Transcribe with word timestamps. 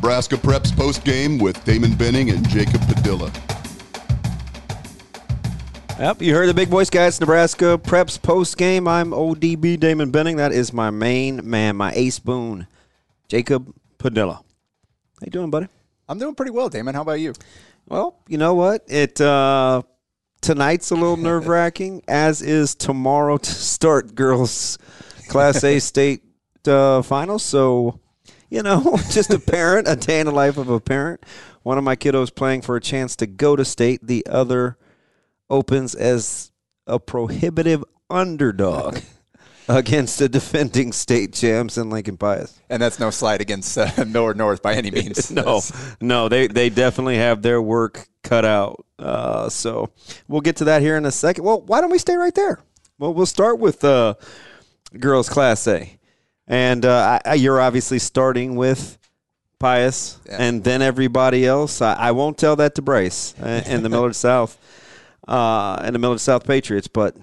Nebraska 0.00 0.36
Preps 0.36 0.74
post 0.74 1.04
game 1.04 1.36
with 1.36 1.62
Damon 1.66 1.94
Benning 1.94 2.30
and 2.30 2.48
Jacob 2.48 2.80
Padilla. 2.88 3.30
Yep, 5.98 6.22
you 6.22 6.34
heard 6.34 6.48
the 6.48 6.54
big 6.54 6.68
voice, 6.68 6.88
guys. 6.88 7.20
Nebraska 7.20 7.76
Preps 7.76 8.20
post 8.20 8.56
game. 8.56 8.88
I'm 8.88 9.10
ODB 9.10 9.78
Damon 9.78 10.10
Benning. 10.10 10.38
That 10.38 10.52
is 10.52 10.72
my 10.72 10.88
main 10.88 11.46
man, 11.48 11.76
my 11.76 11.92
ace 11.92 12.18
boon, 12.18 12.66
Jacob 13.28 13.74
Padilla. 13.98 14.36
How 14.36 15.26
you 15.26 15.32
doing, 15.32 15.50
buddy? 15.50 15.68
I'm 16.08 16.18
doing 16.18 16.34
pretty 16.34 16.52
well, 16.52 16.70
Damon. 16.70 16.94
How 16.94 17.02
about 17.02 17.20
you? 17.20 17.34
Well, 17.86 18.16
you 18.26 18.38
know 18.38 18.54
what? 18.54 18.84
It 18.88 19.20
uh, 19.20 19.82
tonight's 20.40 20.90
a 20.92 20.94
little 20.94 21.18
nerve 21.18 21.46
wracking, 21.46 22.02
as 22.08 22.40
is 22.40 22.74
tomorrow 22.74 23.36
to 23.36 23.50
start 23.50 24.14
girls 24.14 24.78
Class 25.28 25.62
A 25.62 25.78
state 25.78 26.22
uh, 26.66 27.02
finals. 27.02 27.42
So, 27.42 28.00
you 28.50 28.62
know, 28.62 28.98
just 29.10 29.30
a 29.30 29.38
parent, 29.38 29.88
a 29.88 29.96
day 29.96 30.20
in 30.20 30.26
the 30.26 30.32
life 30.32 30.58
of 30.58 30.68
a 30.68 30.80
parent. 30.80 31.24
One 31.62 31.78
of 31.78 31.84
my 31.84 31.96
kiddos 31.96 32.34
playing 32.34 32.62
for 32.62 32.76
a 32.76 32.80
chance 32.80 33.16
to 33.16 33.26
go 33.26 33.56
to 33.56 33.64
state. 33.64 34.06
The 34.06 34.26
other 34.26 34.76
opens 35.48 35.94
as 35.94 36.50
a 36.86 36.98
prohibitive 36.98 37.84
underdog 38.08 38.98
against 39.68 40.18
the 40.18 40.28
defending 40.28 40.92
state 40.92 41.32
champs 41.32 41.78
in 41.78 41.90
Lincoln 41.90 42.16
Pius. 42.16 42.60
And 42.68 42.82
that's 42.82 42.98
no 42.98 43.10
slide 43.10 43.40
against 43.40 43.78
uh, 43.78 44.04
Millard 44.06 44.36
North 44.36 44.62
by 44.62 44.74
any 44.74 44.90
means. 44.90 45.30
no, 45.30 45.60
no, 46.00 46.28
they 46.28 46.48
they 46.48 46.70
definitely 46.70 47.16
have 47.16 47.42
their 47.42 47.62
work 47.62 48.08
cut 48.22 48.44
out. 48.44 48.84
Uh, 48.98 49.48
so 49.48 49.90
we'll 50.28 50.40
get 50.40 50.56
to 50.56 50.64
that 50.64 50.82
here 50.82 50.96
in 50.96 51.04
a 51.04 51.12
second. 51.12 51.44
Well, 51.44 51.62
why 51.62 51.80
don't 51.80 51.90
we 51.90 51.98
stay 51.98 52.16
right 52.16 52.34
there? 52.34 52.60
Well, 52.98 53.14
we'll 53.14 53.26
start 53.26 53.58
with 53.58 53.82
uh, 53.84 54.14
girls 54.98 55.28
Class 55.28 55.66
A, 55.66 55.98
and 56.50 56.84
uh, 56.84 57.20
I, 57.24 57.34
you're 57.34 57.60
obviously 57.60 57.98
starting 58.00 58.56
with 58.56 58.98
Pius, 59.58 60.18
Yeah. 60.26 60.36
and 60.40 60.64
then 60.64 60.82
everybody 60.82 61.46
else. 61.46 61.80
I, 61.80 61.94
I 61.94 62.10
won't 62.12 62.36
tell 62.36 62.56
that 62.56 62.74
to 62.74 62.82
Bryce 62.82 63.34
uh, 63.40 63.62
and 63.66 63.84
the 63.84 63.88
Millard 63.88 64.16
South 64.28 64.58
uh, 65.28 65.80
and 65.82 65.94
the 65.94 65.98
Millard 65.98 66.20
South 66.20 66.46
Patriots, 66.46 66.88
but 66.88 67.16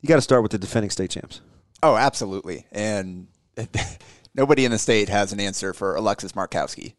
you 0.00 0.08
got 0.08 0.16
to 0.16 0.22
start 0.22 0.42
with 0.42 0.52
the 0.52 0.58
defending 0.58 0.90
state 0.90 1.10
champs. 1.10 1.40
Oh, 1.82 1.96
absolutely. 1.96 2.66
And 2.72 3.28
nobody 4.34 4.64
in 4.64 4.70
the 4.70 4.78
state 4.78 5.08
has 5.08 5.32
an 5.32 5.40
answer 5.40 5.72
for 5.72 5.94
Alexis 5.94 6.32
Markowski. 6.32 6.94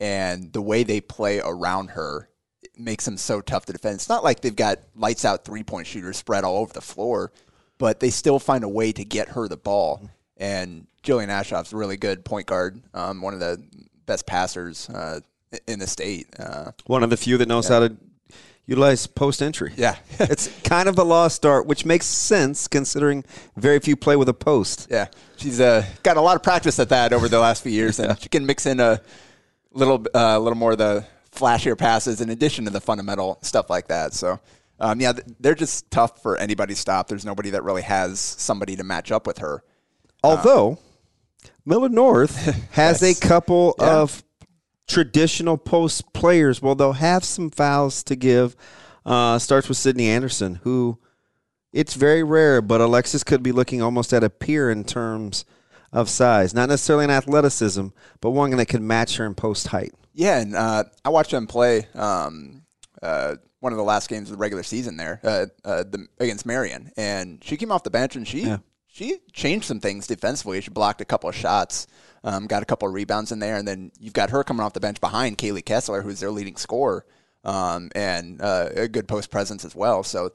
And 0.00 0.52
the 0.52 0.60
way 0.60 0.82
they 0.82 1.00
play 1.00 1.40
around 1.42 1.90
her 1.90 2.28
makes 2.76 3.04
them 3.06 3.16
so 3.16 3.40
tough 3.40 3.64
to 3.66 3.72
defend. 3.72 3.94
It's 3.94 4.08
not 4.08 4.22
like 4.24 4.40
they've 4.40 4.54
got 4.54 4.78
lights 4.94 5.24
out 5.24 5.44
three 5.44 5.62
point 5.62 5.86
shooters 5.86 6.18
spread 6.18 6.44
all 6.44 6.58
over 6.58 6.72
the 6.72 6.82
floor, 6.82 7.32
but 7.78 8.00
they 8.00 8.10
still 8.10 8.38
find 8.38 8.62
a 8.64 8.68
way 8.68 8.92
to 8.92 9.04
get 9.04 9.28
her 9.28 9.48
the 9.48 9.56
ball. 9.56 10.10
And 10.36 10.86
Jillian 11.06 11.28
Ashoff's 11.28 11.72
a 11.72 11.76
really 11.76 11.96
good 11.96 12.24
point 12.24 12.46
guard, 12.46 12.82
um, 12.92 13.22
one 13.22 13.32
of 13.32 13.38
the 13.38 13.62
best 14.06 14.26
passers 14.26 14.90
uh, 14.90 15.20
in 15.68 15.78
the 15.78 15.86
state. 15.86 16.26
Uh, 16.38 16.72
One 16.86 17.04
of 17.04 17.10
the 17.10 17.16
few 17.16 17.38
that 17.38 17.46
knows 17.46 17.68
how 17.68 17.78
to 17.80 17.96
utilize 18.66 19.06
post 19.06 19.40
entry. 19.40 19.72
yeah. 19.76 19.96
it's 20.18 20.48
kind 20.62 20.88
of 20.88 20.98
a 20.98 21.04
lost 21.04 21.36
start, 21.36 21.66
which 21.66 21.84
makes 21.84 22.06
sense 22.06 22.66
considering 22.66 23.24
very 23.56 23.78
few 23.78 23.94
play 23.96 24.16
with 24.16 24.28
a 24.28 24.34
post. 24.34 24.88
Yeah, 24.90 25.06
she's 25.36 25.60
uh, 25.60 25.86
got 26.02 26.16
a 26.16 26.20
lot 26.20 26.34
of 26.34 26.42
practice 26.42 26.78
at 26.80 26.88
that 26.88 27.12
over 27.12 27.28
the 27.28 27.38
last 27.38 27.62
few 27.62 27.70
years, 27.72 28.00
and 28.00 28.20
she 28.20 28.28
can 28.28 28.44
mix 28.44 28.66
in 28.66 28.80
a 28.80 29.00
little, 29.72 30.04
uh, 30.12 30.38
little 30.40 30.58
more 30.58 30.72
of 30.72 30.78
the 30.78 31.06
flashier 31.30 31.78
passes 31.78 32.20
in 32.20 32.30
addition 32.30 32.64
to 32.64 32.70
the 32.72 32.80
fundamental 32.80 33.38
stuff 33.42 33.70
like 33.70 33.86
that. 33.86 34.12
So, 34.12 34.40
um, 34.80 35.00
yeah, 35.00 35.12
they're 35.38 35.54
just 35.54 35.88
tough 35.92 36.20
for 36.20 36.36
anybody 36.36 36.74
to 36.74 36.80
stop. 36.80 37.06
There's 37.06 37.24
nobody 37.24 37.50
that 37.50 37.62
really 37.62 37.82
has 37.82 38.18
somebody 38.18 38.74
to 38.74 38.82
match 38.82 39.12
up 39.12 39.24
with 39.24 39.38
her. 39.38 39.62
Although 40.24 40.78
Millard 41.64 41.92
North 41.92 42.36
has 42.72 43.02
Yes. 43.02 43.18
a 43.18 43.20
couple 43.28 43.74
Yeah. 43.78 43.96
of 43.96 44.22
traditional 44.88 45.56
post 45.56 46.12
players. 46.12 46.62
Well, 46.62 46.74
they'll 46.74 46.92
have 46.92 47.24
some 47.24 47.50
fouls 47.50 48.02
to 48.04 48.16
give. 48.16 48.56
Uh, 49.04 49.38
starts 49.38 49.68
with 49.68 49.78
Sydney 49.78 50.08
Anderson, 50.08 50.56
who 50.64 50.98
it's 51.72 51.94
very 51.94 52.22
rare, 52.24 52.60
but 52.60 52.80
Alexis 52.80 53.22
could 53.22 53.42
be 53.42 53.52
looking 53.52 53.80
almost 53.82 54.12
at 54.12 54.24
a 54.24 54.30
peer 54.30 54.70
in 54.70 54.82
terms 54.84 55.44
of 55.92 56.08
size. 56.08 56.52
Not 56.54 56.68
necessarily 56.68 57.04
in 57.04 57.10
athleticism, 57.10 57.88
but 58.20 58.30
one 58.30 58.50
that 58.56 58.66
could 58.66 58.82
match 58.82 59.16
her 59.18 59.26
in 59.26 59.34
post 59.34 59.68
height. 59.68 59.92
Yeah, 60.12 60.38
and 60.40 60.56
uh, 60.56 60.84
I 61.04 61.10
watched 61.10 61.30
them 61.30 61.46
play 61.46 61.86
um, 61.94 62.62
uh, 63.02 63.36
one 63.60 63.72
of 63.72 63.76
the 63.76 63.84
last 63.84 64.08
games 64.08 64.28
of 64.30 64.36
the 64.36 64.40
regular 64.40 64.62
season 64.62 64.96
there 64.96 65.20
uh, 65.22 65.46
uh, 65.64 65.84
the, 65.84 66.06
against 66.18 66.46
Marion, 66.46 66.90
and 66.96 67.42
she 67.44 67.56
came 67.56 67.70
off 67.70 67.82
the 67.84 67.90
bench 67.90 68.16
and 68.16 68.26
she 68.26 68.40
Yeah. 68.42 68.58
She 68.96 69.18
changed 69.32 69.66
some 69.66 69.78
things 69.78 70.06
defensively. 70.06 70.58
She 70.62 70.70
blocked 70.70 71.02
a 71.02 71.04
couple 71.04 71.28
of 71.28 71.36
shots, 71.36 71.86
um, 72.24 72.46
got 72.46 72.62
a 72.62 72.64
couple 72.64 72.88
of 72.88 72.94
rebounds 72.94 73.30
in 73.30 73.40
there, 73.40 73.56
and 73.56 73.68
then 73.68 73.92
you've 74.00 74.14
got 74.14 74.30
her 74.30 74.42
coming 74.42 74.64
off 74.64 74.72
the 74.72 74.80
bench 74.80 75.02
behind 75.02 75.36
Kaylee 75.36 75.64
Kessler, 75.64 76.00
who's 76.00 76.20
their 76.20 76.30
leading 76.30 76.56
scorer, 76.56 77.04
um, 77.44 77.90
and 77.94 78.40
uh, 78.40 78.70
a 78.74 78.88
good 78.88 79.06
post 79.06 79.30
presence 79.30 79.64
as 79.64 79.74
well. 79.74 80.02
So. 80.02 80.32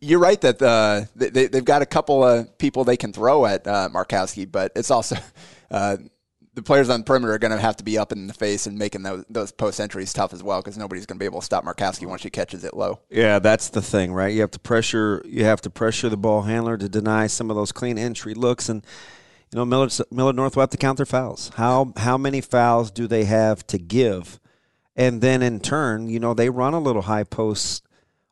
You're 0.00 0.20
right 0.20 0.40
that 0.42 0.62
uh, 0.62 1.06
they, 1.16 1.48
they've 1.48 1.64
got 1.64 1.82
a 1.82 1.86
couple 1.86 2.22
of 2.22 2.56
people 2.58 2.84
they 2.84 2.96
can 2.96 3.12
throw 3.12 3.44
at 3.44 3.66
uh, 3.66 3.88
Markowski, 3.92 4.48
but 4.48 4.70
it's 4.76 4.88
also 4.88 5.16
uh, 5.72 5.96
the 6.60 6.66
players 6.66 6.90
on 6.90 7.00
the 7.00 7.04
perimeter 7.04 7.32
are 7.32 7.38
going 7.38 7.52
to 7.52 7.58
have 7.58 7.76
to 7.76 7.84
be 7.84 7.96
up 7.96 8.12
in 8.12 8.26
the 8.26 8.34
face 8.34 8.66
and 8.66 8.78
making 8.78 9.02
those, 9.02 9.24
those 9.30 9.50
post 9.50 9.80
entries 9.80 10.12
tough 10.12 10.34
as 10.34 10.42
well 10.42 10.60
because 10.60 10.76
nobody's 10.76 11.06
going 11.06 11.16
to 11.16 11.18
be 11.18 11.24
able 11.24 11.40
to 11.40 11.44
stop 11.44 11.64
Markowski 11.64 12.06
once 12.06 12.20
she 12.20 12.28
catches 12.28 12.64
it 12.64 12.74
low. 12.74 13.00
Yeah, 13.08 13.38
that's 13.38 13.70
the 13.70 13.80
thing, 13.80 14.12
right? 14.12 14.34
You 14.34 14.42
have 14.42 14.50
to 14.50 14.58
pressure. 14.58 15.22
You 15.24 15.44
have 15.44 15.62
to 15.62 15.70
pressure 15.70 16.10
the 16.10 16.18
ball 16.18 16.42
handler 16.42 16.76
to 16.76 16.86
deny 16.86 17.28
some 17.28 17.48
of 17.48 17.56
those 17.56 17.72
clean 17.72 17.96
entry 17.96 18.34
looks, 18.34 18.68
and 18.68 18.84
you 19.50 19.56
know 19.56 19.64
Miller 19.64 19.88
Millard 20.10 20.36
North 20.36 20.54
will 20.54 20.60
have 20.62 20.70
to 20.70 20.76
count 20.76 20.98
their 20.98 21.06
fouls. 21.06 21.50
How 21.56 21.94
how 21.96 22.18
many 22.18 22.42
fouls 22.42 22.90
do 22.90 23.06
they 23.06 23.24
have 23.24 23.66
to 23.68 23.78
give? 23.78 24.38
And 24.94 25.22
then 25.22 25.40
in 25.40 25.60
turn, 25.60 26.10
you 26.10 26.20
know 26.20 26.34
they 26.34 26.50
run 26.50 26.74
a 26.74 26.80
little 26.80 27.02
high 27.02 27.24
post 27.24 27.82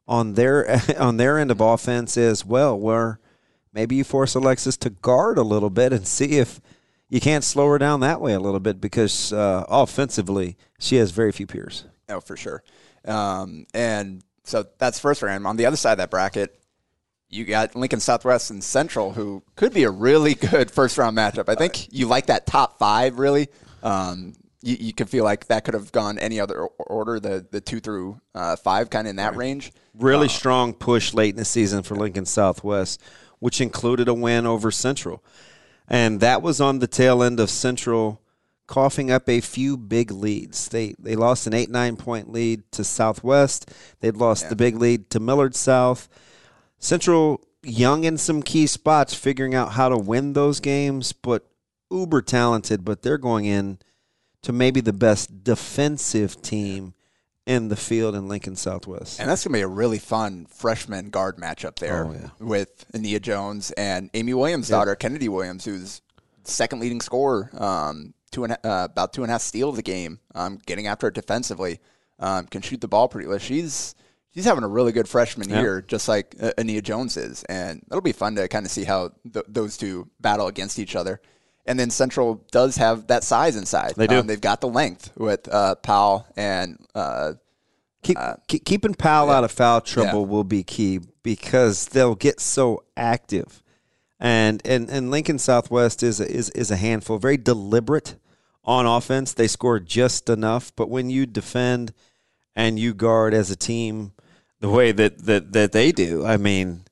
on 0.07 0.35
their 0.35 0.83
on 0.99 1.17
their 1.17 1.39
end 1.39 1.51
of 1.51 1.63
offense 1.63 2.19
as 2.19 2.45
well, 2.45 2.79
where 2.79 3.21
maybe 3.73 3.97
you 3.97 4.05
force 4.05 4.35
Alexis 4.35 4.77
to 4.79 4.91
guard 4.91 5.39
a 5.39 5.43
little 5.43 5.71
bit 5.71 5.95
and 5.95 6.07
see 6.07 6.37
if 6.37 6.61
you 7.09 7.21
can't 7.21 7.45
slow 7.45 7.69
her 7.69 7.79
down 7.79 8.01
that 8.01 8.21
way 8.21 8.35
a 8.35 8.41
little 8.41 8.61
bit 8.61 8.81
because 8.81 9.33
uh, 9.33 9.65
offensively 9.69 10.57
she 10.79 10.97
has 10.97 11.11
very 11.11 11.33
few 11.33 11.47
peers. 11.47 11.85
Oh, 12.09 12.21
for 12.21 12.37
sure. 12.37 12.63
Um, 13.05 13.67
and 13.75 14.23
so 14.45 14.67
that's 14.79 14.99
first 14.99 15.23
round. 15.23 15.47
On 15.47 15.57
the 15.57 15.67
other 15.67 15.77
side 15.77 15.93
of 15.93 15.99
that 15.99 16.11
bracket, 16.11 16.59
you 17.31 17.45
got 17.45 17.77
Lincoln 17.77 18.01
Southwest 18.01 18.51
and 18.51 18.63
Central, 18.65 19.13
who 19.13 19.43
could 19.57 19.73
be 19.73 19.85
a 19.85 19.91
really 19.91 20.35
good 20.51 20.71
first 20.71 20.99
round 20.99 21.17
matchup. 21.17 21.49
I 21.49 21.55
think 21.55 21.93
you 21.93 22.07
like 22.07 22.27
that 22.27 22.47
top 22.47 22.79
five, 22.79 23.19
really. 23.19 23.49
Um, 23.83 24.35
you, 24.63 24.77
you 24.81 24.93
can 24.93 25.07
feel 25.07 25.25
like 25.25 25.47
that 25.47 25.65
could 25.65 25.75
have 25.75 25.93
gone 25.93 26.19
any 26.19 26.41
other 26.41 26.67
order, 26.79 27.21
the, 27.21 27.47
the 27.51 27.61
two 27.61 27.81
through 27.81 28.21
uh, 28.35 28.57
five, 28.57 28.91
kind 28.91 29.07
of 29.07 29.11
in 29.11 29.17
that 29.17 29.37
range. 29.37 29.73
really 29.95 30.29
strong 30.29 30.73
push 30.73 31.15
late 31.15 31.31
in 31.31 31.37
the 31.37 31.45
season 31.45 31.83
for 31.83 31.95
Lincoln 31.95 32.27
Southwest, 32.27 33.01
which 33.39 33.61
included 33.61 34.09
a 34.09 34.15
win 34.15 34.47
over 34.47 34.71
Central. 34.71 35.23
And 35.89 36.21
that 36.21 36.43
was 36.43 36.61
on 36.61 36.79
the 36.79 36.87
tail 36.87 37.23
end 37.23 37.41
of 37.41 37.51
Central 37.51 38.21
coughing 38.67 39.11
up 39.11 39.29
a 39.29 39.41
few 39.41 39.77
big 39.77 40.11
leads. 40.11 40.69
They 40.69 40.95
they 40.99 41.17
lost 41.17 41.47
an 41.47 41.55
8-9 41.55 41.99
point 41.99 42.31
lead 42.31 42.71
to 42.73 42.85
Southwest. 42.85 43.73
They'd 44.01 44.17
lost 44.17 44.49
the 44.49 44.57
big 44.57 44.77
lead 44.77 45.11
to 45.11 45.21
Millard 45.21 45.55
South. 45.57 46.09
Central 46.79 47.41
young 47.63 48.05
in 48.05 48.19
some 48.19 48.43
key 48.43 48.67
spots 48.67 49.15
figuring 49.15 49.55
out 49.55 49.73
how 49.73 49.89
to 49.89 49.97
win 49.97 50.35
those 50.35 50.61
games, 50.61 51.13
but 51.13 51.47
uber 51.91 52.23
talented, 52.23 52.85
but 52.85 53.03
they're 53.03 53.19
going 53.19 53.47
in 53.47 53.79
to 54.43 54.53
maybe 54.53 54.81
the 54.81 54.93
best 54.93 55.43
defensive 55.43 56.41
team 56.43 56.95
in 57.49 57.69
the 57.69 57.77
field 57.77 58.15
in 58.15 58.29
Lincoln 58.29 58.55
Southwest. 58.55 59.19
And 59.19 59.29
that's 59.29 59.43
going 59.43 59.53
to 59.55 59.59
be 59.59 59.63
a 59.63 59.67
really 59.67 59.99
fun 59.99 60.47
freshman 60.51 61.09
guard 61.09 61.39
matchup 61.39 61.77
there 61.77 62.05
Oh, 62.07 62.13
yeah. 62.13 62.29
with 62.39 62.85
Ania 62.93 63.21
Jones 63.23 63.71
and 63.73 64.11
Amy 64.13 64.35
Williams' 64.35 64.69
daughter, 64.69 64.95
Kennedy 64.95 65.29
Williams, 65.31 65.65
who's 65.65 66.03
second 66.45 66.81
leading 66.81 67.01
scorer, 67.01 67.51
um, 67.57 68.13
two 68.31 68.45
and 68.45 68.53
uh, 68.53 68.89
about 68.91 69.15
two 69.15 69.23
and 69.23 69.31
a 69.31 69.33
half 69.33 69.41
steals 69.41 69.79
a 69.79 69.83
game, 69.83 70.21
um, 70.35 70.59
getting 70.67 70.87
after 70.87 71.09
it 71.09 71.15
defensively, 71.15 71.81
um, 72.19 72.45
can 72.47 72.61
shoot 72.61 72.81
the 72.83 72.89
ball 72.89 73.09
pretty 73.09 73.27
well. 73.27 73.39
She's 73.39 73.95
she's 74.35 74.45
having 74.45 74.63
a 74.65 74.69
really 74.69 74.93
good 74.93 75.09
freshman 75.09 75.49
Yeah. 75.49 75.61
year, 75.63 75.81
just 75.83 76.07
like 76.07 76.35
uh, 76.41 76.53
Ania 76.59 76.83
Jones 76.83 77.17
is, 77.17 77.45
and 77.45 77.83
it'll 77.91 78.03
be 78.03 78.13
fun 78.13 78.35
to 78.37 78.47
kind 78.49 78.67
of 78.67 78.71
see 78.73 78.85
how 78.85 79.13
th- 79.33 79.47
those 79.49 79.79
two 79.79 80.09
battle 80.21 80.49
against 80.49 80.79
each 80.79 80.95
other. 80.95 81.21
And 81.69 81.79
then 81.79 81.91
Central 81.91 82.43
does 82.51 82.77
have 82.77 83.07
that 83.09 83.23
size 83.23 83.55
inside. 83.55 83.93
They 83.97 84.07
do. 84.07 84.19
Um, 84.21 84.27
they've 84.27 84.41
got 84.41 84.61
the 84.61 84.69
length 84.69 85.13
with 85.17 85.47
uh, 85.53 85.75
Powell 85.77 86.27
and 86.37 86.79
uh, 86.95 87.35
Keep, 88.03 88.17
keep 88.47 88.65
keeping 88.65 88.95
Powell 88.95 89.29
out 89.29 89.45
of 89.45 89.51
foul 89.51 89.81
trouble 89.81 90.21
Yeah. 90.23 90.27
will 90.29 90.45
be 90.45 90.63
key 90.63 91.01
because 91.23 91.87
they'll 91.89 92.15
get 92.15 92.41
so 92.41 92.85
active, 92.97 93.63
and 94.21 94.63
and 94.65 94.89
and 94.89 95.11
Lincoln 95.11 95.39
Southwest 95.39 96.03
is 96.05 96.21
a, 96.21 96.31
is 96.31 96.49
is 96.51 96.71
a 96.71 96.77
handful, 96.77 97.19
very 97.19 97.37
deliberate 97.37 98.15
on 98.65 98.87
offense. 98.87 99.35
They 99.35 99.49
score 99.49 99.81
just 99.81 100.31
enough, 100.31 100.73
but 100.77 100.89
when 100.89 101.11
you 101.11 101.27
defend 101.27 101.93
and 102.55 102.79
you 102.79 102.95
guard 102.95 103.35
as 103.35 103.51
a 103.51 103.57
team 103.57 104.13
the 104.61 104.71
way 104.71 104.93
that 104.93 105.25
that 105.27 105.53
that 105.53 105.73
they 105.73 105.91
do, 105.91 106.25
I 106.25 106.37
mean, 106.37 106.83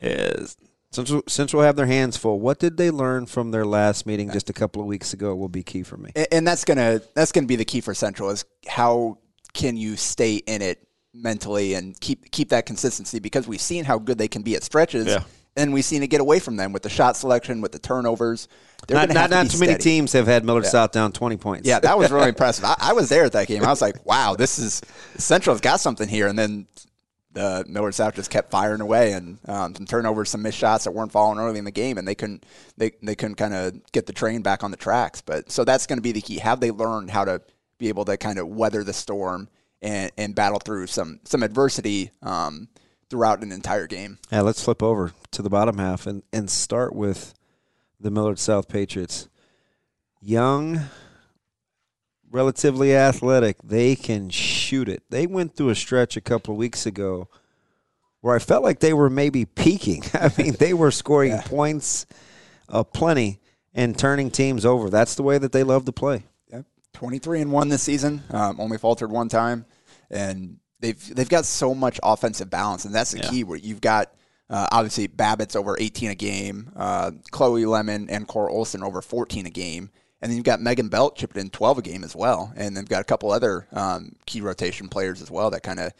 is 0.00 0.56
Central 0.96 1.22
Central 1.28 1.62
have 1.62 1.76
their 1.76 1.86
hands 1.86 2.16
full. 2.16 2.40
What 2.40 2.58
did 2.58 2.76
they 2.76 2.90
learn 2.90 3.26
from 3.26 3.50
their 3.50 3.64
last 3.64 4.06
meeting 4.06 4.30
just 4.30 4.50
a 4.50 4.52
couple 4.52 4.80
of 4.80 4.88
weeks 4.88 5.12
ago? 5.12 5.34
Will 5.34 5.48
be 5.48 5.62
key 5.62 5.82
for 5.82 5.96
me. 5.96 6.10
and, 6.16 6.26
and 6.32 6.46
that's 6.46 6.64
gonna 6.64 7.00
that's 7.14 7.32
gonna 7.32 7.46
be 7.46 7.56
the 7.56 7.64
key 7.64 7.80
for 7.80 7.94
Central 7.94 8.30
is 8.30 8.44
how 8.68 9.18
can 9.52 9.76
you 9.76 9.96
stay 9.96 10.36
in 10.36 10.62
it 10.62 10.86
mentally 11.14 11.74
and 11.74 11.98
keep 12.00 12.30
keep 12.30 12.48
that 12.50 12.66
consistency 12.66 13.18
because 13.18 13.46
we've 13.48 13.60
seen 13.60 13.84
how 13.84 13.98
good 13.98 14.18
they 14.18 14.28
can 14.28 14.42
be 14.42 14.54
at 14.54 14.62
stretches. 14.62 15.06
Yeah. 15.06 15.22
And 15.58 15.72
we've 15.72 15.86
seen 15.86 16.02
it 16.02 16.08
get 16.08 16.20
away 16.20 16.38
from 16.38 16.56
them 16.56 16.74
with 16.74 16.82
the 16.82 16.90
shot 16.90 17.16
selection, 17.16 17.62
with 17.62 17.72
the 17.72 17.78
turnovers. 17.78 18.46
They're 18.86 18.98
Not 18.98 19.08
not, 19.08 19.30
to 19.30 19.34
not 19.36 19.42
be 19.44 19.48
too 19.48 19.58
many 19.58 19.78
teams 19.78 20.12
have 20.12 20.26
had 20.26 20.44
Millard 20.44 20.66
South 20.66 20.92
down 20.92 21.12
twenty 21.12 21.38
points. 21.38 21.66
Yeah, 21.66 21.80
that 21.80 21.96
was 21.96 22.10
really 22.10 22.28
impressive. 22.34 22.66
I, 22.66 22.76
I 22.78 22.92
was 22.92 23.08
there 23.08 23.24
at 23.24 23.32
that 23.32 23.48
game. 23.48 23.64
I 23.64 23.68
was 23.68 23.80
like, 23.80 24.04
wow, 24.04 24.34
this 24.36 24.58
is 24.58 24.82
Central's 25.16 25.62
got 25.62 25.80
something 25.80 26.08
here. 26.08 26.26
And 26.28 26.38
then 26.38 26.66
the 27.36 27.66
Millard 27.68 27.94
South 27.94 28.14
just 28.14 28.30
kept 28.30 28.50
firing 28.50 28.80
away 28.80 29.12
and 29.12 29.38
um, 29.46 29.74
some 29.74 29.84
turnovers, 29.84 30.30
some 30.30 30.40
missed 30.40 30.56
shots 30.56 30.84
that 30.84 30.92
weren't 30.92 31.12
falling 31.12 31.38
early 31.38 31.58
in 31.58 31.66
the 31.66 31.70
game, 31.70 31.98
and 31.98 32.08
they 32.08 32.14
couldn't 32.14 32.46
they 32.78 32.92
they 33.02 33.14
couldn't 33.14 33.34
kind 33.34 33.52
of 33.52 33.92
get 33.92 34.06
the 34.06 34.12
train 34.14 34.40
back 34.40 34.64
on 34.64 34.70
the 34.70 34.76
tracks. 34.76 35.20
But 35.20 35.50
so 35.50 35.62
that's 35.62 35.86
going 35.86 35.98
to 35.98 36.02
be 36.02 36.12
the 36.12 36.22
key. 36.22 36.38
Have 36.38 36.60
they 36.60 36.70
learned 36.70 37.10
how 37.10 37.26
to 37.26 37.42
be 37.78 37.88
able 37.88 38.06
to 38.06 38.16
kind 38.16 38.38
of 38.38 38.48
weather 38.48 38.82
the 38.82 38.94
storm 38.94 39.50
and, 39.82 40.10
and 40.16 40.34
battle 40.34 40.58
through 40.58 40.86
some 40.86 41.20
some 41.24 41.42
adversity 41.42 42.10
um, 42.22 42.68
throughout 43.10 43.42
an 43.42 43.52
entire 43.52 43.86
game? 43.86 44.18
Yeah, 44.32 44.40
let's 44.40 44.64
flip 44.64 44.82
over 44.82 45.12
to 45.32 45.42
the 45.42 45.50
bottom 45.50 45.76
half 45.76 46.06
and, 46.06 46.22
and 46.32 46.48
start 46.48 46.94
with 46.94 47.34
the 48.00 48.10
Millard 48.10 48.38
South 48.38 48.66
Patriots. 48.66 49.28
Young, 50.22 50.80
relatively 52.36 52.94
athletic, 52.94 53.56
they 53.64 53.96
can 53.96 54.28
shoot 54.28 54.88
it. 54.88 55.02
They 55.08 55.26
went 55.26 55.56
through 55.56 55.70
a 55.70 55.74
stretch 55.74 56.16
a 56.16 56.20
couple 56.20 56.52
of 56.52 56.58
weeks 56.58 56.84
ago 56.84 57.28
where 58.20 58.36
I 58.36 58.38
felt 58.38 58.62
like 58.62 58.80
they 58.80 58.92
were 58.92 59.08
maybe 59.08 59.46
peaking. 59.46 60.04
I 60.14 60.30
mean, 60.36 60.54
they 60.58 60.74
were 60.74 60.90
scoring 60.90 61.38
points 61.38 62.06
uh, 62.68 62.84
plenty 62.84 63.40
and 63.74 63.98
turning 63.98 64.30
teams 64.30 64.66
over. 64.66 64.90
That's 64.90 65.14
the 65.14 65.22
way 65.22 65.38
that 65.38 65.52
they 65.52 65.62
love 65.62 65.86
to 65.86 65.92
play. 65.92 66.24
Yeah, 66.50 66.62
twenty 66.92 67.18
three 67.18 67.40
and 67.40 67.50
one 67.50 67.70
this 67.70 67.82
season. 67.82 68.22
Um, 68.30 68.60
only 68.60 68.76
faltered 68.76 69.10
one 69.10 69.30
time, 69.30 69.64
and 70.10 70.58
they've 70.80 71.14
they've 71.14 71.28
got 71.28 71.46
so 71.46 71.74
much 71.74 71.98
offensive 72.02 72.50
balance, 72.50 72.84
and 72.84 72.94
that's 72.94 73.12
the 73.12 73.20
key. 73.20 73.44
Where 73.44 73.58
you've 73.58 73.80
got 73.80 74.12
uh, 74.50 74.66
obviously 74.72 75.06
Babbitt's 75.06 75.56
over 75.56 75.74
eighteen 75.78 76.10
a 76.10 76.14
game, 76.14 76.70
uh, 76.76 77.12
Chloe 77.30 77.64
Lemon 77.64 78.10
and 78.10 78.28
Cora 78.28 78.52
Olson 78.52 78.82
over 78.82 79.00
fourteen 79.00 79.46
a 79.46 79.50
game, 79.50 79.90
and 80.20 80.30
then 80.30 80.36
you've 80.36 80.44
got 80.44 80.60
Megan 80.60 80.88
Belt 80.88 81.16
chipping 81.16 81.40
in 81.40 81.50
twelve 81.50 81.78
a 81.78 81.82
game 81.82 82.04
as 82.04 82.16
well, 82.16 82.52
and 82.56 82.76
they've 82.76 82.88
got 82.88 83.00
a 83.00 83.04
couple 83.04 83.30
other 83.30 83.66
um, 83.72 84.12
key 84.26 84.40
rotation 84.40 84.88
players 84.88 85.22
as 85.22 85.30
well 85.30 85.50
that 85.50 85.62
kind 85.62 85.80
of 85.80 85.92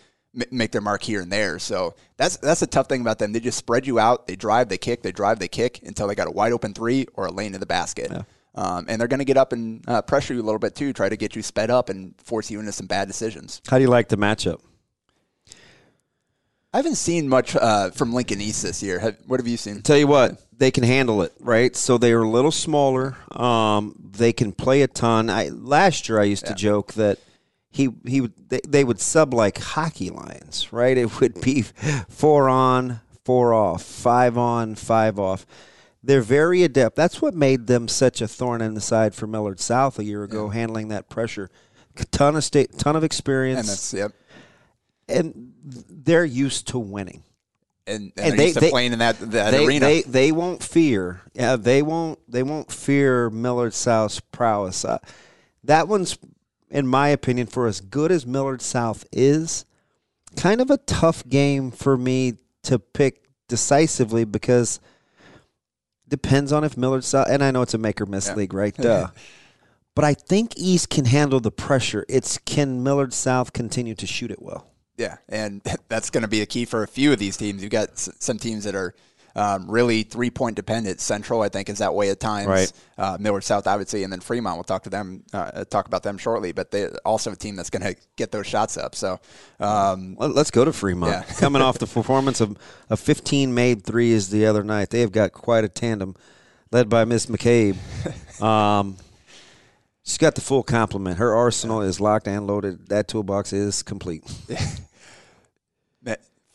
make 0.51 0.71
their 0.71 0.83
mark 0.83 1.03
here 1.03 1.21
and 1.23 1.33
there. 1.33 1.59
So 1.59 1.95
that's 2.17 2.37
that's 2.37 2.61
the 2.61 2.67
tough 2.67 2.89
thing 2.89 3.01
about 3.01 3.19
them. 3.19 3.33
They 3.33 3.41
just 3.41 3.59
spread 3.59 3.87
you 3.87 3.99
out. 3.99 4.27
They 4.27 4.37
drive, 4.37 4.69
they 4.69 4.79
kick, 4.79 5.03
they 5.03 5.13
drive, 5.13 5.39
they 5.39 5.49
kick 5.49 5.81
until 5.83 6.07
they 6.07 6.15
got 6.15 6.29
a 6.29 6.31
wide 6.31 6.53
open 6.53 6.75
three 6.75 7.07
or 7.15 7.27
a 7.27 7.31
lane 7.31 7.53
to 7.53 7.59
the 7.59 7.67
basket. 7.67 8.11
Um, 8.55 8.87
and 8.89 8.99
they're 8.99 9.09
going 9.09 9.19
to 9.19 9.27
get 9.27 9.37
up 9.37 9.53
and 9.53 9.85
uh, 9.87 10.01
pressure 10.01 10.33
you 10.33 10.41
a 10.41 10.43
little 10.43 10.59
bit 10.59 10.75
too, 10.75 10.95
try 10.95 11.11
to 11.11 11.17
get 11.17 11.37
you 11.37 11.43
sped 11.43 11.71
up 11.71 11.91
and 11.91 12.15
force 12.23 12.51
you 12.51 12.59
into 12.59 12.73
some 12.73 12.87
bad 12.87 13.07
decisions. 13.07 13.61
How 13.69 13.77
do 13.77 13.83
you 13.83 13.91
like 13.91 14.09
the 14.09 14.17
matchup? 14.17 14.61
I 16.73 16.79
haven't 16.79 16.97
seen 16.97 17.29
much 17.29 17.55
uh, 17.55 17.91
from 17.91 18.15
Lincoln 18.15 18.41
East 18.41 18.63
this 18.63 18.83
year. 18.83 18.99
Have, 18.99 19.19
what 19.27 19.41
have 19.41 19.47
you 19.47 19.59
seen? 19.59 19.83
Tell 19.83 19.99
you 19.99 20.07
what, 20.07 20.43
they 20.59 20.71
can 20.71 20.85
handle 20.85 21.23
it, 21.23 21.33
right? 21.41 21.75
So 21.77 21.99
they 21.99 22.13
are 22.13 22.23
a 22.23 22.29
little 22.29 22.51
smaller. 22.51 23.17
Um, 23.31 23.95
they 23.99 24.33
can 24.33 24.53
play 24.53 24.83
a 24.83 24.89
ton. 24.89 25.29
I 25.29 25.49
last 25.49 26.09
year 26.09 26.21
I 26.21 26.25
used 26.25 26.47
to 26.47 26.55
joke 26.55 26.95
that 26.95 27.19
he 27.71 27.91
he 28.07 28.21
would 28.23 28.33
they, 28.49 28.61
they 28.67 28.85
would 28.85 29.01
sub 29.01 29.35
like 29.35 29.59
hockey 29.59 30.11
lines, 30.11 30.73
right? 30.73 30.97
It 30.97 31.21
would 31.21 31.41
be 31.41 31.63
four 32.09 32.49
on, 32.49 33.01
four 33.25 33.53
off, 33.53 33.83
five 33.83 34.39
on, 34.39 34.75
five 34.75 35.19
off. 35.19 35.47
They're 36.03 36.23
very 36.23 36.63
adept. 36.63 36.95
That's 36.95 37.21
what 37.21 37.35
made 37.35 37.67
them 37.67 37.89
such 37.89 38.21
a 38.21 38.29
thorn 38.29 38.63
in 38.63 38.75
the 38.75 38.81
side 38.81 39.15
for 39.15 39.27
Millard 39.27 39.59
South 39.59 39.99
a 39.99 40.05
year 40.05 40.23
ago, 40.23 40.49
handling 40.49 40.89
that 40.89 41.09
pressure. 41.09 41.51
Ton 42.13 42.37
of 42.37 42.45
state, 42.45 42.79
ton 42.79 42.95
of 42.95 43.03
experience, 43.03 43.93
And 43.93 43.99
yep. 43.99 44.13
and 45.09 45.53
they're 45.65 46.25
used 46.25 46.69
to 46.69 46.79
winning 46.79 47.25
And, 47.87 48.13
and, 48.17 48.31
And 48.31 48.39
they're 48.39 48.53
they- 48.53 48.61
they- 48.61 48.71
playing 48.71 48.93
in 48.95 48.99
that 48.99 49.19
that 49.21 49.51
they, 49.53 49.65
arena. 49.67 49.87
They 49.87 50.03
they 50.03 50.33
won't 50.33 50.63
fear. 50.63 51.21
Yeah, 51.35 51.57
they 51.57 51.83
won't. 51.83 52.19
They 52.31 52.43
won't 52.43 52.73
fear 52.73 53.31
Millard 53.31 53.75
South's 53.75 54.19
prowess. 54.21 54.85
Uh, 54.85 54.99
that 55.65 55.87
one's, 55.87 56.19
in 56.71 56.87
my 56.87 57.09
opinion, 57.09 57.47
for 57.47 57.67
as 57.67 57.81
good 57.81 58.11
as 58.11 58.27
Millard 58.27 58.61
South 58.63 59.05
is, 59.13 59.65
kind 60.37 60.61
of 60.61 60.71
a 60.71 60.79
tough 60.79 61.27
game 61.29 61.71
for 61.71 61.97
me 61.97 62.35
to 62.65 62.79
pick 62.81 63.23
decisively 63.49 64.25
because 64.25 64.81
depends 66.09 66.53
on 66.53 66.65
if 66.65 66.77
Millard 66.77 67.05
South. 67.05 67.29
And 67.31 67.43
I 67.43 67.51
know 67.51 67.63
it's 67.63 67.75
a 67.75 67.79
make 67.79 68.01
or 68.01 68.07
miss 68.07 68.35
league, 68.35 68.53
right? 68.55 68.75
Duh. 68.81 69.09
but 69.95 70.05
I 70.05 70.15
think 70.15 70.55
East 70.57 70.91
can 70.91 71.05
handle 71.05 71.41
the 71.41 71.51
pressure. 71.53 72.05
It's 72.09 72.39
can 72.39 72.83
Millard 72.83 73.13
South 73.13 73.53
continue 73.53 73.95
to 73.95 74.07
shoot 74.07 74.31
it 74.31 74.43
well. 74.43 74.67
Yeah, 74.97 75.17
and 75.29 75.63
that's 75.89 76.11
going 76.11 76.23
to 76.23 76.29
be 76.29 76.41
a 76.43 76.47
key 76.47 76.65
for 76.65 76.83
a 76.83 76.89
few 76.89 77.13
of 77.13 77.19
these 77.19 77.37
teams. 77.37 77.63
You've 77.63 77.73
got 77.73 77.91
s- 77.91 78.11
some 78.19 78.39
teams 78.39 78.65
that 78.65 78.75
are 78.75 78.95
um, 79.35 79.71
really 79.71 80.03
three 80.03 80.31
point 80.31 80.57
dependent. 80.57 80.99
Central, 81.01 81.43
I 81.43 81.51
think, 81.51 81.69
is 81.69 81.79
that 81.79 81.95
way 81.95 82.09
at 82.09 82.19
times. 82.19 82.47
Right. 82.49 82.73
Uh, 82.97 83.19
Millard 83.21 83.45
South, 83.45 83.67
obviously, 83.67 84.03
and 84.03 84.11
then 84.11 84.21
Fremont. 84.21 84.57
We'll 84.57 84.65
talk 84.65 84.85
to 84.85 84.91
them, 84.91 85.25
uh, 85.35 85.65
talk 85.67 85.87
about 85.87 86.03
them 86.03 86.17
shortly. 86.17 86.53
But 86.53 86.71
they 86.71 86.89
also 87.05 87.33
a 87.33 87.37
team 87.37 87.55
that's 87.55 87.69
going 87.69 87.83
to 87.83 87.95
get 88.17 88.33
those 88.33 88.47
shots 88.47 88.79
up. 88.79 88.95
So, 88.95 89.21
um, 89.61 90.17
Well, 90.17 90.31
let's 90.31 90.51
go 90.51 90.65
to 90.65 90.73
Fremont. 90.73 91.13
Yeah. 91.13 91.23
Coming 91.39 91.61
off 91.61 91.79
the 91.79 91.87
performance 91.87 92.41
of, 92.41 92.57
of 92.89 92.99
15 92.99 93.53
made 93.53 93.85
threes 93.85 94.31
the 94.31 94.47
other 94.47 94.65
night, 94.65 94.89
they 94.89 95.01
have 95.01 95.13
got 95.13 95.33
quite 95.33 95.65
a 95.65 95.69
tandem, 95.69 96.17
led 96.73 96.89
by 96.89 97.05
Miss 97.05 97.27
McCabe. 97.27 97.77
Um, 98.37 98.99
she's 100.05 100.19
got 100.19 100.35
the 100.35 100.43
full 100.43 100.63
complement. 100.63 101.17
Her 101.17 101.35
arsenal 101.35 101.81
is 101.81 102.01
locked 102.03 102.29
and 102.29 102.47
loaded. 102.47 102.89
That 102.91 103.09
toolbox 103.09 103.55
is 103.55 103.83
complete. 103.83 104.25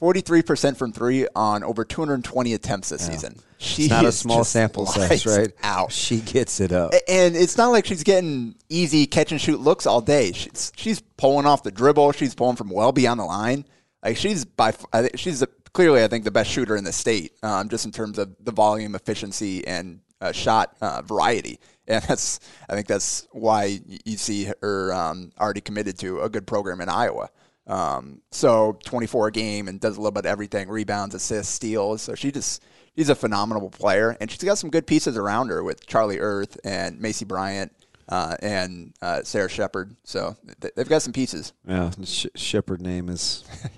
Forty-three 0.02 0.42
percent 0.42 0.78
from 0.78 0.92
three 0.92 1.28
on 1.34 1.64
over 1.64 1.86
two 1.86 2.02
hundred 2.02 2.16
and 2.16 2.26
twenty 2.26 2.54
attempts 2.54 2.90
this 2.90 3.06
season. 3.06 3.40
She 3.60 3.84
It's 3.84 3.92
not 3.92 4.06
a 4.06 4.12
small 4.12 4.44
sample 4.44 4.88
size, 4.88 5.26
right? 5.26 5.54
Out. 5.64 5.92
She 5.92 6.20
gets 6.20 6.60
it 6.60 6.72
up. 6.72 6.94
And 7.08 7.36
it's 7.36 7.58
not 7.58 7.68
like 7.68 7.86
she's 7.86 8.04
getting 8.04 8.56
easy 8.68 9.06
catch 9.06 9.32
and 9.32 9.40
shoot 9.40 9.62
looks 9.62 9.86
all 9.86 10.02
day. 10.02 10.32
She's 10.34 10.74
she's 10.76 11.00
pulling 11.16 11.46
off 11.46 11.64
the 11.64 11.72
dribble. 11.72 12.12
She's 12.14 12.36
pulling 12.36 12.58
from 12.58 12.70
well 12.70 12.92
beyond 12.92 13.20
the 13.20 13.26
line. 13.26 13.66
Like 14.04 14.18
she's 14.18 14.44
by 14.44 14.70
f- 14.70 14.86
I 14.92 15.04
think 15.04 15.20
she's 15.20 15.44
clearly 15.74 16.04
I 16.04 16.08
think 16.08 16.24
the 16.26 16.32
best 16.32 16.50
shooter 16.50 16.76
in 16.76 16.84
the 16.84 16.92
state, 16.92 17.34
um, 17.44 17.70
just 17.70 17.86
in 17.86 17.92
terms 17.92 18.18
of 18.18 18.36
the 18.44 18.52
volume, 18.52 18.96
efficiency, 18.96 19.66
and 19.68 20.00
uh, 20.20 20.32
shot 20.32 20.76
uh, 20.82 21.04
variety. 21.04 21.60
And 21.88 22.04
that's 22.08 22.40
I 22.68 22.74
think 22.74 22.88
that's 22.88 23.28
why 23.32 23.80
you 24.06 24.18
see 24.18 24.52
her 24.62 24.92
um, 24.92 25.32
already 25.40 25.62
committed 25.62 26.00
to 26.00 26.22
a 26.22 26.30
good 26.30 26.48
program 26.48 26.82
in 26.82 26.90
Iowa. 26.90 27.30
Um, 27.72 28.22
so 28.32 28.78
24 28.84 29.28
a 29.28 29.32
game 29.32 29.68
and 29.68 29.80
does 29.80 29.96
a 29.98 30.00
little 30.02 30.12
bit 30.12 30.26
of 30.26 30.32
everything: 30.32 30.68
rebounds, 30.70 31.16
assists, 31.16 31.54
steals. 31.54 32.02
So 32.02 32.16
she 32.16 32.32
just 32.32 32.62
she's 32.96 33.10
a 33.10 33.16
phenomenal 33.16 33.70
player, 33.70 34.18
and 34.20 34.30
she's 34.30 34.44
got 34.44 34.58
some 34.58 34.70
good 34.70 34.86
pieces 34.86 35.18
around 35.18 35.50
her 35.50 35.64
with 35.64 35.86
Charlie 35.88 36.20
Earth 36.20 36.58
and 36.66 37.00
Macy 37.00 37.24
Bryant 37.26 37.72
uh, 38.10 38.36
and 38.42 38.94
uh, 39.02 39.24
Sarah 39.24 39.50
Shepard. 39.50 39.96
So 40.04 40.36
th- 40.60 40.74
they've 40.76 40.90
got 40.90 41.02
some 41.02 41.14
pieces. 41.14 41.54
Yeah, 41.68 41.92
Sh- 42.04 42.28
Shepard 42.36 42.82
name 42.82 43.10
is. 43.10 43.44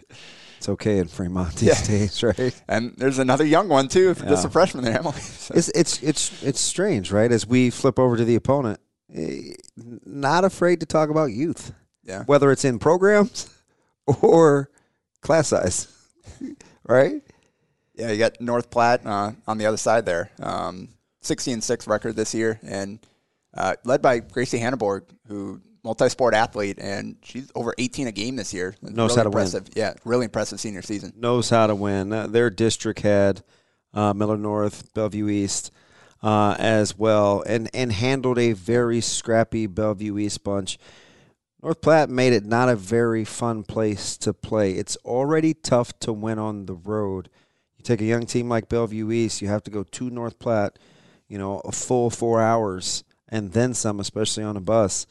It's 0.57 0.69
okay 0.69 0.99
in 0.99 1.09
Fremont 1.09 1.53
these 1.57 1.85
days, 1.85 2.23
right? 2.23 2.63
And 2.69 2.93
there's 2.95 3.19
another 3.19 3.43
young 3.45 3.67
one 3.67 3.89
too, 3.89 4.13
just 4.15 4.45
a 4.45 4.49
freshman 4.49 4.85
there, 4.85 4.97
Emily. 4.97 5.17
So- 5.19 5.53
It's 5.55 5.67
it's 5.75 6.01
it's 6.01 6.41
it's 6.41 6.61
strange, 6.61 7.11
right? 7.11 7.29
As 7.33 7.45
we 7.45 7.69
flip 7.69 7.99
over 7.99 8.15
to 8.15 8.23
the 8.23 8.35
opponent, 8.35 8.79
eh, 9.13 9.55
not 9.75 10.45
afraid 10.45 10.79
to 10.79 10.85
talk 10.85 11.09
about 11.09 11.33
youth. 11.33 11.73
Yeah. 12.05 12.23
Whether 12.23 12.49
it's 12.49 12.63
in 12.63 12.79
programs 12.79 13.49
or 14.21 14.69
class 15.21 15.49
size, 15.49 15.87
right? 16.87 17.21
Yeah, 17.95 18.11
you 18.11 18.17
got 18.17 18.41
North 18.41 18.69
Platte 18.69 19.05
uh, 19.05 19.31
on 19.47 19.57
the 19.57 19.65
other 19.65 19.77
side 19.77 20.05
there. 20.05 20.31
Um, 20.41 20.89
60 21.21 21.53
and 21.53 21.63
6 21.63 21.87
record 21.87 22.15
this 22.15 22.33
year, 22.33 22.59
and 22.63 22.99
uh, 23.55 23.75
led 23.85 24.01
by 24.01 24.19
Gracie 24.19 24.59
Hanneborg, 24.59 25.03
who 25.27 25.61
multi-sport 25.83 26.33
athlete, 26.33 26.79
and 26.79 27.17
she's 27.21 27.51
over 27.55 27.73
18 27.77 28.07
a 28.07 28.11
game 28.11 28.35
this 28.35 28.53
year. 28.53 28.75
Knows 28.81 29.11
really 29.11 29.17
how 29.17 29.23
to 29.23 29.29
win. 29.29 29.65
Yeah, 29.75 29.93
really 30.05 30.25
impressive 30.25 30.59
senior 30.59 30.81
season. 30.81 31.13
knows 31.15 31.49
how 31.49 31.67
to 31.67 31.75
win. 31.75 32.11
Uh, 32.11 32.27
their 32.27 32.49
district 32.49 33.01
had 33.01 33.43
uh, 33.93 34.13
Miller 34.13 34.37
North, 34.37 34.93
Bellevue 34.93 35.29
East 35.29 35.71
uh, 36.21 36.55
as 36.57 36.97
well, 36.97 37.43
and 37.45 37.69
and 37.73 37.91
handled 37.91 38.39
a 38.39 38.53
very 38.53 39.01
scrappy 39.01 39.67
Bellevue 39.67 40.17
East 40.17 40.43
bunch. 40.43 40.79
North 41.63 41.79
Platte 41.79 42.09
made 42.09 42.33
it 42.33 42.45
not 42.45 42.67
a 42.67 42.75
very 42.75 43.23
fun 43.23 43.63
place 43.63 44.17
to 44.17 44.33
play. 44.33 44.73
It's 44.73 44.97
already 45.05 45.53
tough 45.53 45.97
to 45.99 46.11
win 46.11 46.37
on 46.37 46.65
the 46.65 46.73
road. 46.73 47.29
You 47.77 47.83
take 47.83 48.01
a 48.01 48.05
young 48.05 48.25
team 48.25 48.49
like 48.49 48.67
Bellevue 48.67 49.09
East, 49.11 49.41
you 49.41 49.47
have 49.47 49.63
to 49.63 49.71
go 49.71 49.83
to 49.83 50.09
North 50.09 50.39
Platte, 50.39 50.77
you 51.29 51.37
know, 51.37 51.61
a 51.61 51.71
full 51.71 52.09
four 52.09 52.41
hours 52.41 53.05
and 53.29 53.53
then 53.53 53.73
some, 53.73 54.01
especially 54.01 54.43
on 54.43 54.57
a 54.57 54.61
bus. 54.61 55.07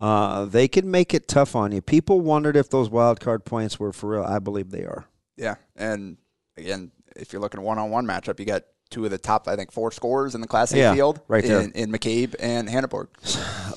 Uh, 0.00 0.44
they 0.44 0.66
can 0.66 0.90
make 0.90 1.14
it 1.14 1.28
tough 1.28 1.54
on 1.54 1.70
you. 1.70 1.80
People 1.80 2.20
wondered 2.20 2.56
if 2.56 2.68
those 2.68 2.90
wild 2.90 3.20
card 3.20 3.44
points 3.44 3.78
were 3.78 3.92
for 3.92 4.10
real. 4.10 4.24
I 4.24 4.40
believe 4.40 4.72
they 4.72 4.84
are. 4.84 5.06
Yeah, 5.36 5.54
and 5.76 6.16
again, 6.56 6.90
if 7.14 7.32
you're 7.32 7.40
looking 7.40 7.60
at 7.60 7.64
one-on-one 7.64 8.06
matchup, 8.06 8.40
you 8.40 8.44
got 8.44 8.64
two 8.90 9.04
of 9.04 9.10
the 9.10 9.18
top, 9.18 9.48
I 9.48 9.56
think, 9.56 9.72
four 9.72 9.90
scorers 9.92 10.34
in 10.34 10.40
the 10.40 10.46
Class 10.46 10.72
A 10.72 10.78
Yeah, 10.78 10.94
field, 10.94 11.20
right 11.28 11.44
there. 11.44 11.60
in, 11.60 11.72
in 11.72 11.90
McCabe 11.92 12.34
and 12.38 12.68
Hannahburg. 12.68 13.08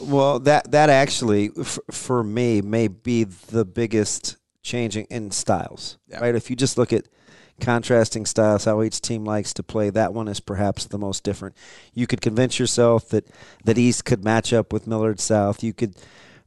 Well, 0.01 0.39
that 0.41 0.71
that 0.71 0.89
actually 0.89 1.51
f- 1.59 1.79
for 1.91 2.23
me 2.23 2.61
may 2.61 2.87
be 2.87 3.23
the 3.23 3.65
biggest 3.65 4.37
changing 4.61 5.05
in 5.09 5.31
styles. 5.31 5.97
Yeah. 6.07 6.19
Right? 6.19 6.35
If 6.35 6.49
you 6.49 6.55
just 6.55 6.77
look 6.77 6.93
at 6.93 7.05
contrasting 7.59 8.25
styles, 8.25 8.65
how 8.65 8.81
each 8.83 9.01
team 9.01 9.25
likes 9.25 9.53
to 9.55 9.63
play, 9.63 9.89
that 9.89 10.13
one 10.13 10.27
is 10.27 10.39
perhaps 10.39 10.85
the 10.85 10.97
most 10.97 11.23
different. 11.23 11.55
You 11.93 12.07
could 12.07 12.21
convince 12.21 12.59
yourself 12.59 13.09
that 13.09 13.27
that 13.65 13.77
East 13.77 14.05
could 14.05 14.23
match 14.23 14.53
up 14.53 14.71
with 14.71 14.87
Millard 14.87 15.19
South. 15.19 15.63
You 15.63 15.73
could 15.73 15.95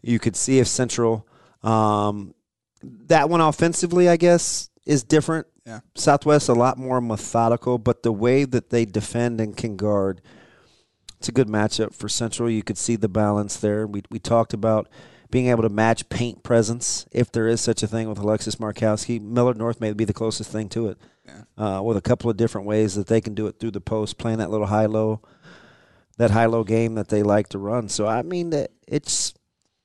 you 0.02 0.18
could 0.18 0.36
see 0.36 0.58
if 0.58 0.66
Central 0.68 1.26
um, 1.62 2.34
that 2.82 3.28
one 3.28 3.40
offensively, 3.40 4.08
I 4.08 4.16
guess, 4.16 4.70
is 4.86 5.04
different. 5.04 5.46
Yeah. 5.66 5.80
Southwest 5.94 6.48
a 6.48 6.54
lot 6.54 6.76
more 6.76 7.00
methodical, 7.00 7.78
but 7.78 8.02
the 8.02 8.12
way 8.12 8.44
that 8.44 8.70
they 8.70 8.84
defend 8.84 9.40
and 9.40 9.56
can 9.56 9.76
guard 9.76 10.20
it's 11.22 11.28
a 11.28 11.32
good 11.32 11.46
matchup 11.46 11.94
for 11.94 12.08
Central. 12.08 12.50
You 12.50 12.64
could 12.64 12.76
see 12.76 12.96
the 12.96 13.08
balance 13.08 13.56
there. 13.56 13.86
We 13.86 14.02
we 14.10 14.18
talked 14.18 14.52
about 14.52 14.88
being 15.30 15.46
able 15.46 15.62
to 15.62 15.68
match 15.68 16.08
paint 16.08 16.42
presence 16.42 17.06
if 17.12 17.30
there 17.30 17.46
is 17.46 17.60
such 17.60 17.80
a 17.84 17.86
thing 17.86 18.08
with 18.08 18.18
Alexis 18.18 18.56
Markowski. 18.56 19.20
Millard 19.20 19.56
North 19.56 19.80
may 19.80 19.92
be 19.92 20.04
the 20.04 20.12
closest 20.12 20.50
thing 20.50 20.68
to 20.70 20.88
it, 20.88 20.98
uh, 21.56 21.80
with 21.84 21.96
a 21.96 22.00
couple 22.00 22.28
of 22.28 22.36
different 22.36 22.66
ways 22.66 22.96
that 22.96 23.06
they 23.06 23.20
can 23.20 23.34
do 23.34 23.46
it 23.46 23.60
through 23.60 23.70
the 23.70 23.80
post, 23.80 24.18
playing 24.18 24.38
that 24.38 24.50
little 24.50 24.66
high 24.66 24.86
low, 24.86 25.22
that 26.18 26.32
high 26.32 26.46
low 26.46 26.64
game 26.64 26.96
that 26.96 27.06
they 27.06 27.22
like 27.22 27.46
to 27.50 27.58
run. 27.60 27.88
So 27.88 28.08
I 28.08 28.22
mean 28.22 28.50
that 28.50 28.72
it's 28.88 29.32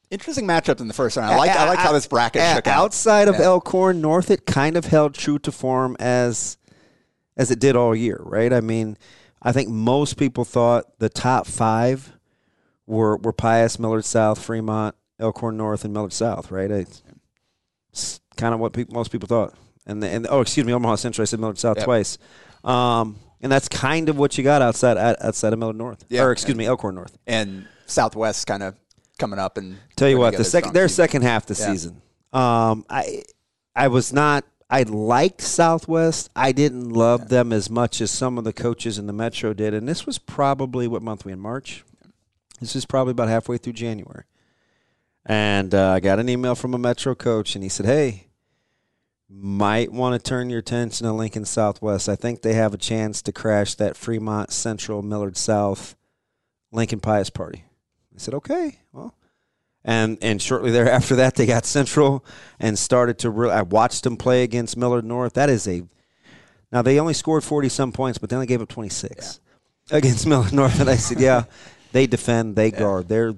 Interesting 0.09 0.45
matchup 0.47 0.79
in 0.79 0.87
the 0.87 0.93
first 0.93 1.17
round. 1.17 1.33
I 1.33 1.37
like, 1.37 1.51
I 1.51 1.67
like 1.67 1.79
how 1.79 1.91
this 1.91 2.07
bracket 2.07 2.41
a- 2.41 2.55
shook 2.55 2.67
out. 2.67 2.85
outside 2.85 3.27
of 3.27 3.35
Yeah. 3.35 3.41
Elkhorn 3.45 3.99
North. 3.99 4.31
It 4.31 4.45
kind 4.45 4.77
of 4.77 4.85
held 4.85 5.13
true 5.13 5.37
to 5.39 5.51
form 5.51 5.95
as 5.99 6.57
as 7.35 7.51
it 7.51 7.59
did 7.59 7.75
all 7.75 7.93
year, 7.95 8.19
right? 8.23 8.51
I 8.53 8.61
mean, 8.61 8.97
I 9.41 9.51
think 9.51 9.69
most 9.69 10.15
people 10.17 10.43
thought 10.45 10.97
the 10.99 11.09
top 11.09 11.45
five 11.45 12.13
were 12.85 13.17
were 13.17 13.33
Pius, 13.33 13.77
Millard 13.79 14.05
South, 14.05 14.41
Fremont, 14.41 14.95
Elkhorn 15.19 15.57
North, 15.57 15.83
and 15.83 15.93
Millard 15.93 16.13
South, 16.13 16.51
right? 16.51 16.71
It's, 16.71 17.01
kind 18.37 18.53
of 18.53 18.59
what 18.59 18.71
people, 18.73 18.93
most 18.93 19.11
people 19.11 19.27
thought. 19.27 19.55
And 19.87 20.01
the, 20.03 20.07
and 20.07 20.27
oh, 20.29 20.41
excuse 20.41 20.65
me, 20.65 20.71
Omaha 20.73 20.95
Central. 20.95 21.23
I 21.23 21.25
said 21.25 21.39
Millard 21.39 21.57
South 21.57 21.77
Yep. 21.77 21.85
twice. 21.85 22.17
Um, 22.63 23.15
and 23.41 23.51
that's 23.51 23.67
kind 23.67 24.09
of 24.09 24.17
what 24.17 24.37
you 24.37 24.43
got 24.43 24.61
outside 24.61 24.95
outside 24.97 25.53
of 25.53 25.59
Millard 25.59 25.75
North, 25.75 26.05
Yeah. 26.09 26.23
or 26.23 26.31
excuse 26.31 26.55
me, 26.55 26.65
Elkhorn 26.65 26.95
North. 26.95 27.17
and 27.27 27.67
Southwest 27.87 28.45
kind 28.47 28.61
of 28.63 28.75
coming 29.17 29.39
up 29.39 29.57
and 29.57 29.77
Tell 29.95 30.09
you 30.09 30.17
what, 30.17 30.37
the 30.37 30.43
second 30.43 30.73
their 30.73 30.87
team. 30.87 30.93
second 30.95 31.21
half 31.23 31.45
the 31.45 31.55
Yeah. 31.59 31.65
season. 31.71 32.01
Um, 32.33 32.85
I 32.89 33.23
I 33.75 33.87
was 33.89 34.11
not. 34.13 34.45
I 34.69 34.83
liked 34.83 35.41
Southwest. 35.41 36.29
I 36.35 36.51
didn't 36.51 36.89
love 36.89 37.29
them 37.29 37.53
as 37.53 37.69
much 37.69 38.01
as 38.01 38.11
some 38.11 38.37
of 38.37 38.43
the 38.43 38.51
coaches 38.51 38.97
in 38.99 39.07
the 39.07 39.13
Metro 39.13 39.53
did. 39.53 39.73
And 39.73 39.87
this 39.87 40.05
was 40.05 40.17
probably 40.19 40.87
what 40.89 41.01
month 41.01 41.23
we 41.23 41.31
in 41.31 41.39
March. 41.39 41.85
This 42.59 42.75
is 42.75 42.85
probably 42.85 43.11
about 43.11 43.29
halfway 43.29 43.57
through 43.57 43.73
January. 43.73 44.23
And 45.25 45.73
uh, 45.73 45.91
I 45.91 45.99
got 46.01 46.19
an 46.19 46.27
email 46.27 46.55
from 46.55 46.73
a 46.73 46.77
Metro 46.77 47.13
coach, 47.15 47.55
and 47.55 47.63
he 47.63 47.69
said, 47.69 47.85
"Hey, 47.85 48.27
might 49.29 49.91
want 49.91 50.21
to 50.21 50.29
turn 50.29 50.49
your 50.49 50.59
attention 50.59 51.05
to 51.05 51.13
Lincoln 51.13 51.45
Southwest. 51.45 52.07
I 52.09 52.15
think 52.15 52.41
they 52.41 52.53
have 52.53 52.73
a 52.73 52.77
chance 52.77 53.21
to 53.23 53.31
crash 53.31 53.75
that 53.75 53.95
Fremont 53.97 54.51
Central 54.51 55.01
Millard 55.01 55.37
South 55.37 55.95
Lincoln 56.71 56.99
Pius 56.99 57.29
party." 57.29 57.63
I 58.17 58.19
said, 58.19 58.33
"Okay, 58.33 58.79
well." 58.91 59.13
And 59.85 60.17
and 60.21 60.41
shortly 60.41 60.71
thereafter 60.71 61.15
that 61.15 61.35
they 61.35 61.45
got 61.45 61.65
Central 61.65 62.25
and 62.59 62.77
started 62.77 63.19
to. 63.19 63.29
Re- 63.29 63.51
I 63.51 63.61
watched 63.61 64.03
them 64.03 64.17
play 64.17 64.43
against 64.43 64.75
Millard 64.75 65.05
North. 65.05 65.33
That 65.33 65.49
is 65.49 65.67
a 65.67 65.83
now 66.71 66.81
they 66.81 66.99
only 66.99 67.13
scored 67.13 67.43
forty 67.43 67.69
some 67.69 67.91
points, 67.91 68.17
but 68.17 68.29
they 68.29 68.35
only 68.35 68.47
gave 68.47 68.61
up 68.61 68.69
twenty 68.69 68.89
six 68.89 69.39
against 69.91 70.25
Millard 70.27 70.51
North. 70.51 70.79
And 70.79 70.89
I 70.89 70.95
said, 70.95 71.19
"Yeah, 71.19 71.43
they 71.91 72.07
defend, 72.07 72.55
they 72.55 72.71
guard, 72.71 73.07
they're 73.07 73.35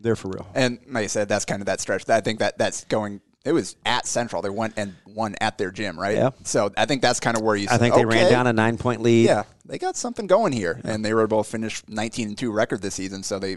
they're 0.00 0.16
for 0.16 0.28
real." 0.28 0.46
And 0.54 0.78
like 0.88 1.04
you 1.04 1.08
said, 1.08 1.28
that's 1.28 1.44
kind 1.44 1.62
of 1.62 1.66
that 1.66 1.80
stretch. 1.80 2.08
I 2.08 2.20
think 2.20 2.40
that 2.40 2.58
that's 2.58 2.84
going. 2.84 3.20
It 3.44 3.52
was 3.52 3.76
at 3.86 4.04
Central. 4.06 4.42
They 4.42 4.50
went 4.50 4.74
and 4.76 4.94
won 5.06 5.36
at 5.40 5.56
their 5.56 5.70
gym, 5.70 5.98
right? 5.98 6.16
Yeah. 6.16 6.30
So 6.42 6.70
I 6.76 6.84
think 6.84 7.00
that's 7.00 7.20
kind 7.20 7.36
of 7.36 7.42
where 7.42 7.56
you. 7.56 7.68
I 7.70 7.78
think 7.78 7.94
they 7.94 8.04
ran 8.04 8.30
down 8.30 8.46
a 8.48 8.52
nine 8.52 8.76
point 8.76 9.00
lead. 9.00 9.26
Yeah, 9.26 9.44
they 9.64 9.78
got 9.78 9.96
something 9.96 10.26
going 10.26 10.52
here, 10.52 10.80
and 10.84 11.02
they 11.04 11.14
were 11.14 11.26
both 11.28 11.46
finished 11.46 11.88
19 11.88 12.28
and 12.28 12.36
two 12.36 12.50
record 12.50 12.82
this 12.82 12.96
season. 12.96 13.22
So 13.22 13.38
they 13.38 13.56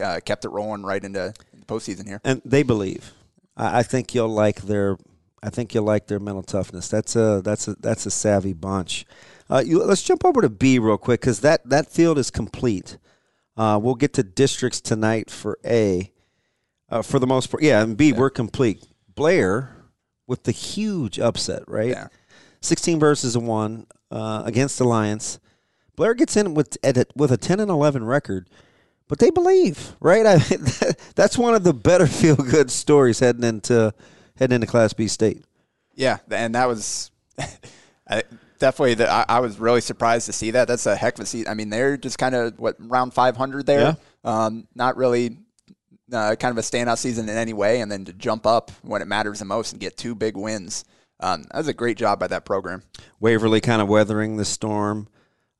uh, 0.00 0.20
kept 0.24 0.44
it 0.44 0.50
rolling 0.50 0.82
right 0.82 1.02
into 1.02 1.34
the 1.58 1.66
postseason 1.66 2.06
here. 2.06 2.20
and 2.24 2.42
they 2.44 2.62
believe. 2.62 3.12
I, 3.56 3.78
I 3.78 3.82
think 3.82 4.14
you'll 4.14 4.28
like 4.28 4.62
their. 4.62 4.96
I 5.42 5.50
think 5.50 5.74
you'll 5.74 5.84
like 5.84 6.06
their 6.08 6.18
mental 6.18 6.42
toughness. 6.42 6.88
That's 6.88 7.14
a 7.14 7.40
that's 7.44 7.68
a 7.68 7.74
that's 7.76 8.06
a 8.06 8.10
savvy 8.10 8.52
bunch. 8.52 9.06
Uh, 9.48 9.62
you, 9.64 9.82
let's 9.84 10.02
jump 10.02 10.24
over 10.24 10.40
to 10.42 10.48
B 10.48 10.78
real 10.78 10.98
quick 10.98 11.20
because 11.20 11.40
that 11.40 11.68
that 11.68 11.90
field 11.90 12.18
is 12.18 12.30
complete. 12.30 12.98
Uh, 13.56 13.78
we'll 13.80 13.94
get 13.94 14.12
to 14.14 14.22
districts 14.22 14.80
tonight 14.80 15.30
for 15.30 15.58
A. 15.64 16.12
Uh, 16.88 17.02
for 17.02 17.18
the 17.18 17.26
most 17.26 17.50
part, 17.50 17.62
yeah, 17.62 17.82
and 17.82 17.96
B 17.96 18.12
we're 18.12 18.30
complete. 18.30 18.86
Blair 19.14 19.76
with 20.26 20.44
the 20.44 20.52
huge 20.52 21.18
upset, 21.18 21.62
right? 21.68 21.88
Yeah. 21.88 22.08
Sixteen 22.60 22.98
versus 22.98 23.34
a 23.36 23.40
one 23.40 23.86
uh, 24.10 24.42
against 24.44 24.80
Alliance. 24.80 25.38
Blair 25.96 26.14
gets 26.14 26.36
in 26.36 26.54
with 26.54 26.76
at 26.82 26.96
a, 26.96 27.06
with 27.16 27.30
a 27.32 27.36
ten 27.36 27.60
and 27.60 27.70
eleven 27.70 28.04
record, 28.04 28.48
but 29.08 29.18
they 29.18 29.30
believe, 29.30 29.94
right? 30.00 30.26
I, 30.26 30.36
that's 31.14 31.38
one 31.38 31.54
of 31.54 31.64
the 31.64 31.74
better 31.74 32.06
feel 32.06 32.36
good 32.36 32.70
stories 32.70 33.20
heading 33.20 33.44
into 33.44 33.94
heading 34.36 34.56
into 34.56 34.66
Class 34.66 34.92
B 34.92 35.08
state. 35.08 35.44
Yeah, 35.94 36.18
and 36.30 36.54
that 36.54 36.68
was 36.68 37.10
I, 38.08 38.22
definitely. 38.58 38.94
The, 38.94 39.10
I, 39.10 39.24
I 39.28 39.40
was 39.40 39.58
really 39.58 39.80
surprised 39.80 40.26
to 40.26 40.32
see 40.32 40.52
that. 40.52 40.68
That's 40.68 40.86
a 40.86 40.96
heck 40.96 41.14
of 41.14 41.20
a 41.20 41.26
season. 41.26 41.50
I 41.50 41.54
mean, 41.54 41.70
they're 41.70 41.96
just 41.96 42.18
kind 42.18 42.34
of 42.34 42.58
what 42.58 42.76
round 42.78 43.14
500 43.14 43.66
there. 43.66 43.96
Um, 44.24 44.66
not 44.74 44.96
really 44.96 45.38
uh, 46.12 46.36
kind 46.36 46.52
of 46.52 46.58
a 46.58 46.62
standout 46.66 46.98
season 46.98 47.28
in 47.28 47.36
any 47.36 47.52
way, 47.52 47.80
and 47.80 47.90
then 47.90 48.04
to 48.06 48.12
jump 48.12 48.46
up 48.46 48.70
when 48.82 49.02
it 49.02 49.08
matters 49.08 49.38
the 49.38 49.44
most 49.44 49.72
and 49.72 49.80
get 49.80 49.96
two 49.96 50.14
big 50.14 50.36
wins. 50.36 50.84
Um, 51.18 51.44
that 51.44 51.58
was 51.58 51.68
a 51.68 51.74
great 51.74 51.96
job 51.96 52.18
by 52.18 52.26
that 52.26 52.44
program. 52.44 52.82
Waverly 53.20 53.60
kind 53.60 53.80
of 53.80 53.88
weathering 53.88 54.36
the 54.36 54.44
storm. 54.44 55.08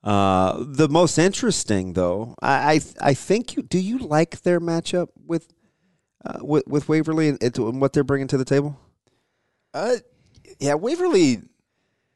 Uh, 0.06 0.64
the 0.66 0.88
most 0.88 1.18
interesting, 1.18 1.92
though, 1.94 2.34
I 2.40 2.74
I, 3.00 3.08
I 3.10 3.14
think 3.14 3.56
you 3.56 3.62
do 3.62 3.78
you 3.78 3.98
like 3.98 4.42
their 4.42 4.60
matchup 4.60 5.08
with 5.26 5.52
uh, 6.24 6.38
with, 6.42 6.66
with 6.68 6.88
Waverly 6.88 7.28
and, 7.30 7.42
and 7.42 7.80
what 7.80 7.92
they're 7.92 8.04
bringing 8.04 8.28
to 8.28 8.36
the 8.38 8.44
table? 8.44 8.78
Uh, 9.74 9.96
yeah, 10.60 10.74
Waverly. 10.74 11.42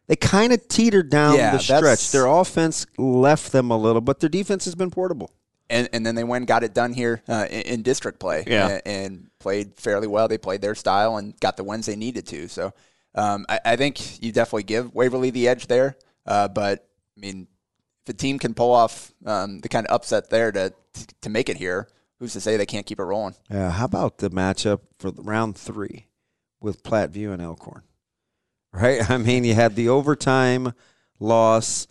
They 0.06 0.16
kind 0.16 0.52
of 0.52 0.66
teetered 0.66 1.08
down 1.08 1.36
Yeah, 1.36 1.52
the 1.52 1.58
stretch. 1.60 2.10
Their 2.10 2.26
offense 2.26 2.84
left 2.98 3.52
them 3.52 3.70
a 3.70 3.76
little, 3.76 4.00
but 4.00 4.18
their 4.18 4.28
defense 4.28 4.64
has 4.64 4.74
been 4.74 4.90
portable. 4.90 5.30
and, 5.68 5.88
and 5.92 6.04
then 6.04 6.16
they 6.16 6.24
went 6.24 6.42
and 6.42 6.48
got 6.48 6.64
it 6.64 6.74
done 6.74 6.92
here 6.92 7.22
uh, 7.28 7.46
in, 7.48 7.60
in 7.62 7.82
district 7.82 8.18
play 8.18 8.42
Yeah. 8.44 8.68
and, 8.68 8.82
and 8.86 9.30
played 9.38 9.76
fairly 9.76 10.08
well. 10.08 10.26
They 10.26 10.36
played 10.38 10.62
their 10.62 10.74
style 10.74 11.16
and 11.16 11.38
got 11.38 11.56
the 11.56 11.62
wins 11.62 11.86
they 11.86 11.94
needed 11.94 12.26
to. 12.26 12.48
So 12.48 12.72
um, 13.14 13.46
I, 13.48 13.60
I 13.64 13.76
think 13.76 14.20
you 14.20 14.32
definitely 14.32 14.64
give 14.64 14.92
Waverly 14.92 15.30
the 15.30 15.46
edge 15.46 15.68
there. 15.68 15.96
Uh, 16.26 16.48
but 16.48 16.88
I 17.16 17.20
mean, 17.20 17.46
a 18.10 18.12
team 18.12 18.38
can 18.38 18.52
pull 18.52 18.72
off 18.72 19.12
um, 19.24 19.60
the 19.60 19.68
kind 19.68 19.86
of 19.86 19.94
upset 19.94 20.28
there 20.28 20.52
to 20.52 20.72
to 21.22 21.30
make 21.30 21.48
it 21.48 21.56
here, 21.56 21.88
who's 22.18 22.32
to 22.34 22.40
say 22.40 22.56
they 22.56 22.66
can't 22.66 22.84
keep 22.84 22.98
it 22.98 23.04
rolling? 23.04 23.34
Yeah, 23.50 23.70
how 23.70 23.86
about 23.86 24.18
the 24.18 24.30
matchup 24.30 24.80
for 24.98 25.10
round 25.16 25.56
three 25.56 26.08
with 26.60 26.82
Platteview 26.82 27.32
and 27.32 27.40
Elkhorn? 27.40 27.82
Right? 28.72 29.08
I 29.10 29.16
mean, 29.16 29.44
you 29.44 29.54
had 29.54 29.76
the 29.76 29.88
overtime 29.88 30.74
loss 31.18 31.86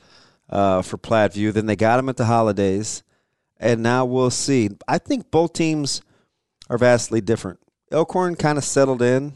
uh, 0.50 0.82
for 0.82 0.98
Platteview, 0.98 1.54
then 1.54 1.66
they 1.66 1.76
got 1.76 1.98
them 1.98 2.10
at 2.10 2.18
the 2.18 2.26
holidays, 2.26 3.04
and 3.58 3.82
now 3.82 4.06
we'll 4.06 4.30
see. 4.30 4.70
I 4.88 4.98
think 4.98 5.32
both 5.32 5.54
teams 5.54 6.02
are 6.70 6.78
vastly 6.78 7.22
different. 7.22 7.60
Elkhorn 7.92 8.36
kind 8.36 8.58
of 8.58 8.64
settled 8.64 9.02
in, 9.02 9.34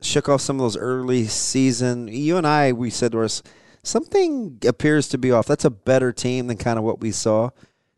shook 0.00 0.28
off 0.28 0.40
some 0.40 0.56
of 0.56 0.62
those 0.62 0.76
early 0.76 1.26
season. 1.26 2.08
You 2.08 2.36
and 2.36 2.46
I, 2.46 2.72
we 2.72 2.90
said 2.90 3.12
to 3.12 3.22
us, 3.22 3.42
something 3.82 4.58
appears 4.66 5.08
to 5.08 5.18
be 5.18 5.30
off. 5.30 5.46
That's 5.46 5.64
a 5.64 5.70
better 5.70 6.12
team 6.12 6.46
than 6.46 6.56
kind 6.56 6.78
of 6.78 6.84
what 6.84 7.00
we 7.00 7.10
saw. 7.10 7.50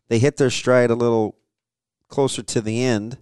They 0.07 0.19
hit 0.19 0.37
their 0.37 0.49
stride 0.49 0.91
a 0.91 0.95
little 0.95 1.35
closer 2.07 2.43
to 2.43 2.61
the 2.61 2.83
end. 2.83 3.17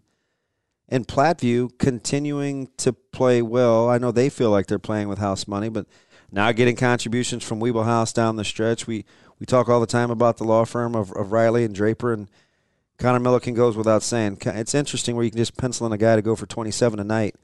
and 0.90 1.08
Platteview 1.08 1.78
continuing 1.80 2.70
to 2.78 2.94
play 2.94 3.42
well. 3.42 3.90
I 3.90 3.98
know 3.98 4.12
they 4.12 4.30
feel 4.30 4.52
like 4.52 4.68
they're 4.68 4.80
playing 4.80 5.08
with 5.08 5.18
house 5.18 5.48
money, 5.48 5.70
but 5.70 5.88
now 6.32 6.52
getting 6.52 6.76
contributions 6.76 7.44
from 7.44 7.60
Weeble 7.60 7.86
House 7.86 8.12
down 8.14 8.36
the 8.36 8.44
stretch. 8.44 8.86
We 8.86 9.06
we 9.40 9.46
talk 9.46 9.70
all 9.70 9.80
the 9.80 9.88
time 9.88 10.12
about 10.12 10.38
the 10.38 10.44
law 10.44 10.64
firm 10.66 10.96
of, 10.96 11.12
of 11.14 11.32
Riley 11.32 11.64
and 11.64 11.74
Draper, 11.74 12.14
and 12.14 12.30
Connor 12.98 13.20
Milliken 13.20 13.54
goes 13.54 13.76
without 13.76 14.04
saying. 14.04 14.38
It's 14.46 14.76
interesting 14.76 15.16
where 15.16 15.26
you 15.26 15.32
can 15.32 15.38
just 15.38 15.58
pencil 15.58 15.88
in 15.88 15.94
a 15.94 15.98
guy 15.98 16.16
to 16.16 16.22
go 16.22 16.36
for 16.36 16.46
27 16.46 17.00
a 17.00 17.04
night, 17.04 17.36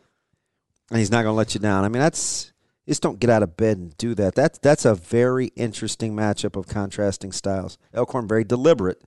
and 0.89 0.99
he's 0.99 1.11
not 1.11 1.23
going 1.23 1.33
to 1.33 1.37
let 1.37 1.53
you 1.53 1.59
down. 1.59 1.83
I 1.83 1.89
mean, 1.89 2.01
that's 2.01 2.51
just 2.89 3.03
don't 3.03 3.19
get 3.19 3.29
out 3.29 3.43
of 3.43 3.55
bed 3.55 3.77
and 3.77 3.95
do 3.97 4.15
that. 4.15 4.33
That's 4.33 4.57
that's 4.57 4.83
a 4.83 4.95
very 4.95 5.47
interesting 5.55 6.15
matchup 6.15 6.55
of 6.55 6.67
contrasting 6.67 7.31
styles. 7.31 7.77
Elkhorn 7.93 8.27
very 8.27 8.43
deliberate. 8.43 9.01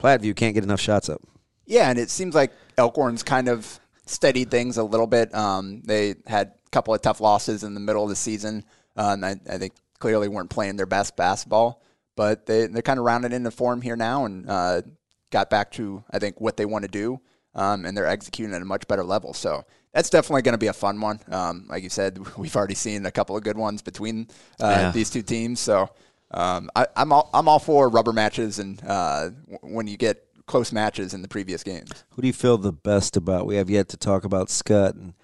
Platteview 0.00 0.34
can't 0.34 0.54
get 0.54 0.64
enough 0.64 0.80
shots 0.80 1.08
up. 1.08 1.20
Yeah, 1.66 1.90
and 1.90 1.98
it 1.98 2.10
seems 2.10 2.34
like 2.34 2.52
Elkhorn's 2.78 3.22
kind 3.22 3.48
of 3.48 3.80
steadied 4.06 4.50
things 4.50 4.78
a 4.78 4.82
little 4.82 5.06
bit. 5.06 5.34
Um, 5.34 5.82
they 5.84 6.14
had 6.26 6.48
a 6.66 6.70
couple 6.70 6.94
of 6.94 7.02
tough 7.02 7.20
losses 7.20 7.64
in 7.64 7.74
the 7.74 7.80
middle 7.80 8.02
of 8.02 8.08
the 8.08 8.16
season. 8.16 8.64
Um, 8.96 9.24
I, 9.24 9.36
I, 9.50 9.58
think 9.58 9.74
clearly 9.98 10.28
weren't 10.28 10.48
playing 10.48 10.76
their 10.76 10.86
best 10.86 11.16
basketball, 11.16 11.82
but 12.14 12.46
they 12.46 12.66
they're 12.66 12.82
kind 12.82 12.98
of 12.98 13.04
rounded 13.04 13.32
into 13.34 13.50
form 13.50 13.82
here 13.82 13.96
now 13.96 14.24
and 14.24 14.48
uh, 14.48 14.82
got 15.30 15.50
back 15.50 15.70
to 15.72 16.02
I 16.10 16.18
think 16.18 16.40
what 16.40 16.56
they 16.56 16.64
want 16.64 16.84
to 16.84 16.90
do, 16.90 17.20
um, 17.54 17.84
and 17.84 17.94
they're 17.94 18.06
executing 18.06 18.54
at 18.54 18.62
a 18.62 18.66
much 18.66 18.88
better 18.88 19.04
level. 19.04 19.34
So 19.34 19.64
that's 19.96 20.10
definitely 20.10 20.42
going 20.42 20.52
to 20.52 20.58
be 20.58 20.66
a 20.66 20.74
fun 20.74 21.00
one. 21.00 21.18
Um, 21.30 21.64
like 21.70 21.82
you 21.82 21.88
said, 21.88 22.18
we've 22.36 22.54
already 22.54 22.74
seen 22.74 23.06
a 23.06 23.10
couple 23.10 23.34
of 23.34 23.42
good 23.42 23.56
ones 23.56 23.80
between 23.80 24.28
uh, 24.60 24.68
yeah. 24.68 24.90
these 24.92 25.08
two 25.08 25.22
teams. 25.22 25.58
So 25.58 25.88
um, 26.32 26.68
I, 26.76 26.86
am 26.96 27.12
all 27.12 27.30
I'm 27.32 27.48
all 27.48 27.58
for 27.58 27.88
rubber 27.88 28.12
matches, 28.12 28.58
and 28.58 28.80
uh, 28.86 29.30
when 29.62 29.86
you 29.86 29.96
get 29.96 30.22
close 30.44 30.70
matches 30.70 31.14
in 31.14 31.22
the 31.22 31.28
previous 31.28 31.62
games. 31.62 32.04
Who 32.10 32.22
do 32.22 32.28
you 32.28 32.34
feel 32.34 32.58
the 32.58 32.72
best 32.72 33.16
about? 33.16 33.46
We 33.46 33.56
have 33.56 33.70
yet 33.70 33.88
to 33.88 33.96
talk 33.96 34.24
about 34.24 34.50
Scott 34.50 34.94
and 34.96 35.14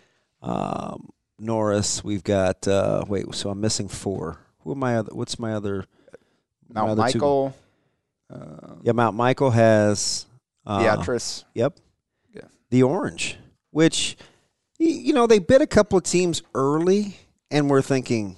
um, 0.41 1.11
Norris. 1.39 2.03
We've 2.03 2.25
got 2.25 2.67
uh, 2.67 3.05
wait, 3.07 3.35
so 3.35 3.51
I'm 3.51 3.61
missing 3.61 3.89
four. 3.89 4.39
Who 4.61 4.73
am 4.73 4.83
I? 4.83 4.97
Other, 4.97 5.15
what's 5.15 5.39
my 5.39 5.53
other? 5.53 5.85
Mount 6.73 6.87
my 6.87 6.93
other 6.93 7.03
Michael. 7.03 7.55
Uh, 8.31 8.77
yeah, 8.83 8.93
Mount 8.93 9.17
Michael 9.17 9.51
has 9.51 10.25
uh, 10.65 10.83
Beatrice. 10.83 11.45
Yep. 11.53 11.77
Yeah. 12.35 12.43
The 12.71 12.85
orange, 12.85 13.37
which 13.71 14.17
you 14.83 15.13
know 15.13 15.27
they 15.27 15.39
bit 15.39 15.63
a 15.63 15.67
couple 15.67 15.99
of 15.99 16.05
teams 16.05 16.43
early, 16.55 17.17
and 17.51 17.71
we're 17.71 17.83
thinking, 17.83 18.37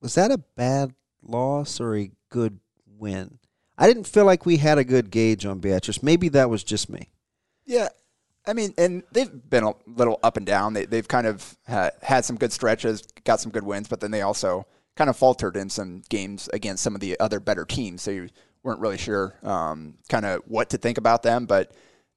was 0.00 0.14
that 0.14 0.30
a 0.30 0.38
bad 0.38 0.94
loss 1.22 1.80
or 1.80 1.96
a 1.96 2.10
good 2.28 2.60
win? 2.98 3.38
I 3.78 3.86
didn't 3.86 4.06
feel 4.06 4.24
like 4.24 4.46
we 4.46 4.58
had 4.58 4.78
a 4.78 4.84
good 4.84 5.10
gauge 5.10 5.46
on 5.46 5.58
Beatrice. 5.58 6.02
Maybe 6.02 6.28
that 6.30 6.50
was 6.50 6.62
just 6.62 6.88
me. 6.88 7.08
Yeah. 7.64 7.88
I 8.46 8.54
mean, 8.54 8.74
and 8.76 9.04
they've 9.12 9.30
been 9.48 9.64
a 9.64 9.72
little 9.86 10.18
up 10.22 10.36
and 10.36 10.44
down. 10.44 10.74
They, 10.74 10.84
they've 10.84 11.06
kind 11.06 11.26
of 11.26 11.56
had 11.66 12.24
some 12.24 12.36
good 12.36 12.52
stretches, 12.52 13.02
got 13.24 13.40
some 13.40 13.52
good 13.52 13.62
wins, 13.62 13.88
but 13.88 14.00
then 14.00 14.10
they 14.10 14.22
also 14.22 14.66
kind 14.96 15.08
of 15.08 15.16
faltered 15.16 15.56
in 15.56 15.70
some 15.70 16.02
games 16.08 16.48
against 16.52 16.82
some 16.82 16.94
of 16.94 17.00
the 17.00 17.18
other 17.20 17.40
better 17.40 17.64
teams. 17.64 18.02
So 18.02 18.10
you 18.10 18.28
weren't 18.62 18.80
really 18.80 18.98
sure 18.98 19.34
um, 19.42 19.94
kind 20.08 20.26
of 20.26 20.42
what 20.46 20.70
to 20.70 20.78
think 20.78 20.98
about 20.98 21.22
them. 21.22 21.46
But 21.46 21.72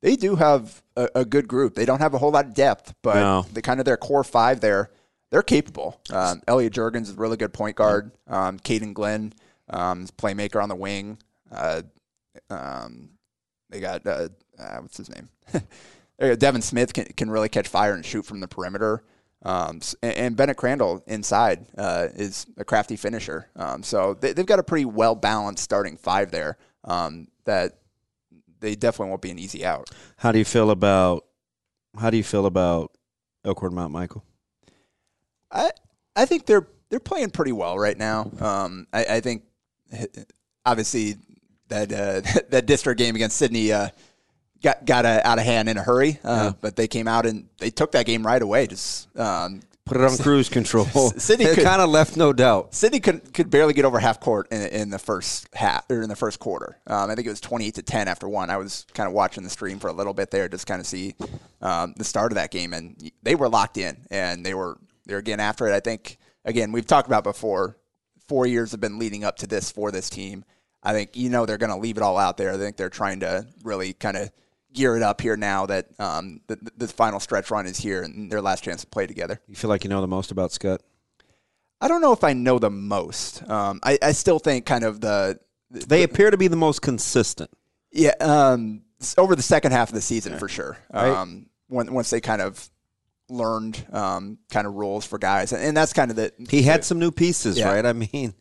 they 0.06 0.16
do 0.16 0.36
have 0.36 0.84
a, 0.96 1.10
a, 1.16 1.26
good 1.26 1.48
group. 1.48 1.74
They 1.74 1.84
don't 1.84 1.98
have 1.98 2.14
a 2.14 2.20
whole 2.20 2.30
lot 2.30 2.46
of 2.46 2.54
depth, 2.54 2.94
but 3.02 3.16
no. 3.16 3.46
the 3.52 3.64
kind 3.64 3.80
of 3.80 3.88
their 3.88 3.98
core 3.98 4.24
five 4.24 4.60
there, 4.60 4.92
they're 5.32 5.42
capable. 5.42 6.00
Um, 6.12 6.44
Elliot 6.48 6.74
Jurgens 6.74 7.04
is 7.04 7.10
a 7.10 7.16
really 7.16 7.38
good 7.38 7.54
point 7.54 7.76
guard. 7.76 8.12
Um, 8.28 8.60
Caden 8.60 8.94
Glenn 8.94 9.34
um, 9.68 10.04
is 10.04 10.12
playmaker 10.12 10.62
on 10.62 10.70
the 10.70 10.76
wing. 10.76 11.18
Uh, 11.52 11.82
um, 12.52 13.10
they 13.72 13.80
got 13.80 14.06
uh, 14.06 14.30
uh, 14.60 14.78
what's 14.78 14.98
his 14.98 15.10
name? 15.10 15.28
Devin 16.38 16.62
Smith 16.62 16.94
can, 16.94 17.06
can 17.06 17.32
really 17.32 17.50
catch 17.50 17.68
fire 17.68 17.96
and 17.96 18.06
shoot 18.06 18.28
from 18.28 18.42
the 18.42 18.48
perimeter. 18.48 19.04
Um, 19.42 19.80
and, 20.04 20.14
and, 20.14 20.36
Bennett 20.36 20.58
Crandall 20.58 21.04
inside 21.08 21.66
uh, 21.80 22.10
is 22.14 22.46
a 22.58 22.64
crafty 22.64 22.96
finisher. 22.96 23.50
Um, 23.56 23.82
so 23.82 24.14
they, 24.14 24.34
have 24.38 24.46
got 24.46 24.60
a 24.60 24.64
pretty 24.64 24.86
well 24.86 25.16
balanced 25.16 25.64
starting 25.64 25.98
five 25.98 26.30
there. 26.30 26.58
Um, 26.84 27.28
that 27.46 27.80
they 28.60 28.76
definitely 28.76 29.10
won't 29.10 29.22
be 29.22 29.32
an 29.32 29.40
easy 29.40 29.66
out. 29.66 29.90
How 30.18 30.32
do 30.32 30.40
you 30.40 30.46
feel 30.46 30.72
about 30.72 31.26
how 32.00 32.10
do 32.10 32.18
you 32.18 32.24
feel 32.24 32.46
about 32.46 32.92
Elkhorn 33.44 33.74
Mount 33.74 33.92
Michael? 33.92 34.24
I 35.52 35.72
I 36.16 36.26
think 36.26 36.46
they're 36.46 36.68
they're 36.90 37.00
playing 37.00 37.32
pretty 37.32 37.52
well 37.52 37.78
right 37.78 37.98
now. 37.98 38.32
Um, 38.40 38.88
I, 38.94 39.06
I 39.06 39.20
think 39.20 39.44
obviously 40.66 41.16
that 41.70 41.92
uh, 41.92 42.22
that 42.50 42.66
district 42.66 43.00
game 43.00 43.16
against 43.16 43.38
Sidney 43.38 43.72
uh, 43.72 43.90
got 44.62 44.86
got 44.86 45.06
uh, 45.06 45.22
out 45.24 45.40
of 45.40 45.46
hand 45.46 45.70
in 45.70 45.78
a 45.78 45.84
hurry, 45.84 46.20
uh, 46.24 46.52
yeah. 46.52 46.52
but 46.62 46.76
they 46.76 46.88
came 46.88 47.08
out 47.08 47.26
and 47.26 47.48
they 47.60 47.70
took 47.70 47.92
that 47.94 48.06
game 48.06 48.26
right 48.26 48.42
away. 48.42 48.68
Just 48.68 49.16
um, 49.18 49.62
put 49.86 49.98
it 49.98 50.04
on 50.04 50.18
cruise 50.22 50.50
control. 50.50 50.86
Sidney 50.86 51.54
kind 51.56 51.82
of 51.82 51.90
left 51.90 52.18
no 52.18 52.34
doubt. 52.34 52.74
Sidney 52.74 53.00
could 53.00 53.34
could 53.34 53.50
barely 53.50 53.74
get 53.74 53.86
over 53.86 54.00
half 54.00 54.20
court 54.20 54.48
in, 54.52 54.62
in 54.68 54.90
the 54.90 55.00
first 55.00 55.48
half 55.54 55.90
or 55.90 56.02
in 56.02 56.10
the 56.10 56.16
first 56.16 56.40
quarter. 56.40 56.78
Um, 56.88 57.10
I 57.10 57.16
think 57.16 57.28
it 57.28 57.32
was 57.32 57.42
twenty 57.42 57.68
eight 57.68 57.76
to 57.76 57.84
ten 57.84 58.08
after 58.08 58.28
one. 58.28 58.50
I 58.50 58.58
was 58.58 58.86
kind 58.94 59.08
of 59.08 59.14
watching 59.14 59.44
the 59.44 59.50
stream 59.50 59.80
for 59.80 59.88
a 59.88 59.94
little 59.94 60.14
bit 60.14 60.32
there, 60.32 60.50
just 60.50 60.68
kind 60.68 60.80
of 60.80 60.88
see 60.88 61.16
um, 61.62 61.94
the 61.98 62.04
start 62.04 62.32
of 62.32 62.36
that 62.36 62.52
game, 62.52 62.74
and 62.74 63.12
they 63.24 63.36
were 63.36 63.50
locked 63.50 63.78
in 63.78 64.06
and 64.12 64.46
they 64.46 64.54
were 64.54 64.78
they're 65.06 65.20
again 65.20 65.40
after 65.40 65.68
it. 65.68 65.74
I 65.74 65.80
think 65.80 66.18
again 66.44 66.72
we've 66.72 66.88
talked 66.88 67.08
about 67.08 67.24
before. 67.24 67.78
Four 68.28 68.48
years 68.48 68.72
have 68.72 68.80
been 68.82 68.98
leading 68.98 69.24
up 69.24 69.38
to 69.38 69.48
this 69.48 69.72
for 69.72 69.92
this 69.92 70.10
team 70.10 70.46
I 70.86 70.94
think 70.94 71.18
you 71.18 71.30
know 71.30 71.46
they're 71.46 71.58
going 71.58 71.72
to 71.72 71.78
leave 71.78 71.98
it 71.98 72.04
all 72.04 72.18
out 72.18 72.38
there. 72.38 72.54
I 72.54 72.58
think 72.58 72.78
they're 72.78 72.90
trying 72.90 73.22
to 73.22 73.48
really 73.64 73.94
kind 73.94 74.16
of 74.16 74.30
gear 74.76 74.96
it 74.96 75.02
up 75.02 75.22
here 75.22 75.36
now 75.36 75.66
that 75.66 75.88
um, 76.00 76.42
the, 76.48 76.58
the 76.78 76.88
final 76.88 77.20
stretch 77.20 77.50
run 77.50 77.66
is 77.66 77.78
here 77.78 78.04
and 78.04 78.32
their 78.32 78.42
last 78.42 78.64
chance 78.64 78.82
to 78.82 78.88
play 78.88 79.08
together. 79.08 79.42
You 79.48 79.56
feel 79.56 79.70
like 79.70 79.84
you 79.84 79.90
know 79.90 80.02
the 80.02 80.08
most 80.08 80.32
about 80.32 80.52
Scott? 80.52 80.82
I 81.82 81.88
don't 81.88 82.02
know 82.02 82.14
if 82.14 82.24
I 82.24 82.34
know 82.34 82.60
the 82.60 82.70
most. 82.70 83.48
Um, 83.50 83.80
I, 83.84 83.98
I, 84.02 84.12
still 84.12 84.40
think 84.40 84.66
kind 84.66 84.84
of 84.84 85.02
the, 85.02 85.40
the 85.72 85.86
they 85.86 86.04
appear 86.04 86.32
to 86.32 86.38
be 86.38 86.48
the 86.48 86.56
most 86.56 86.82
consistent. 86.82 87.50
Yeah, 87.92 88.14
um, 88.20 88.82
over 89.18 89.36
the 89.36 89.42
second 89.42 89.72
half 89.72 89.90
of 89.90 89.96
the 89.96 90.02
season 90.02 90.34
yeah. 90.34 90.40
for 90.40 90.48
sure. 90.48 90.78
Right. 90.94 91.10
Um, 91.10 91.48
when, 91.68 91.94
once 91.94 92.10
they 92.10 92.22
kind 92.22 92.42
of 92.42 92.70
learned 93.30 93.86
um, 93.92 94.38
kind 94.52 94.68
of 94.68 94.76
rules 94.76 95.06
for 95.06 95.18
guys, 95.18 95.52
and, 95.52 95.64
and 95.64 95.78
that's 95.78 95.94
kind 95.94 96.12
of 96.12 96.18
the 96.18 96.32
he 96.50 96.62
had 96.64 96.84
some 96.84 97.00
new 97.00 97.12
pieces, 97.12 97.58
yeah. 97.58 97.72
right? 97.72 97.86
I 97.86 97.94
mean, 97.94 98.34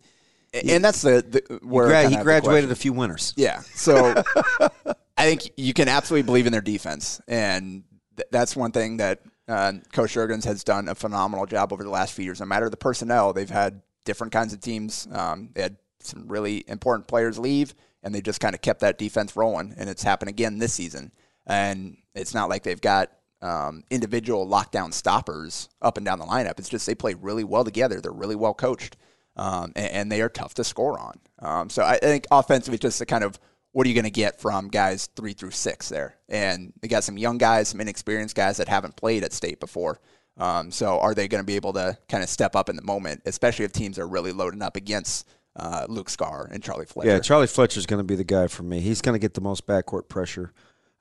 and 0.68 0.84
that's 0.84 1.02
the, 1.02 1.24
the 1.26 1.58
where 1.66 1.86
he, 1.86 2.08
gra- 2.08 2.18
he 2.18 2.22
graduated 2.22 2.70
a 2.70 2.76
few 2.76 2.92
winners. 2.92 3.34
Yeah, 3.36 3.60
so 3.74 4.22
I 5.24 5.26
think 5.28 5.52
you 5.56 5.72
can 5.72 5.88
absolutely 5.88 6.26
believe 6.26 6.46
in 6.46 6.52
their 6.52 6.60
defense, 6.60 7.18
and 7.26 7.84
th- 8.14 8.28
that's 8.30 8.54
one 8.54 8.72
thing 8.72 8.98
that 8.98 9.20
uh, 9.48 9.72
Coach 9.90 10.14
Jurgens 10.14 10.44
has 10.44 10.62
done 10.64 10.88
a 10.88 10.94
phenomenal 10.94 11.46
job 11.46 11.72
over 11.72 11.82
the 11.82 11.88
last 11.88 12.12
few 12.12 12.26
years. 12.26 12.40
No 12.40 12.46
matter 12.46 12.68
the 12.68 12.76
personnel, 12.76 13.32
they've 13.32 13.48
had 13.48 13.80
different 14.04 14.34
kinds 14.34 14.52
of 14.52 14.60
teams. 14.60 15.08
Um, 15.10 15.48
they 15.54 15.62
had 15.62 15.76
some 16.00 16.28
really 16.28 16.62
important 16.68 17.08
players 17.08 17.38
leave, 17.38 17.74
and 18.02 18.14
they 18.14 18.20
just 18.20 18.38
kind 18.38 18.54
of 18.54 18.60
kept 18.60 18.80
that 18.80 18.98
defense 18.98 19.34
rolling, 19.34 19.74
and 19.78 19.88
it's 19.88 20.02
happened 20.02 20.28
again 20.28 20.58
this 20.58 20.74
season. 20.74 21.10
And 21.46 21.96
it's 22.14 22.34
not 22.34 22.50
like 22.50 22.62
they've 22.62 22.80
got 22.80 23.10
um, 23.40 23.82
individual 23.90 24.46
lockdown 24.46 24.92
stoppers 24.92 25.70
up 25.80 25.96
and 25.96 26.04
down 26.04 26.18
the 26.18 26.26
lineup. 26.26 26.58
It's 26.58 26.68
just 26.68 26.86
they 26.86 26.94
play 26.94 27.14
really 27.14 27.44
well 27.44 27.64
together. 27.64 27.98
They're 28.02 28.12
really 28.12 28.36
well 28.36 28.54
coached 28.54 28.98
um, 29.36 29.72
and, 29.74 29.90
and, 29.90 30.12
they 30.12 30.22
are 30.22 30.28
tough 30.28 30.54
to 30.54 30.64
score 30.64 30.98
on. 30.98 31.18
Um, 31.40 31.70
so 31.70 31.82
I 31.82 31.98
think 31.98 32.26
offensively, 32.30 32.78
just 32.78 33.00
a 33.00 33.06
kind 33.06 33.24
of 33.24 33.38
what 33.74 33.86
are 33.86 33.88
you 33.88 33.94
going 33.94 34.04
to 34.04 34.10
get 34.10 34.40
from 34.40 34.68
guys 34.68 35.06
three 35.16 35.32
through 35.32 35.50
six 35.50 35.88
there? 35.88 36.14
And 36.28 36.72
they 36.80 36.86
got 36.86 37.02
some 37.02 37.18
young 37.18 37.38
guys, 37.38 37.68
some 37.68 37.80
inexperienced 37.80 38.36
guys 38.36 38.58
that 38.58 38.68
haven't 38.68 38.94
played 38.94 39.24
at 39.24 39.32
state 39.32 39.58
before. 39.58 39.98
Um, 40.36 40.70
so 40.70 41.00
are 41.00 41.12
they 41.12 41.26
going 41.26 41.42
to 41.42 41.46
be 41.46 41.56
able 41.56 41.72
to 41.72 41.98
kind 42.08 42.22
of 42.22 42.28
step 42.28 42.54
up 42.54 42.68
in 42.68 42.76
the 42.76 42.82
moment, 42.82 43.22
especially 43.26 43.64
if 43.64 43.72
teams 43.72 43.98
are 43.98 44.06
really 44.06 44.30
loading 44.30 44.62
up 44.62 44.76
against 44.76 45.28
uh, 45.56 45.86
Luke 45.88 46.08
Scar 46.08 46.48
and 46.52 46.62
Charlie 46.62 46.86
Fletcher? 46.86 47.10
Yeah, 47.10 47.18
Charlie 47.18 47.48
Fletcher 47.48 47.80
is 47.80 47.86
going 47.86 47.98
to 47.98 48.04
be 48.04 48.14
the 48.14 48.22
guy 48.22 48.46
for 48.46 48.62
me. 48.62 48.78
He's 48.78 49.02
going 49.02 49.16
to 49.16 49.18
get 49.18 49.34
the 49.34 49.40
most 49.40 49.66
backcourt 49.66 50.08
pressure. 50.08 50.52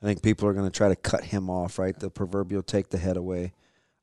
I 0.01 0.07
think 0.07 0.23
people 0.23 0.47
are 0.47 0.53
going 0.53 0.69
to 0.69 0.75
try 0.75 0.89
to 0.89 0.95
cut 0.95 1.25
him 1.25 1.51
off, 1.51 1.77
right? 1.77 1.97
The 1.97 2.09
proverbial 2.09 2.63
take 2.63 2.89
the 2.89 2.97
head 2.97 3.17
away. 3.17 3.53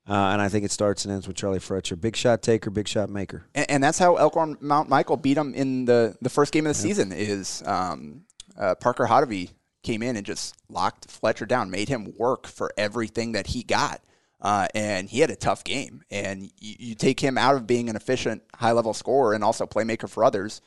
Uh, 0.08 0.30
and 0.32 0.40
I 0.40 0.48
think 0.48 0.64
it 0.64 0.70
starts 0.70 1.04
and 1.04 1.12
ends 1.12 1.26
with 1.26 1.36
Charlie 1.36 1.58
Fletcher. 1.58 1.96
Big 1.96 2.14
shot 2.14 2.40
taker, 2.40 2.70
big 2.70 2.86
shot 2.86 3.10
maker. 3.10 3.46
And, 3.52 3.70
and 3.70 3.84
that's 3.84 3.98
how 3.98 4.14
Elkhorn 4.14 4.58
Mount 4.60 4.88
Michael 4.88 5.16
beat 5.16 5.34
them 5.34 5.54
in 5.54 5.86
the, 5.86 6.16
the 6.22 6.30
first 6.30 6.52
game 6.52 6.66
of 6.66 6.76
the 6.76 6.88
yep. 6.88 6.96
season 6.96 7.12
is 7.12 7.64
um, 7.66 8.22
uh, 8.60 8.74
Parker 8.76 9.06
Hodovy 9.06 9.50
came 9.82 10.02
in 10.02 10.16
and 10.16 10.24
just 10.24 10.54
locked 10.68 11.10
Fletcher 11.10 11.46
down, 11.46 11.70
made 11.70 11.88
him 11.88 12.12
work 12.16 12.46
for 12.46 12.70
everything 12.76 13.32
that 13.32 13.48
he 13.48 13.62
got. 13.62 14.00
Uh, 14.40 14.68
and 14.74 15.08
he 15.08 15.20
had 15.20 15.30
a 15.30 15.36
tough 15.36 15.64
game. 15.64 16.02
And 16.10 16.44
you, 16.58 16.76
you, 16.78 16.94
take 16.94 17.20
him 17.20 17.36
out 17.36 17.56
of 17.56 17.66
being 17.66 17.90
an 17.90 17.96
efficient, 17.96 18.42
high 18.54 18.72
level 18.72 18.94
scorer 18.94 19.34
and 19.34 19.44
also 19.44 19.66
playmaker 19.66 20.08
for 20.08 20.24
others, 20.24 20.62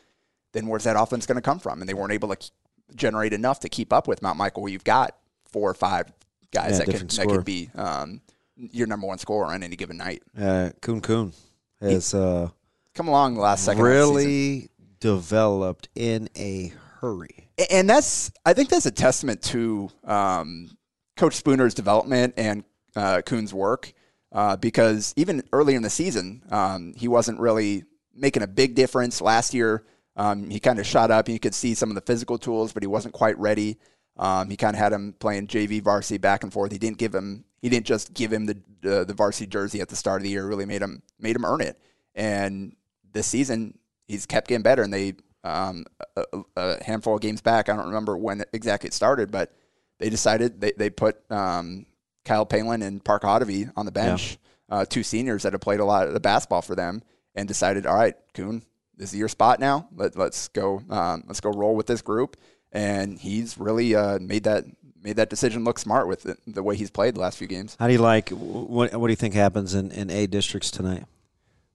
then 0.51 0.67
where's 0.67 0.83
that 0.83 0.95
offense 0.95 1.25
going 1.25 1.37
to 1.37 1.41
come 1.41 1.59
from? 1.59 1.79
And 1.79 1.89
they 1.89 1.95
weren't 1.95 2.11
able 2.11 2.35
to 2.35 2.51
generate 2.95 3.33
enough 3.33 3.59
to 3.61 3.69
keep 3.69 3.91
up 3.91 4.07
with 4.07 4.21
Mount 4.21 4.37
Michael, 4.37 4.61
where 4.61 4.71
you've 4.71 4.83
got 4.83 5.15
four 5.45 5.69
or 5.69 5.73
five 5.73 6.11
guys 6.51 6.77
yeah, 6.77 6.85
that, 6.85 6.97
can, 6.97 7.07
that 7.07 7.27
could 7.27 7.45
be 7.45 7.69
um, 7.75 8.21
your 8.55 8.85
number 8.85 9.07
one 9.07 9.17
scorer 9.17 9.47
on 9.47 9.63
any 9.63 9.75
given 9.75 9.97
night. 9.97 10.21
Uh, 10.39 10.69
Kuhn 10.81 11.01
Kuhn 11.01 11.33
has 11.81 12.13
uh, 12.13 12.49
come 12.93 13.07
along 13.07 13.35
the 13.35 13.41
last 13.41 13.65
second. 13.65 13.81
Really 13.81 14.69
developed 14.99 15.89
in 15.95 16.29
a 16.37 16.73
hurry, 17.03 17.49
and 17.69 17.89
that's 17.89 18.31
I 18.45 18.53
think 18.53 18.69
that's 18.69 18.85
a 18.85 18.91
testament 18.91 19.41
to 19.43 19.89
um, 20.05 20.69
Coach 21.17 21.43
Spooner's 21.43 21.73
development 21.73 22.35
and 22.37 22.63
uh, 22.95 23.21
Kuhn's 23.25 23.53
work 23.53 23.93
uh, 24.31 24.55
because 24.55 25.13
even 25.17 25.43
earlier 25.51 25.75
in 25.75 25.83
the 25.83 25.89
season, 25.89 26.43
um, 26.49 26.93
he 26.95 27.09
wasn't 27.09 27.41
really 27.41 27.83
making 28.15 28.41
a 28.41 28.47
big 28.47 28.73
difference. 28.73 29.19
Last 29.19 29.53
year, 29.53 29.83
um, 30.15 30.49
he 30.49 30.61
kind 30.61 30.79
of 30.79 30.85
shot 30.85 31.11
up. 31.11 31.27
You 31.27 31.39
could 31.39 31.53
see 31.53 31.73
some 31.75 31.89
of 31.89 31.95
the 31.95 32.01
physical 32.01 32.37
tools, 32.37 32.71
but 32.71 32.83
he 32.83 32.87
wasn't 32.87 33.13
quite 33.13 33.37
ready. 33.37 33.77
Um, 34.15 34.49
he 34.49 34.55
kind 34.55 34.73
of 34.73 34.79
had 34.79 34.93
him 34.93 35.13
playing 35.19 35.47
JV 35.47 35.81
varsity 35.81 36.19
back 36.19 36.43
and 36.43 36.53
forth. 36.53 36.71
He 36.71 36.77
didn't 36.77 36.99
give 36.99 37.13
him. 37.13 37.43
He 37.61 37.67
didn't 37.67 37.85
just 37.85 38.13
give 38.13 38.31
him 38.31 38.45
the 38.45 38.57
uh, 38.85 39.03
the 39.03 39.13
varsity 39.13 39.47
jersey 39.47 39.81
at 39.81 39.89
the 39.89 39.97
start 39.97 40.21
of 40.21 40.23
the 40.23 40.29
year. 40.29 40.47
Really 40.47 40.65
made 40.65 40.81
him 40.81 41.01
made 41.19 41.35
him 41.35 41.43
earn 41.43 41.59
it. 41.59 41.77
And 42.15 42.77
this 43.11 43.27
season, 43.27 43.77
he's 44.07 44.25
kept 44.25 44.47
getting 44.47 44.63
better. 44.63 44.83
And 44.83 44.93
they 44.93 45.15
um, 45.43 45.85
a, 46.15 46.23
a, 46.55 46.83
handful 46.83 47.15
of 47.15 47.21
games 47.21 47.41
back. 47.41 47.69
I 47.69 47.75
don't 47.75 47.87
remember 47.87 48.17
when 48.17 48.43
exactly 48.53 48.87
it 48.87 48.93
started, 48.93 49.31
but 49.31 49.53
they 49.99 50.09
decided 50.09 50.61
they 50.61 50.71
they 50.71 50.89
put 50.89 51.19
um, 51.31 51.85
Kyle 52.25 52.45
Palin 52.45 52.81
and 52.81 53.03
Park 53.03 53.23
Hodovy 53.23 53.71
on 53.75 53.85
the 53.85 53.91
bench, 53.91 54.37
yeah. 54.69 54.77
uh, 54.77 54.85
two 54.85 55.03
seniors 55.03 55.43
that 55.43 55.53
have 55.53 55.61
played 55.61 55.79
a 55.79 55.85
lot 55.85 56.07
of 56.07 56.13
the 56.13 56.19
basketball 56.19 56.61
for 56.61 56.75
them, 56.75 57.01
and 57.35 57.47
decided, 57.47 57.85
all 57.85 57.95
right, 57.95 58.15
Kuhn, 58.33 58.61
this 58.95 59.13
is 59.13 59.19
your 59.19 59.27
spot 59.27 59.59
now. 59.59 59.87
Let, 59.95 60.15
let's 60.15 60.47
go. 60.49 60.81
Um, 60.89 61.23
let's 61.27 61.41
go 61.41 61.51
roll 61.51 61.75
with 61.75 61.87
this 61.87 62.01
group 62.01 62.37
and 62.73 63.19
he's 63.19 63.57
really 63.57 63.95
uh, 63.95 64.19
made 64.19 64.43
that 64.43 64.65
made 65.01 65.17
that 65.17 65.29
decision 65.29 65.63
look 65.63 65.77
smart 65.77 66.07
with 66.07 66.23
the, 66.23 66.37
the, 66.47 66.63
way 66.63 66.75
he's 66.75 66.89
played 66.89 67.15
the 67.15 67.19
last 67.19 67.37
few 67.37 67.47
games. 67.47 67.75
How 67.79 67.87
do 67.87 67.93
you 67.93 67.99
like? 67.99 68.29
What, 68.29 68.93
what 68.95 69.07
do 69.07 69.11
you 69.11 69.17
think 69.17 69.33
happens 69.33 69.73
in, 69.75 69.91
in 69.91 70.09
A 70.09 70.27
districts 70.27 70.71
tonight? 70.71 71.03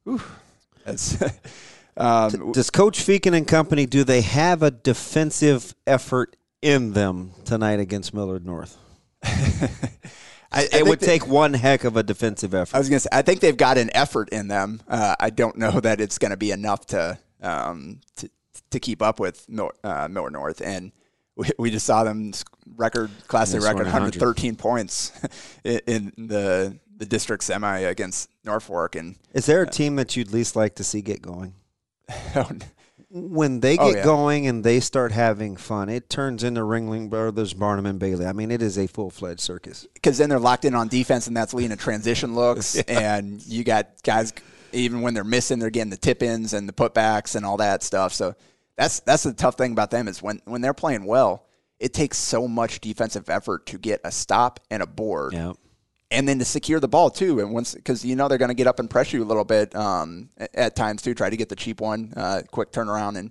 Ooh, 0.08 0.22
that's. 0.84 1.22
um, 1.98 2.52
does 2.52 2.70
Coach 2.70 3.00
Feakin 3.00 3.36
and 3.36 3.46
company 3.46 3.86
do 3.86 4.04
they 4.04 4.22
have 4.22 4.62
a 4.62 4.70
defensive 4.70 5.74
effort 5.86 6.36
in 6.62 6.92
them 6.92 7.32
tonight 7.44 7.80
against 7.80 8.14
Millard 8.14 8.46
North? 8.46 8.76
I, 10.50 10.62
I 10.62 10.68
it 10.72 10.86
would 10.86 11.00
they, 11.00 11.06
take 11.06 11.26
one 11.26 11.54
heck 11.54 11.84
of 11.84 11.96
a 11.96 12.02
defensive 12.02 12.54
effort. 12.54 12.74
I 12.74 12.78
was 12.78 12.88
going 12.88 12.96
to 12.96 13.00
say, 13.00 13.08
I 13.12 13.22
think 13.22 13.40
they've 13.40 13.56
got 13.56 13.76
an 13.78 13.90
effort 13.94 14.30
in 14.30 14.48
them. 14.48 14.80
Uh, 14.88 15.16
I 15.18 15.30
don't 15.30 15.56
know 15.58 15.80
that 15.80 16.00
it's 16.00 16.18
going 16.18 16.30
to 16.30 16.36
be 16.36 16.52
enough 16.52 16.86
to, 16.86 17.18
um, 17.42 18.00
to 18.16 18.30
to 18.70 18.80
keep 18.80 19.02
up 19.02 19.18
with 19.18 19.48
Miller, 19.48 19.72
uh, 19.82 20.08
Miller 20.08 20.30
North, 20.30 20.60
and 20.60 20.92
we, 21.36 21.50
we 21.58 21.70
just 21.70 21.86
saw 21.86 22.04
them 22.04 22.32
record 22.76 23.10
class 23.26 23.54
A 23.54 23.60
record 23.60 23.84
113 23.86 24.56
points 24.56 25.12
in, 25.64 26.12
the 26.16 26.78
the 26.96 27.06
district 27.06 27.44
semi 27.44 27.78
against 27.78 28.28
Norfolk. 28.44 28.96
And 28.96 29.16
is 29.32 29.46
there 29.46 29.62
a 29.62 29.66
uh, 29.66 29.70
team 29.70 29.96
that 29.96 30.16
you'd 30.16 30.32
least 30.32 30.56
like 30.56 30.74
to 30.76 30.84
see 30.84 31.00
get 31.00 31.22
going? 31.22 31.54
When 33.10 33.60
they 33.60 33.78
oh, 33.78 33.88
get 33.88 33.94
oh, 33.94 33.98
yeah. 33.98 34.04
going 34.04 34.46
and 34.46 34.62
they 34.64 34.80
start 34.80 35.12
having 35.12 35.56
fun, 35.56 35.88
it 35.88 36.10
turns 36.10 36.44
into 36.44 36.60
Ringling 36.60 37.08
Brothers, 37.08 37.54
Barnum 37.54 37.86
and 37.86 37.98
Bailey. 37.98 38.26
I 38.26 38.32
mean, 38.32 38.50
it 38.50 38.62
is 38.62 38.78
a 38.78 38.86
full 38.86 39.10
fledged 39.10 39.40
circus. 39.40 39.86
Because 39.94 40.18
then 40.18 40.28
they're 40.28 40.38
locked 40.38 40.64
in 40.64 40.74
on 40.74 40.88
defense, 40.88 41.26
and 41.26 41.36
that's 41.36 41.54
leading 41.54 41.76
to 41.76 41.82
transition 41.82 42.34
looks, 42.34 42.76
yeah. 42.88 43.16
and 43.16 43.44
you 43.46 43.64
got 43.64 44.02
guys 44.02 44.32
even 44.72 45.00
when 45.00 45.14
they're 45.14 45.24
missing, 45.24 45.58
they're 45.58 45.70
getting 45.70 45.90
the 45.90 45.96
tip 45.96 46.22
ins 46.22 46.52
and 46.52 46.68
the 46.68 46.72
putbacks 46.72 47.34
and 47.36 47.44
all 47.44 47.56
that 47.56 47.82
stuff. 47.82 48.12
So 48.12 48.34
that's 48.76 49.00
that's 49.00 49.22
the 49.22 49.32
tough 49.32 49.56
thing 49.56 49.72
about 49.72 49.90
them 49.90 50.08
is 50.08 50.22
when 50.22 50.40
when 50.44 50.60
they're 50.60 50.74
playing 50.74 51.04
well, 51.04 51.46
it 51.78 51.94
takes 51.94 52.18
so 52.18 52.46
much 52.48 52.80
defensive 52.80 53.28
effort 53.30 53.66
to 53.66 53.78
get 53.78 54.00
a 54.04 54.12
stop 54.12 54.60
and 54.70 54.82
a 54.82 54.86
board. 54.86 55.32
Yeah. 55.32 55.52
And 56.10 56.26
then 56.26 56.38
to 56.38 56.44
secure 56.44 56.80
the 56.80 56.88
ball 56.88 57.10
too, 57.10 57.40
and 57.40 57.52
once 57.52 57.74
because 57.74 58.02
you 58.02 58.16
know 58.16 58.28
they're 58.28 58.38
going 58.38 58.48
to 58.48 58.54
get 58.54 58.66
up 58.66 58.78
and 58.78 58.88
pressure 58.88 59.18
you 59.18 59.24
a 59.24 59.26
little 59.26 59.44
bit 59.44 59.74
um, 59.76 60.30
at 60.54 60.74
times 60.74 61.02
too, 61.02 61.14
try 61.14 61.28
to 61.28 61.36
get 61.36 61.50
the 61.50 61.56
cheap 61.56 61.82
one, 61.82 62.14
uh, 62.16 62.42
quick 62.50 62.72
turnaround 62.72 63.18
and 63.18 63.30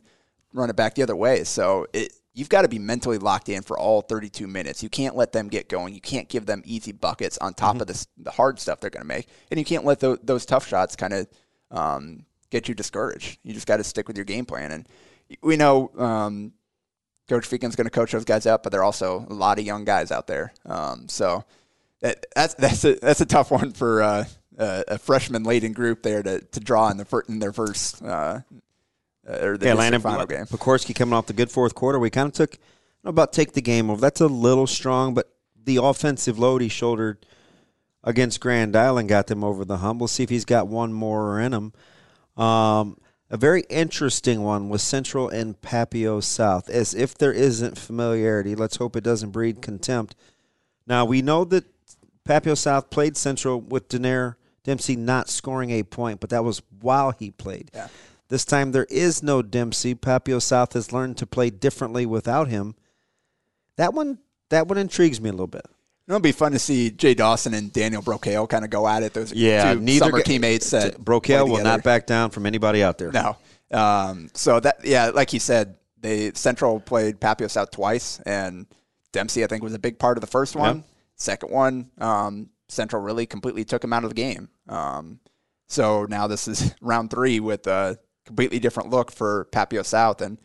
run 0.53 0.69
it 0.69 0.75
back 0.75 0.93
the 0.93 1.01
other 1.01 1.15
way. 1.15 1.43
So 1.43 1.87
it, 1.91 2.13
you've 2.35 2.49
got 2.49 2.61
to 2.61 2.67
be 2.67 2.77
mentally 2.77 3.17
locked 3.17 3.49
in 3.49 3.63
for 3.63 3.79
all 3.79 4.01
32 4.01 4.45
minutes. 4.45 4.83
You 4.83 4.89
can't 4.89 5.15
let 5.15 5.31
them 5.31 5.47
get 5.47 5.69
going. 5.69 5.95
You 5.95 6.01
can't 6.01 6.29
give 6.29 6.45
them 6.45 6.61
easy 6.65 6.91
buckets 6.91 7.39
on 7.39 7.55
top 7.55 7.73
mm-hmm. 7.73 7.81
of 7.81 7.87
this, 7.87 8.07
the 8.15 8.29
hard 8.29 8.59
stuff 8.59 8.79
they're 8.79 8.91
going 8.91 9.01
to 9.01 9.07
make, 9.07 9.27
and 9.49 9.57
you 9.57 9.65
can't 9.65 9.83
let 9.83 9.99
those 9.99 10.45
tough 10.45 10.67
shots 10.67 10.95
kind 10.95 11.13
of 11.13 11.27
um, 11.71 12.25
get 12.49 12.67
you 12.67 12.75
discouraged. 12.75 13.39
You 13.43 13.53
just 13.53 13.67
got 13.67 13.77
to 13.77 13.83
stick 13.83 14.07
with 14.07 14.17
your 14.17 14.25
game 14.25 14.45
plan. 14.45 14.71
And 14.71 14.87
we 15.41 15.57
know 15.57 15.91
um, 15.97 16.53
Coach 17.27 17.49
Feakin's 17.49 17.75
going 17.75 17.85
to 17.85 17.91
coach 17.91 18.11
those 18.11 18.25
guys 18.25 18.45
up, 18.45 18.63
but 18.63 18.71
there 18.71 18.81
are 18.81 18.85
also 18.85 19.25
a 19.29 19.33
lot 19.33 19.59
of 19.59 19.65
young 19.65 19.83
guys 19.83 20.11
out 20.11 20.27
there. 20.27 20.53
Um, 20.65 21.09
so 21.09 21.43
that, 22.01 22.25
that's 22.35 22.53
that's 22.55 22.83
a 22.83 22.95
that's 22.95 23.21
a 23.21 23.25
tough 23.25 23.51
one 23.51 23.71
for 23.71 24.01
uh, 24.01 24.25
a, 24.57 24.83
a 24.89 24.97
freshman 24.97 25.43
laden 25.43 25.73
group 25.73 26.03
there 26.03 26.21
to, 26.23 26.41
to 26.41 26.59
draw 26.59 26.89
in 26.89 26.97
the 26.97 27.05
fir- 27.05 27.23
in 27.27 27.39
their 27.39 27.53
first 27.53 28.03
uh, 28.03 28.41
uh 29.27 29.39
or 29.41 29.57
the 29.57 29.67
yeah, 29.67 29.73
Landon 29.73 30.01
final 30.01 30.25
game. 30.25 30.45
Pokorski 30.45 30.95
coming 30.95 31.13
off 31.13 31.27
the 31.27 31.33
good 31.33 31.51
fourth 31.51 31.75
quarter, 31.75 31.99
we 31.99 32.09
kind 32.09 32.27
of 32.27 32.33
took 32.33 32.57
about 33.03 33.33
take 33.33 33.53
the 33.53 33.61
game 33.61 33.89
over. 33.89 34.01
That's 34.01 34.21
a 34.21 34.27
little 34.27 34.67
strong, 34.67 35.13
but 35.13 35.31
the 35.63 35.77
offensive 35.77 36.37
load 36.39 36.61
he 36.61 36.69
shouldered 36.69 37.25
against 38.03 38.39
Grand 38.39 38.75
Island 38.75 39.09
got 39.09 39.27
them 39.27 39.43
over 39.43 39.65
the 39.65 39.77
hump. 39.77 39.99
We'll 39.99 40.07
see 40.07 40.23
if 40.23 40.29
he's 40.29 40.45
got 40.45 40.67
one 40.67 40.93
more 40.93 41.39
in 41.39 41.53
him. 41.53 41.73
Um, 42.41 42.97
a 43.29 43.35
very 43.35 43.63
interesting 43.69 44.43
one 44.43 44.69
was 44.69 44.81
Central 44.81 45.27
and 45.27 45.59
Papio 45.59 46.23
South. 46.23 46.69
As 46.69 46.93
if 46.93 47.17
there 47.17 47.33
isn't 47.33 47.77
familiarity, 47.77 48.55
let's 48.55 48.77
hope 48.77 48.95
it 48.95 49.03
doesn't 49.03 49.31
breed 49.31 49.61
contempt. 49.61 50.15
Now, 50.85 51.03
we 51.03 51.21
know 51.21 51.43
that 51.45 51.65
Papio 52.27 52.57
South 52.57 52.89
played 52.89 53.17
Central 53.17 53.61
with 53.61 53.89
Denair 53.89 54.35
Dempsey 54.63 54.97
not 54.97 55.29
scoring 55.29 55.71
a 55.71 55.83
point, 55.83 56.19
but 56.19 56.29
that 56.29 56.43
was 56.43 56.61
while 56.81 57.11
he 57.11 57.31
played. 57.31 57.71
Yeah. 57.73 57.87
This 58.27 58.43
time 58.43 58.73
there 58.73 58.85
is 58.89 59.23
no 59.23 59.41
Dempsey. 59.41 59.95
Papio 59.95 60.41
South 60.41 60.73
has 60.73 60.91
learned 60.91 61.17
to 61.17 61.25
play 61.25 61.49
differently 61.49 62.05
without 62.05 62.49
him. 62.49 62.75
That 63.77 63.93
one 63.93 64.19
that 64.49 64.67
one 64.67 64.77
intrigues 64.77 65.21
me 65.21 65.29
a 65.29 65.31
little 65.31 65.47
bit. 65.47 65.65
It'll 66.07 66.19
be 66.19 66.33
fun 66.33 66.53
to 66.53 66.59
see 66.59 66.89
Jay 66.89 67.13
Dawson 67.13 67.53
and 67.53 67.71
Daniel 67.71 68.01
Brocale 68.01 68.47
kind 68.47 68.63
of 68.63 68.71
go 68.71 68.87
at 68.87 69.03
it. 69.03 69.13
Those 69.13 69.31
yeah, 69.33 69.73
two 69.73 69.79
neither 69.79 70.05
summer 70.05 70.21
teammates. 70.21 70.71
That 70.71 71.05
will 71.05 71.63
not 71.63 71.83
back 71.83 72.05
down 72.05 72.29
from 72.31 72.45
anybody 72.45 72.83
out 72.83 72.97
there. 72.97 73.11
No. 73.11 73.37
Um, 73.71 74.29
so 74.33 74.59
that 74.59 74.79
yeah, 74.83 75.09
like 75.09 75.31
you 75.31 75.39
said, 75.39 75.75
they 75.99 76.31
Central 76.33 76.79
played 76.79 77.19
Papio 77.19 77.49
South 77.49 77.71
twice, 77.71 78.19
and 78.25 78.67
Dempsey 79.13 79.43
I 79.43 79.47
think 79.47 79.63
was 79.63 79.73
a 79.73 79.79
big 79.79 79.99
part 79.99 80.17
of 80.17 80.21
the 80.21 80.27
first 80.27 80.55
one. 80.55 80.77
Yep. 80.77 80.85
Second 81.17 81.51
one, 81.51 81.91
um, 81.97 82.49
Central 82.69 83.01
really 83.01 83.25
completely 83.25 83.65
took 83.65 83.83
him 83.83 83.91
out 83.93 84.03
of 84.03 84.09
the 84.09 84.15
game. 84.15 84.49
Um, 84.69 85.19
so 85.67 86.05
now 86.05 86.27
this 86.27 86.47
is 86.47 86.73
round 86.81 87.09
three 87.11 87.39
with 87.39 87.67
a 87.67 87.97
completely 88.25 88.59
different 88.59 88.89
look 88.89 89.11
for 89.11 89.47
Papio 89.51 89.83
South, 89.85 90.21
and 90.21 90.39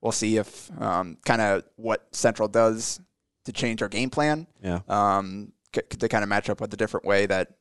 we'll 0.00 0.12
see 0.12 0.36
if 0.36 0.70
um, 0.80 1.16
kind 1.24 1.40
of 1.40 1.64
what 1.76 2.06
Central 2.14 2.48
does 2.48 3.00
to 3.44 3.52
change 3.52 3.82
our 3.82 3.88
game 3.88 4.10
plan. 4.10 4.46
Yeah. 4.62 4.80
Um, 4.88 5.52
c- 5.74 5.82
to 5.82 6.08
kind 6.08 6.22
of 6.24 6.28
match 6.28 6.50
up 6.50 6.60
with 6.60 6.70
the 6.70 6.76
different 6.76 7.06
way 7.06 7.26
that 7.26 7.52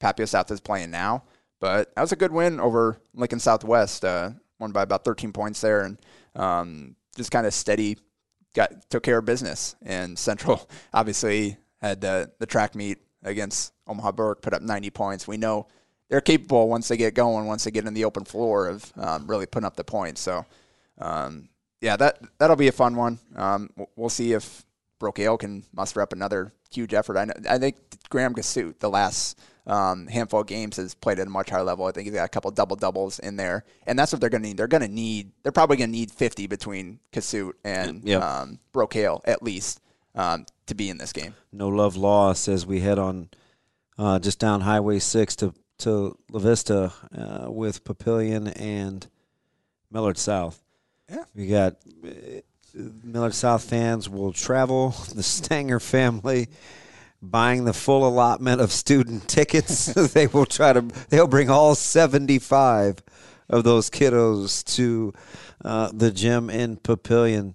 Papio 0.00 0.26
South 0.26 0.50
is 0.50 0.60
playing 0.60 0.90
now. 0.90 1.24
But 1.60 1.94
that 1.94 2.00
was 2.00 2.12
a 2.12 2.16
good 2.16 2.32
win 2.32 2.60
over 2.60 2.98
Lincoln 3.14 3.38
Southwest. 3.38 4.04
Uh, 4.04 4.30
won 4.58 4.72
by 4.72 4.82
about 4.82 5.04
13 5.04 5.32
points 5.32 5.60
there, 5.60 5.82
and 5.82 5.98
um, 6.34 6.96
just 7.16 7.30
kind 7.30 7.46
of 7.46 7.54
steady. 7.54 7.98
Got 8.54 8.88
took 8.88 9.02
care 9.02 9.18
of 9.18 9.24
business, 9.24 9.74
and 9.82 10.18
Central 10.18 10.68
obviously 10.94 11.56
had 11.88 12.00
the 12.00 12.30
the 12.38 12.46
track 12.46 12.74
meet 12.74 12.98
against 13.22 13.72
Omaha 13.86 14.12
Burke, 14.12 14.42
put 14.42 14.54
up 14.54 14.62
90 14.62 14.90
points. 14.90 15.26
We 15.26 15.36
know 15.36 15.66
they're 16.08 16.20
capable 16.20 16.68
once 16.68 16.88
they 16.88 16.96
get 16.96 17.14
going, 17.14 17.46
once 17.46 17.64
they 17.64 17.70
get 17.70 17.86
in 17.86 17.94
the 17.94 18.04
open 18.04 18.24
floor 18.24 18.68
of 18.68 18.92
um, 18.96 19.26
really 19.26 19.46
putting 19.46 19.66
up 19.66 19.76
the 19.76 19.84
points. 19.84 20.20
So, 20.20 20.44
um, 20.98 21.48
yeah, 21.80 21.96
that 21.96 22.18
that'll 22.38 22.56
be 22.56 22.68
a 22.68 22.72
fun 22.72 22.96
one. 22.96 23.18
Um, 23.34 23.70
we'll 23.96 24.10
see 24.10 24.32
if 24.32 24.64
Brocale 25.00 25.38
can 25.38 25.64
muster 25.72 26.00
up 26.00 26.12
another 26.12 26.52
huge 26.70 26.94
effort. 26.94 27.16
I, 27.16 27.24
know, 27.24 27.34
I 27.48 27.58
think 27.58 27.76
Graham 28.08 28.34
Cassuth, 28.34 28.78
the 28.78 28.90
last 28.90 29.38
um, 29.66 30.06
handful 30.06 30.40
of 30.40 30.46
games, 30.46 30.76
has 30.76 30.94
played 30.94 31.18
at 31.18 31.26
a 31.26 31.30
much 31.30 31.50
higher 31.50 31.62
level. 31.62 31.86
I 31.86 31.92
think 31.92 32.06
he's 32.06 32.14
got 32.14 32.24
a 32.24 32.28
couple 32.28 32.50
double 32.50 32.76
doubles 32.76 33.18
in 33.18 33.36
there, 33.36 33.64
and 33.86 33.98
that's 33.98 34.12
what 34.12 34.20
they're 34.20 34.30
going 34.30 34.42
to 34.42 34.48
need. 34.48 34.56
They're 34.56 34.66
going 34.66 34.82
to 34.82 34.88
need. 34.88 35.32
They're 35.42 35.52
probably 35.52 35.76
going 35.76 35.90
to 35.90 35.98
need 35.98 36.10
50 36.10 36.46
between 36.46 37.00
Cassuth 37.12 37.54
and 37.64 38.02
yep. 38.04 38.22
um, 38.22 38.58
Brocale 38.72 39.20
at 39.24 39.42
least 39.42 39.80
um, 40.14 40.46
to 40.66 40.74
be 40.74 40.90
in 40.90 40.98
this 40.98 41.12
game. 41.12 41.34
No 41.52 41.68
love 41.68 41.96
lost 41.96 42.48
as 42.48 42.66
we 42.66 42.80
head 42.80 42.98
on 42.98 43.28
uh, 43.98 44.18
just 44.18 44.38
down 44.38 44.62
Highway 44.62 44.98
Six 44.98 45.36
to 45.36 45.54
to 45.78 46.16
La 46.30 46.38
Vista 46.38 46.92
uh, 47.16 47.50
with 47.50 47.84
Papillion 47.84 48.52
and 48.60 49.06
Millard 49.90 50.18
South. 50.18 50.62
Yeah, 51.10 51.24
we 51.34 51.48
got 51.48 51.76
Millard 52.74 53.34
South 53.34 53.64
fans 53.64 54.08
will 54.08 54.32
travel, 54.32 54.90
the 55.14 55.22
Stanger 55.22 55.80
family 55.80 56.48
buying 57.30 57.64
the 57.64 57.72
full 57.72 58.06
allotment 58.06 58.60
of 58.60 58.70
student 58.70 59.28
tickets. 59.28 59.86
they 60.12 60.26
will 60.26 60.46
try 60.46 60.72
to, 60.72 60.82
they'll 61.08 61.26
bring 61.26 61.50
all 61.50 61.74
75 61.74 63.02
of 63.48 63.64
those 63.64 63.90
kiddos 63.90 64.64
to 64.76 65.12
uh, 65.64 65.90
the 65.92 66.10
gym 66.10 66.50
in 66.50 66.76
Papillion. 66.76 67.54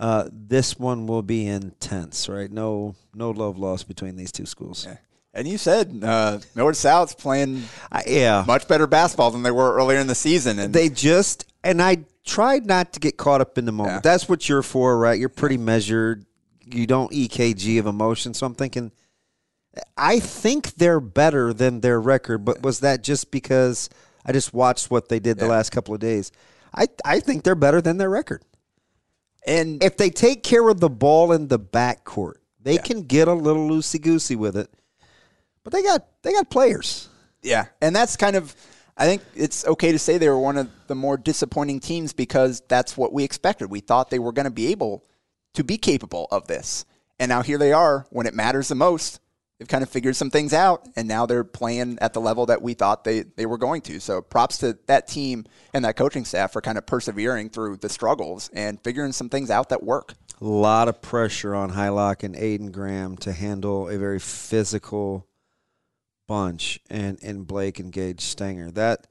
Uh, 0.00 0.28
this 0.32 0.78
one 0.78 1.06
will 1.06 1.22
be 1.22 1.46
intense, 1.46 2.26
right? 2.28 2.50
No, 2.50 2.94
no 3.14 3.30
love 3.30 3.58
lost 3.58 3.86
between 3.86 4.16
these 4.16 4.32
two 4.32 4.46
schools. 4.46 4.86
Yeah. 4.88 4.96
And 5.34 5.46
you 5.46 5.58
said 5.58 6.00
uh, 6.02 6.38
Millard 6.56 6.74
South's 6.76 7.14
playing, 7.14 7.62
uh, 7.92 8.00
yeah, 8.06 8.42
much 8.46 8.66
better 8.66 8.86
basketball 8.86 9.30
than 9.30 9.42
they 9.44 9.50
were 9.52 9.74
earlier 9.76 9.98
in 10.00 10.06
the 10.08 10.14
season, 10.14 10.58
and 10.58 10.74
they 10.74 10.88
just 10.88 11.44
and 11.62 11.80
I 11.82 11.98
tried 12.24 12.66
not 12.66 12.94
to 12.94 13.00
get 13.00 13.16
caught 13.18 13.40
up 13.40 13.56
in 13.58 13.64
the 13.66 13.72
moment. 13.72 13.96
Yeah. 13.96 14.00
That's 14.00 14.28
what 14.28 14.48
you're 14.48 14.62
for, 14.62 14.98
right? 14.98 15.18
You're 15.20 15.28
pretty 15.28 15.58
measured. 15.58 16.24
you 16.64 16.86
don't 16.86 17.12
EKG 17.12 17.78
of 17.78 17.86
emotion. 17.86 18.32
So 18.34 18.46
I'm 18.46 18.54
thinking, 18.54 18.90
I 19.96 20.18
think 20.20 20.74
they're 20.74 21.00
better 21.00 21.52
than 21.52 21.80
their 21.80 22.00
record, 22.00 22.44
but 22.44 22.62
was 22.62 22.80
that 22.80 23.02
just 23.04 23.30
because 23.30 23.88
I 24.24 24.32
just 24.32 24.52
watched 24.54 24.90
what 24.90 25.08
they 25.10 25.20
did 25.20 25.38
the 25.38 25.44
Yeah. 25.46 25.52
last 25.52 25.70
couple 25.70 25.94
of 25.94 26.00
days? 26.00 26.32
I 26.74 26.86
I 27.04 27.20
think 27.20 27.44
they're 27.44 27.54
better 27.54 27.80
than 27.80 27.98
their 27.98 28.10
record. 28.10 28.42
And 29.46 29.82
If 29.82 29.96
they 29.96 30.10
take 30.10 30.42
care 30.42 30.68
of 30.68 30.80
the 30.80 30.90
ball 30.90 31.32
in 31.32 31.48
the 31.48 31.58
backcourt, 31.58 32.34
they 32.62 32.74
Yeah. 32.74 32.82
can 32.82 33.02
get 33.02 33.26
a 33.28 33.32
little 33.34 33.68
loosey 33.68 34.00
goosey 34.00 34.36
with 34.36 34.56
it. 34.56 34.70
But 35.64 35.72
they 35.72 35.82
got 35.82 36.06
they 36.22 36.32
got 36.32 36.50
players. 36.50 37.08
Yeah, 37.42 37.66
and 37.80 37.94
that's 37.94 38.16
kind 38.16 38.36
of. 38.36 38.54
I 38.96 39.06
think 39.06 39.22
it's 39.34 39.66
okay 39.66 39.92
to 39.92 39.98
say 39.98 40.18
they 40.18 40.28
were 40.28 40.38
one 40.38 40.58
of 40.58 40.68
the 40.86 40.94
more 40.94 41.16
disappointing 41.16 41.80
teams 41.80 42.12
because 42.12 42.62
that's 42.68 42.96
what 42.98 43.12
we 43.14 43.24
expected. 43.24 43.70
We 43.70 43.80
thought 43.80 44.10
they 44.10 44.18
were 44.18 44.32
going 44.32 44.44
to 44.44 44.50
be 44.50 44.66
able 44.68 45.04
to 45.54 45.64
be 45.64 45.78
capable 45.78 46.28
of 46.30 46.46
this, 46.48 46.84
and 47.18 47.30
now 47.30 47.42
here 47.42 47.56
they 47.56 47.72
are 47.72 48.06
when 48.10 48.26
it 48.26 48.34
matters 48.34 48.68
the 48.68 48.74
most. 48.74 49.20
They've 49.60 49.68
kind 49.68 49.82
of 49.82 49.90
figured 49.90 50.16
some 50.16 50.30
things 50.30 50.54
out, 50.54 50.88
and 50.96 51.06
now 51.06 51.26
they're 51.26 51.44
playing 51.44 51.98
at 52.00 52.14
the 52.14 52.20
level 52.20 52.46
that 52.46 52.62
we 52.62 52.72
thought 52.72 53.04
they, 53.04 53.24
they 53.36 53.44
were 53.44 53.58
going 53.58 53.82
to. 53.82 54.00
So 54.00 54.22
props 54.22 54.56
to 54.58 54.78
that 54.86 55.06
team 55.06 55.44
and 55.74 55.84
that 55.84 55.96
coaching 55.96 56.24
staff 56.24 56.54
for 56.54 56.62
kind 56.62 56.78
of 56.78 56.86
persevering 56.86 57.50
through 57.50 57.76
the 57.76 57.90
struggles 57.90 58.48
and 58.54 58.82
figuring 58.82 59.12
some 59.12 59.28
things 59.28 59.50
out 59.50 59.68
that 59.68 59.82
work. 59.82 60.14
A 60.40 60.46
lot 60.46 60.88
of 60.88 61.02
pressure 61.02 61.54
on 61.54 61.72
Hylock 61.72 62.22
and 62.22 62.34
Aiden 62.34 62.72
Graham 62.72 63.18
to 63.18 63.34
handle 63.34 63.90
a 63.90 63.98
very 63.98 64.18
physical 64.18 65.26
bunch 66.26 66.80
and, 66.88 67.22
and 67.22 67.46
Blake 67.46 67.78
and 67.78 67.92
Gage 67.92 68.22
Stanger. 68.22 68.70
That 68.70 69.08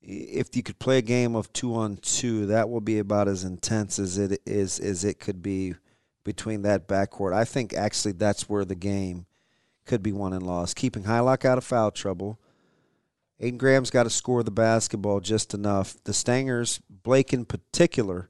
if 0.00 0.54
you 0.54 0.62
could 0.62 0.78
play 0.78 0.98
a 0.98 1.02
game 1.02 1.34
of 1.34 1.52
two 1.52 1.74
on 1.74 1.96
two, 1.96 2.46
that 2.46 2.70
will 2.70 2.80
be 2.80 3.00
about 3.00 3.26
as 3.26 3.42
intense 3.42 3.98
as 3.98 4.16
it 4.16 4.42
is 4.46 4.78
as 4.78 5.02
it 5.02 5.18
could 5.18 5.42
be 5.42 5.74
between 6.22 6.62
that 6.62 6.86
backcourt. 6.86 7.34
I 7.34 7.44
think 7.44 7.74
actually 7.74 8.12
that's 8.12 8.48
where 8.48 8.64
the 8.64 8.76
game 8.76 9.26
could 9.86 10.02
be 10.02 10.12
won 10.12 10.32
and 10.32 10.46
lost. 10.46 10.76
Keeping 10.76 11.04
Hylock 11.04 11.44
out 11.44 11.58
of 11.58 11.64
foul 11.64 11.90
trouble. 11.90 12.38
Aiden 13.40 13.58
Graham's 13.58 13.90
got 13.90 14.04
to 14.04 14.10
score 14.10 14.42
the 14.42 14.52
basketball 14.52 15.20
just 15.20 15.52
enough. 15.52 15.96
The 16.04 16.12
Stangers, 16.12 16.80
Blake 16.88 17.32
in 17.32 17.44
particular, 17.44 18.28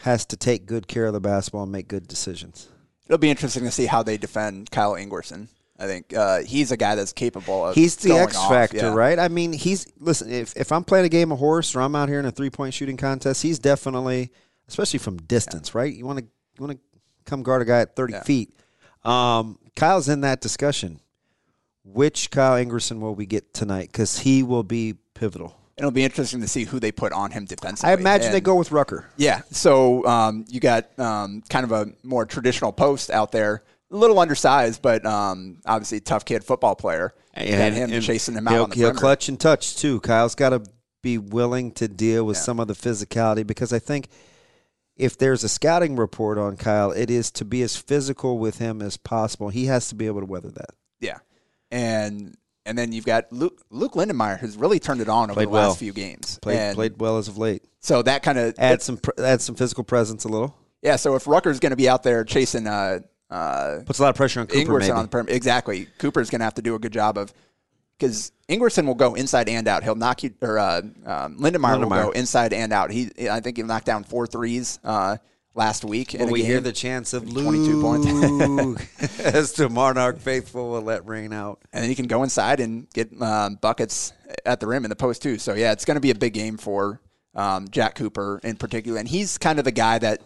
has 0.00 0.26
to 0.26 0.36
take 0.36 0.66
good 0.66 0.88
care 0.88 1.06
of 1.06 1.12
the 1.12 1.20
basketball 1.20 1.62
and 1.62 1.72
make 1.72 1.86
good 1.86 2.08
decisions. 2.08 2.68
It'll 3.06 3.18
be 3.18 3.30
interesting 3.30 3.64
to 3.64 3.70
see 3.70 3.86
how 3.86 4.02
they 4.02 4.16
defend 4.16 4.70
Kyle 4.70 4.94
Ingwerson. 4.94 5.48
I 5.78 5.86
think 5.86 6.14
uh, 6.14 6.40
he's 6.40 6.72
a 6.72 6.76
guy 6.76 6.94
that's 6.94 7.12
capable 7.12 7.66
of. 7.66 7.74
He's 7.74 7.96
the 7.96 8.12
X 8.12 8.36
off, 8.36 8.50
factor, 8.50 8.76
yeah. 8.76 8.94
right? 8.94 9.18
I 9.18 9.28
mean, 9.28 9.52
he's 9.54 9.86
listen. 9.98 10.30
If 10.30 10.54
if 10.54 10.72
I'm 10.72 10.84
playing 10.84 11.06
a 11.06 11.08
game 11.08 11.32
of 11.32 11.38
horse 11.38 11.74
or 11.74 11.80
I'm 11.80 11.96
out 11.96 12.10
here 12.10 12.18
in 12.18 12.26
a 12.26 12.30
three 12.30 12.50
point 12.50 12.74
shooting 12.74 12.98
contest, 12.98 13.42
he's 13.42 13.58
definitely, 13.58 14.30
especially 14.68 14.98
from 14.98 15.16
distance, 15.16 15.74
right? 15.74 15.92
You 15.92 16.04
want 16.04 16.18
to 16.18 16.24
you 16.24 16.66
want 16.66 16.72
to 16.72 17.00
come 17.24 17.42
guard 17.42 17.62
a 17.62 17.64
guy 17.64 17.80
at 17.80 17.96
30 17.96 18.12
Yeah. 18.12 18.22
feet. 18.22 18.54
Um, 19.04 19.58
Kyle's 19.76 20.08
in 20.08 20.20
that 20.22 20.40
discussion. 20.40 21.00
Which 21.82 22.30
Kyle 22.30 22.62
Ingerson 22.62 23.00
will 23.00 23.14
we 23.14 23.26
get 23.26 23.54
tonight? 23.54 23.88
Because 23.90 24.18
he 24.18 24.42
will 24.42 24.62
be 24.62 24.94
pivotal. 25.14 25.56
It'll 25.76 25.90
be 25.90 26.04
interesting 26.04 26.42
to 26.42 26.48
see 26.48 26.64
who 26.64 26.78
they 26.78 26.92
put 26.92 27.12
on 27.12 27.30
him 27.30 27.46
defensively. 27.46 27.90
I 27.90 27.94
imagine 27.94 28.32
they 28.32 28.42
go 28.42 28.54
with 28.54 28.70
Rucker. 28.70 29.08
Yeah. 29.16 29.40
So 29.50 30.04
um, 30.04 30.44
you 30.48 30.60
got 30.60 30.98
um, 30.98 31.42
kind 31.48 31.64
of 31.64 31.72
a 31.72 31.86
more 32.02 32.26
traditional 32.26 32.70
post 32.70 33.10
out 33.10 33.32
there, 33.32 33.62
a 33.90 33.96
little 33.96 34.18
undersized, 34.18 34.82
but 34.82 35.06
um, 35.06 35.56
obviously 35.64 36.00
tough 36.00 36.26
kid 36.26 36.44
football 36.44 36.76
player. 36.76 37.14
And, 37.32 37.74
him 37.74 38.00
chasing 38.02 38.34
him 38.34 38.46
out 38.46 38.52
he'll, 38.52 38.62
on 38.64 38.70
the 38.70 38.76
he'll 38.76 38.92
clutch 38.92 39.30
and 39.30 39.40
touch 39.40 39.76
too. 39.76 40.00
Kyle's 40.00 40.34
got 40.34 40.50
to 40.50 40.62
be 41.00 41.16
willing 41.16 41.72
to 41.72 41.88
deal 41.88 42.24
with 42.24 42.36
some 42.36 42.60
of 42.60 42.68
the 42.68 42.74
physicality 42.74 43.46
because 43.46 43.72
I 43.72 43.78
think 43.78 44.08
if 45.00 45.16
there's 45.18 45.42
a 45.44 45.48
scouting 45.48 45.96
report 45.96 46.38
on 46.38 46.56
Kyle, 46.56 46.90
it 46.92 47.10
is 47.10 47.30
to 47.32 47.44
be 47.44 47.62
as 47.62 47.76
physical 47.76 48.38
with 48.38 48.58
him 48.58 48.82
as 48.82 48.96
possible. 48.96 49.48
He 49.48 49.66
has 49.66 49.88
to 49.88 49.94
be 49.94 50.06
able 50.06 50.20
to 50.20 50.26
weather 50.26 50.50
that. 50.50 50.70
Yeah. 51.00 51.18
And 51.70 52.36
and 52.66 52.76
then 52.76 52.92
you've 52.92 53.06
got 53.06 53.32
Luke 53.32 53.62
Luke 53.70 53.94
Lindemeyer, 53.94 54.38
who's 54.38 54.56
really 54.56 54.78
turned 54.78 55.00
it 55.00 55.08
on 55.08 55.30
over 55.30 55.34
Played 55.34 55.48
the 55.48 55.52
well. 55.52 55.68
last 55.68 55.78
few 55.78 55.92
games. 55.92 56.38
Played 56.42 56.58
And 56.58 56.74
played 56.74 57.00
well 57.00 57.18
as 57.18 57.28
of 57.28 57.38
late. 57.38 57.62
So 57.80 58.02
that 58.02 58.22
kind 58.22 58.38
of 58.38 58.54
Add 58.58 58.82
some 58.82 59.00
add 59.18 59.40
some 59.40 59.54
physical 59.54 59.84
presence 59.84 60.24
a 60.24 60.28
little. 60.28 60.54
yeah. 60.82 60.96
So 60.96 61.14
if 61.16 61.26
Rucker's 61.26 61.60
going 61.60 61.70
to 61.70 61.76
be 61.76 61.88
out 61.88 62.02
there 62.02 62.22
chasing 62.24 62.66
uh, 62.66 63.00
uh, 63.30 63.78
Puts 63.86 63.98
a 64.00 64.02
lot 64.02 64.10
of 64.10 64.16
pressure 64.16 64.40
on 64.40 64.48
Cooper. 64.48 64.72
Ingwerson 64.72 64.80
maybe. 64.80 64.90
on 64.92 65.02
the 65.04 65.08
perimeter. 65.08 65.34
Exactly. 65.34 65.86
Cooper's 65.98 66.30
going 66.30 66.40
to 66.40 66.44
have 66.44 66.54
to 66.54 66.62
do 66.62 66.74
a 66.74 66.78
good 66.78 66.92
job 66.92 67.16
of 67.16 67.32
because 68.00 68.32
Ingwerson 68.48 68.86
will 68.86 68.94
go 68.94 69.14
inside 69.14 69.48
and 69.48 69.68
out. 69.68 69.84
He'll 69.84 69.94
knock 69.94 70.22
you 70.22 70.34
or 70.40 70.58
uh, 70.58 70.80
um, 71.04 71.38
Lindenmeyer, 71.38 71.78
will 71.78 71.88
go 71.88 72.10
inside 72.10 72.52
and 72.52 72.72
out. 72.72 72.90
He 72.90 73.10
I 73.30 73.40
think 73.40 73.58
he 73.58 73.62
knocked 73.62 73.86
down 73.86 74.04
four 74.04 74.26
threes 74.26 74.80
uh, 74.82 75.18
last 75.54 75.84
week. 75.84 76.16
Well, 76.18 76.28
we 76.28 76.42
hear 76.42 76.60
the 76.60 76.72
chants 76.72 77.12
of 77.12 77.30
22 77.30 77.80
points. 77.80 79.18
As 79.20 79.52
the 79.52 79.68
Monarch 79.68 80.18
faithful 80.18 80.70
will 80.70 80.82
let 80.82 81.06
rain 81.06 81.32
out. 81.32 81.60
and 81.72 81.82
then 81.82 81.90
he 81.90 81.94
can 81.94 82.06
go 82.06 82.22
inside 82.22 82.60
and 82.60 82.88
get 82.90 83.10
um, 83.20 83.56
buckets 83.56 84.12
at 84.46 84.60
the 84.60 84.66
rim 84.66 84.84
in 84.84 84.88
the 84.88 84.96
post 84.96 85.22
too. 85.22 85.38
So 85.38 85.54
yeah, 85.54 85.72
it's 85.72 85.84
going 85.84 85.96
to 85.96 86.00
be 86.00 86.10
a 86.10 86.14
big 86.14 86.32
game 86.32 86.56
for 86.56 87.00
um, 87.34 87.68
Jack 87.68 87.94
Cooper 87.94 88.40
in 88.42 88.56
particular, 88.56 88.98
and 88.98 89.08
he's 89.08 89.38
kind 89.38 89.58
of 89.58 89.64
the 89.64 89.72
guy 89.72 89.98
that 89.98 90.22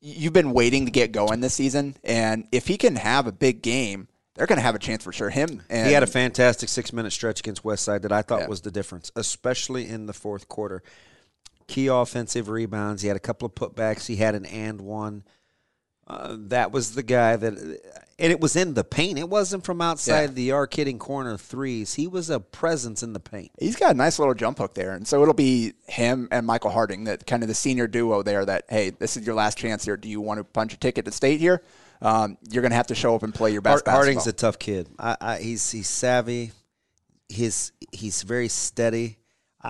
you've 0.00 0.32
been 0.32 0.52
waiting 0.52 0.84
to 0.86 0.90
get 0.90 1.12
going 1.12 1.40
this 1.40 1.54
season. 1.54 1.96
And 2.02 2.46
if 2.52 2.66
he 2.66 2.76
can 2.76 2.96
have 2.96 3.26
a 3.26 3.32
big 3.32 3.62
game, 3.62 4.08
they're 4.34 4.46
going 4.46 4.58
to 4.58 4.62
have 4.62 4.74
a 4.74 4.78
chance 4.80 5.04
for 5.04 5.12
sure. 5.12 5.30
Him 5.30 5.62
and 5.70 5.86
He 5.86 5.92
had 5.92 6.02
a 6.02 6.06
fantastic 6.08 6.68
six 6.68 6.92
minute 6.92 7.12
stretch 7.12 7.40
against 7.40 7.62
Westside 7.62 8.02
that 8.02 8.12
I 8.12 8.22
thought 8.22 8.40
Yeah. 8.42 8.48
was 8.48 8.62
the 8.62 8.70
difference, 8.70 9.10
especially 9.16 9.88
in 9.88 10.06
the 10.06 10.12
fourth 10.12 10.48
quarter. 10.48 10.82
Key 11.66 11.86
offensive 11.86 12.48
rebounds. 12.48 13.02
He 13.02 13.08
had 13.08 13.16
a 13.16 13.20
couple 13.20 13.46
of 13.46 13.54
putbacks. 13.54 14.06
He 14.06 14.16
had 14.16 14.34
an 14.34 14.44
and 14.46 14.80
one. 14.82 15.24
Uh, 16.06 16.36
that 16.38 16.70
was 16.70 16.94
the 16.94 17.02
guy 17.02 17.34
that, 17.34 17.54
and 18.18 18.30
it 18.30 18.38
was 18.38 18.56
in 18.56 18.74
the 18.74 18.84
paint. 18.84 19.18
It 19.18 19.30
wasn't 19.30 19.64
from 19.64 19.80
outside 19.80 20.20
Yeah. 20.30 20.34
the 20.34 20.52
arc 20.52 20.74
hitting 20.74 20.98
corner 20.98 21.38
threes. 21.38 21.94
He 21.94 22.06
was 22.06 22.28
a 22.28 22.38
presence 22.40 23.02
in 23.02 23.14
the 23.14 23.20
paint. 23.20 23.52
He's 23.58 23.76
got 23.76 23.92
a 23.92 23.96
nice 23.96 24.18
little 24.18 24.34
jump 24.34 24.58
hook 24.58 24.74
there, 24.74 24.92
and 24.92 25.08
so 25.08 25.22
it'll 25.22 25.32
be 25.32 25.72
him 25.86 26.28
and 26.30 26.46
Michael 26.46 26.72
Harding, 26.72 27.04
that 27.04 27.26
kind 27.26 27.42
of 27.42 27.48
the 27.48 27.54
senior 27.54 27.86
duo 27.86 28.22
there. 28.22 28.44
That 28.44 28.66
hey, 28.68 28.90
this 28.90 29.16
is 29.16 29.24
your 29.24 29.34
last 29.34 29.56
chance 29.56 29.86
here. 29.86 29.96
Do 29.96 30.06
you 30.10 30.20
want 30.20 30.36
to 30.36 30.44
punch 30.44 30.74
a 30.74 30.76
ticket 30.76 31.06
to 31.06 31.10
state 31.12 31.40
here? 31.40 31.62
Um, 32.02 32.38
you're 32.50 32.62
going 32.62 32.70
to 32.70 32.76
have 32.76 32.88
to 32.88 32.94
show 32.94 33.14
up 33.14 33.22
and 33.22 33.34
play 33.34 33.52
your 33.52 33.60
best. 33.60 33.86
Hard- 33.86 33.96
Harding's 33.96 34.26
a 34.26 34.32
tough 34.32 34.58
kid. 34.58 34.88
I, 34.98 35.16
I, 35.20 35.38
he's 35.38 35.70
he's 35.70 35.88
savvy. 35.88 36.52
He's 37.28 37.72
he's 37.92 38.22
very 38.22 38.48
steady. 38.48 39.18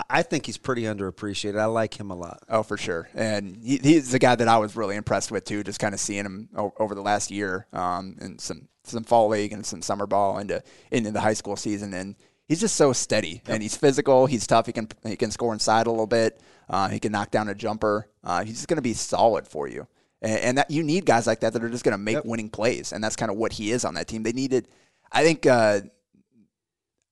I, 0.09 0.23
think 0.23 0.45
he's 0.45 0.57
pretty 0.57 0.83
underappreciated. 0.83 1.57
I 1.57 1.65
like 1.65 1.97
him 1.97 2.11
a 2.11 2.15
lot. 2.15 2.43
Oh, 2.49 2.63
for 2.63 2.75
sure. 2.75 3.07
And 3.13 3.55
he, 3.63 3.77
he's 3.77 4.11
the 4.11 4.19
guy 4.19 4.35
that 4.35 4.47
I 4.47 4.57
was 4.57 4.75
really 4.75 4.97
impressed 4.97 5.31
with 5.31 5.45
too. 5.45 5.63
Just 5.63 5.79
kind 5.79 5.93
of 5.93 6.01
seeing 6.01 6.25
him 6.25 6.49
over 6.77 6.95
the 6.95 7.01
last 7.01 7.31
year, 7.31 7.67
um, 7.71 8.17
and 8.19 8.41
some 8.41 8.67
some 8.83 9.03
fall 9.03 9.29
league 9.29 9.53
and 9.53 9.65
some 9.65 9.81
summer 9.81 10.05
ball 10.05 10.37
into 10.39 10.61
into 10.91 11.11
the 11.11 11.21
high 11.21 11.33
school 11.33 11.55
season, 11.55 11.93
and 11.93 12.15
he's 12.47 12.59
just 12.59 12.75
so 12.75 12.91
steady 12.93 13.41
and 13.47 13.63
he's 13.63 13.77
physical. 13.77 14.25
He's 14.25 14.45
tough. 14.45 14.65
He 14.65 14.73
can 14.73 14.89
he 15.05 15.15
can 15.15 15.31
score 15.31 15.53
inside 15.53 15.87
a 15.87 15.91
little 15.91 16.07
bit. 16.07 16.41
Uh, 16.69 16.89
he 16.89 16.99
can 16.99 17.11
knock 17.11 17.31
down 17.31 17.47
a 17.47 17.55
jumper. 17.55 18.09
Uh, 18.23 18.43
he's 18.43 18.55
just 18.55 18.67
going 18.67 18.77
to 18.77 18.81
be 18.81 18.93
solid 18.93 19.47
for 19.47 19.67
you. 19.67 19.87
And, 20.21 20.39
and 20.39 20.57
that 20.57 20.71
you 20.71 20.83
need 20.83 21.05
guys 21.05 21.27
like 21.27 21.41
that 21.41 21.53
that 21.53 21.63
are 21.63 21.69
just 21.69 21.83
going 21.83 21.93
to 21.93 21.97
make 21.97 22.23
winning 22.23 22.49
plays, 22.49 22.93
and 22.93 23.03
that's 23.03 23.15
kind 23.15 23.31
of 23.31 23.37
what 23.37 23.53
he 23.53 23.71
is 23.71 23.85
on 23.85 23.95
that 23.95 24.07
team. 24.07 24.23
They 24.23 24.33
needed, 24.33 24.67
I 25.11 25.23
think. 25.23 25.45
Uh, 25.45 25.81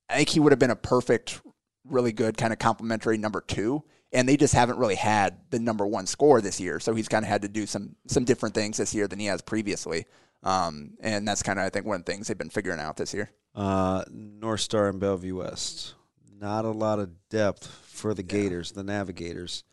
I 0.09 0.17
think 0.17 0.29
he 0.29 0.39
would 0.39 0.51
have 0.51 0.59
been 0.59 0.69
a 0.69 0.75
perfect, 0.75 1.41
really 1.85 2.11
good 2.11 2.37
kind 2.37 2.53
of 2.53 2.59
complimentary 2.59 3.17
number 3.17 3.41
two. 3.41 3.83
And 4.11 4.29
they 4.29 4.37
just 4.37 4.53
haven't 4.53 4.77
really 4.77 4.95
had 4.95 5.39
the 5.49 5.59
number 5.59 5.87
one 5.87 6.05
score 6.05 6.39
this 6.39 6.59
year, 6.59 6.79
so 6.79 6.93
he's 6.93 7.07
kind 7.07 7.25
of 7.25 7.29
had 7.29 7.41
to 7.41 7.47
do 7.47 7.65
some 7.65 7.95
some 8.07 8.25
different 8.25 8.53
things 8.53 8.77
this 8.77 8.93
year 8.93 9.07
than 9.07 9.17
he 9.17 9.25
has 9.25 9.41
previously. 9.41 10.05
Um, 10.43 10.91
and 10.99 11.27
that's 11.27 11.41
kind 11.41 11.57
of 11.57 11.65
I 11.65 11.69
think 11.69 11.87
one 11.87 11.99
of 11.99 12.05
the 12.05 12.11
things 12.11 12.27
they've 12.27 12.37
been 12.37 12.51
figuring 12.51 12.79
out 12.79 12.95
this 12.95 13.13
year. 13.13 13.31
Uh, 13.55 14.03
North 14.11 14.61
Star 14.61 14.87
and 14.87 14.99
Bellevue 14.99 15.37
West. 15.37 15.95
Not 16.39 16.63
a 16.63 16.69
lot 16.69 16.99
of 16.99 17.09
depth 17.29 17.65
for 17.85 18.13
the 18.13 18.21
Gators, 18.21 18.71
the 18.73 18.83
Navigators. 18.83 19.63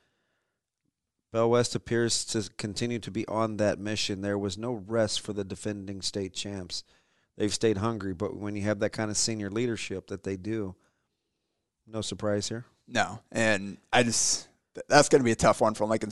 Bell 1.33 1.51
West 1.51 1.75
appears 1.75 2.25
to 2.27 2.49
continue 2.57 2.99
to 2.99 3.11
be 3.11 3.27
on 3.29 3.57
that 3.59 3.79
mission. 3.79 4.21
There 4.21 4.39
was 4.39 4.59
no 4.59 4.73
rest 4.73 5.21
for 5.21 5.33
the 5.33 5.45
defending 5.45 6.03
state 6.03 6.35
champs. 6.35 6.83
They've 7.37 7.55
stayed 7.55 7.79
hungry, 7.79 8.15
but 8.15 8.37
when 8.37 8.57
you 8.57 8.63
have 8.63 8.81
that 8.81 8.91
kind 8.91 9.11
of 9.11 9.17
senior 9.17 9.51
leadership 9.51 10.09
that 10.09 10.25
they 10.25 10.37
do, 10.37 10.75
no 11.87 12.01
surprise 12.01 12.49
here. 12.49 12.65
No, 12.89 13.21
and 13.31 13.79
I 13.93 14.03
just 14.03 14.49
that's 14.89 15.09
going 15.09 15.21
to 15.21 15.25
be 15.25 15.31
a 15.31 15.37
tough 15.37 15.61
one 15.61 15.75
for 15.75 15.87
Lincoln 15.87 16.11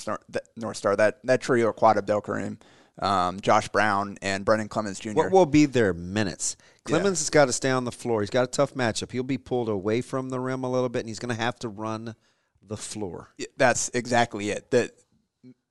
North 0.56 0.76
Star. 0.76 0.94
That 0.96 1.18
that 1.24 1.40
trio: 1.40 1.72
Quad 1.72 1.98
Abdel 1.98 2.20
Karim, 2.20 2.58
um, 3.00 3.40
Josh 3.40 3.68
Brown, 3.68 4.16
and 4.22 4.44
Brendan 4.44 4.68
Clemens 4.68 5.00
Jr. 5.00 5.12
What 5.12 5.32
will 5.32 5.46
be 5.46 5.66
their 5.66 5.92
minutes? 5.92 6.56
Clemens 6.84 7.18
has 7.18 7.30
got 7.30 7.46
to 7.46 7.52
stay 7.52 7.70
on 7.70 7.84
the 7.84 7.92
floor. 7.92 8.20
He's 8.20 8.30
got 8.30 8.44
a 8.44 8.48
tough 8.48 8.74
matchup. 8.74 9.12
He'll 9.12 9.22
be 9.22 9.38
pulled 9.38 9.68
away 9.68 10.00
from 10.00 10.30
the 10.30 10.40
rim 10.40 10.64
a 10.64 10.70
little 10.70 10.88
bit, 10.88 11.00
and 11.00 11.08
he's 11.08 11.18
going 11.18 11.34
to 11.34 11.42
have 11.42 11.58
to 11.58 11.68
run 11.68 12.14
the 12.62 12.76
floor. 12.76 13.34
That's 13.56 13.90
exactly 13.92 14.50
it. 14.50 14.70
That 14.70 14.92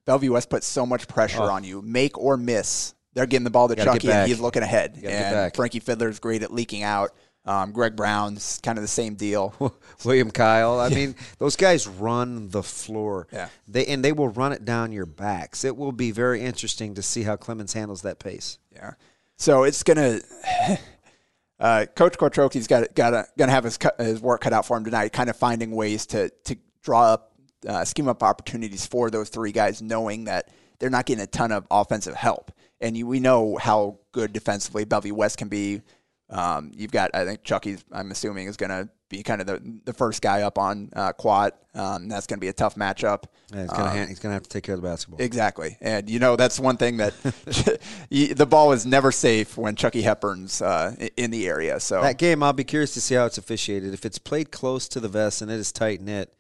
Bellevue 0.08 0.32
West 0.32 0.50
puts 0.50 0.66
so 0.66 0.86
much 0.86 1.08
pressure 1.08 1.44
on 1.44 1.64
you, 1.64 1.84
make 1.84 2.18
or 2.18 2.38
miss. 2.38 2.96
They're 3.14 3.26
getting 3.28 3.44
the 3.44 3.50
ball 3.52 3.68
to 3.68 3.80
Oh. 3.80 3.84
Chucky, 3.84 4.12
and 4.12 4.28
he's 4.28 4.40
looking 4.40 4.64
ahead. 4.64 5.00
And. 5.04 5.54
Frankie 5.56 5.80
Fidler's 5.82 6.18
great 6.20 6.42
at 6.42 6.52
leaking 6.52 6.82
out. 6.84 7.12
Um, 7.46 7.72
Greg 7.72 7.96
Brown's 7.96 8.60
kind 8.62 8.78
of 8.78 8.82
the 8.84 8.88
same 8.90 9.16
deal. 9.16 9.54
William 10.06 10.32
Kyle. 10.32 10.80
I 10.80 10.90
mean, 10.98 11.16
those 11.38 11.56
guys 11.56 11.88
run 11.88 12.50
the 12.50 12.64
floor. 12.64 13.28
Yeah. 13.32 13.50
They 13.68 13.86
and 13.86 14.04
they 14.04 14.12
will 14.12 14.28
run 14.30 14.52
it 14.54 14.66
down 14.66 14.92
your 14.92 15.06
backs. 15.06 15.64
It 15.64 15.78
will 15.78 15.92
be 15.94 16.12
very 16.12 16.42
interesting 16.42 16.96
to 16.96 17.02
see 17.02 17.24
how 17.24 17.36
Clemens 17.38 17.74
handles 17.74 18.02
that 18.02 18.20
pace. 18.20 18.60
Yeah. 18.74 18.92
So 19.38 19.64
it's 19.64 19.84
gonna. 19.84 20.20
Uh, 21.60 21.88
Coach 21.96 22.20
Kotroki's 22.20 22.68
got 22.68 22.94
got 22.94 23.30
gonna 23.36 23.52
have 23.52 23.64
his 23.64 23.80
his 23.98 24.22
work 24.22 24.42
cut 24.42 24.54
out 24.54 24.64
for 24.68 24.78
him 24.78 24.84
tonight. 24.84 25.12
Kind 25.12 25.28
of 25.28 25.36
finding 25.36 25.72
ways 25.72 26.06
to 26.08 26.30
to 26.44 26.56
draw 26.84 27.14
up, 27.14 27.32
uh, 27.68 27.86
scheme 27.86 28.08
up 28.08 28.24
opportunities 28.24 28.86
for 28.86 29.10
those 29.10 29.30
three 29.30 29.52
guys, 29.52 29.82
knowing 29.82 30.26
that 30.26 30.50
they're 30.80 30.90
not 30.90 31.06
getting 31.06 31.24
a 31.24 31.28
ton 31.28 31.52
of 31.52 31.66
offensive 31.72 32.16
help. 32.16 32.52
And 32.80 32.96
you, 32.96 33.08
we 33.08 33.20
know 33.20 33.58
how 33.58 34.00
good 34.12 34.34
defensively 34.34 34.86
Bellevue 34.86 35.16
West 35.16 35.38
can 35.38 35.48
be. 35.48 35.82
Um, 36.30 36.72
you've 36.76 36.92
got, 36.92 37.12
I 37.14 37.26
think 37.26 37.44
Chucky's, 37.44 37.84
I'm 37.92 38.12
assuming, 38.12 38.48
is 38.48 38.58
going 38.58 38.70
to 38.70 38.90
be 39.10 39.24
kind 39.24 39.42
of 39.42 39.48
the, 39.48 39.80
the 39.86 39.94
first 39.94 40.22
guy 40.22 40.42
up 40.42 40.58
on 40.58 40.90
uh, 40.96 41.14
Quat. 41.14 41.58
Um, 41.74 42.10
that's 42.10 42.28
going 42.28 42.40
to 42.40 42.42
be 42.42 42.50
a 42.50 42.54
tough 42.54 42.76
matchup. 42.76 43.24
Yeah, 43.54 43.62
he's 43.62 43.72
ha- 43.72 44.06
he's 44.08 44.20
gonna 44.20 44.34
have 44.34 44.44
to 44.44 44.50
take 44.50 44.64
care 44.64 44.76
of 44.76 44.82
the 44.82 44.88
basketball. 44.88 45.22
Exactly, 45.22 45.78
and 45.80 46.10
you 46.10 46.20
know 46.20 46.36
that's 46.36 46.60
one 46.60 46.76
thing 46.76 46.98
that 46.98 47.14
the 48.10 48.46
ball 48.46 48.74
is 48.74 48.86
never 48.86 49.12
safe 49.12 49.58
when 49.58 49.76
Chucky 49.76 50.02
Hepburn's 50.02 50.62
uh, 50.62 50.96
in 51.16 51.32
the 51.32 51.48
area. 51.48 51.80
So 51.80 52.02
that 52.02 52.18
game, 52.18 52.44
I'll 52.44 52.52
be 52.52 52.66
curious 52.66 52.94
to 52.96 53.02
see 53.02 53.16
how 53.16 53.26
it's 53.26 53.38
officiated. 53.38 53.94
If 53.94 54.06
it's 54.06 54.18
played 54.18 54.52
close 54.52 54.90
to 54.90 55.00
the 55.00 55.08
vest 55.08 55.42
and 55.42 55.50
it 55.50 55.60
is 55.60 55.72
tight 55.72 56.02
knit, 56.02 56.34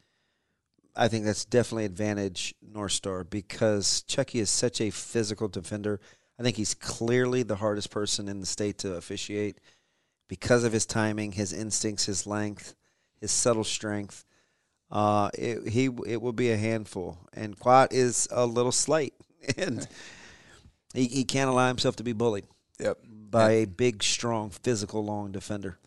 I 0.97 1.07
think 1.07 1.25
that's 1.25 1.45
definitely 1.45 1.85
advantage 1.85 2.55
North 2.61 2.91
Star 2.91 3.23
because 3.23 4.01
Chucky 4.03 4.39
is 4.39 4.49
such 4.49 4.81
a 4.81 4.89
physical 4.89 5.47
defender. 5.47 5.99
I 6.39 6.43
think 6.43 6.57
he's 6.57 6.73
clearly 6.73 7.43
the 7.43 7.55
hardest 7.57 7.91
person 7.91 8.27
in 8.27 8.39
the 8.39 8.45
state 8.45 8.79
to 8.79 8.95
officiate 8.95 9.59
because 10.27 10.63
of 10.63 10.73
his 10.73 10.85
timing, 10.85 11.33
his 11.33 11.53
instincts, 11.53 12.05
his 12.05 12.25
length, 12.25 12.75
his 13.21 13.31
subtle 13.31 13.63
strength. 13.63 14.25
Uh, 14.89 15.29
it, 15.33 15.69
he 15.69 15.89
it 16.05 16.21
will 16.21 16.33
be 16.33 16.49
a 16.49 16.57
handful, 16.57 17.17
and 17.33 17.59
Quat 17.59 17.93
is 17.93 18.27
a 18.31 18.45
little 18.45 18.71
slight, 18.71 19.13
and 19.57 19.87
he, 20.93 21.05
he 21.05 21.23
can't 21.23 21.49
allow 21.49 21.67
himself 21.67 21.97
to 21.97 22.03
be 22.03 22.13
bullied 22.13 22.45
yep. 22.79 22.97
by 23.03 23.51
a 23.51 23.65
big, 23.65 24.01
strong, 24.01 24.49
physical, 24.49 25.03
long 25.03 25.31
defender. 25.31 25.77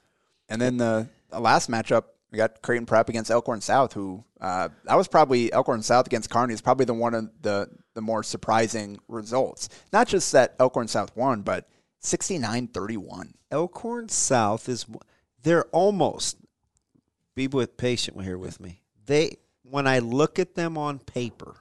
And 0.48 0.60
then 0.60 0.76
the, 0.76 1.08
the 1.30 1.40
last 1.40 1.70
matchup, 1.70 2.04
we 2.30 2.36
got 2.36 2.62
Creighton 2.62 2.86
Prep 2.86 3.08
against 3.08 3.30
Elkhorn 3.30 3.60
South, 3.60 3.92
who 3.92 4.24
uh, 4.40 4.68
that 4.84 4.96
was 4.96 5.08
probably 5.08 5.52
Elkhorn 5.52 5.82
South 5.82 6.06
against 6.06 6.30
Kearney 6.30 6.54
is 6.54 6.60
probably 6.60 6.86
the 6.86 6.94
one 6.94 7.14
of 7.14 7.30
the 7.42 7.68
the 7.94 8.00
more 8.00 8.22
surprising 8.22 8.98
results. 9.08 9.68
Not 9.92 10.06
just 10.06 10.30
that 10.32 10.54
Elkhorn 10.60 10.88
South 10.88 11.14
won, 11.16 11.42
but 11.42 11.68
69-31. 12.02 13.32
Elkhorn 13.50 14.08
South 14.08 14.68
is 14.68 14.86
they're 15.42 15.64
almost 15.66 16.36
be 17.34 17.48
with 17.48 17.76
patient 17.76 18.22
here 18.22 18.38
with 18.38 18.60
me. 18.60 18.82
They 19.06 19.36
when 19.62 19.86
I 19.86 19.98
look 19.98 20.38
at 20.38 20.54
them 20.54 20.78
on 20.78 20.98
paper, 21.00 21.56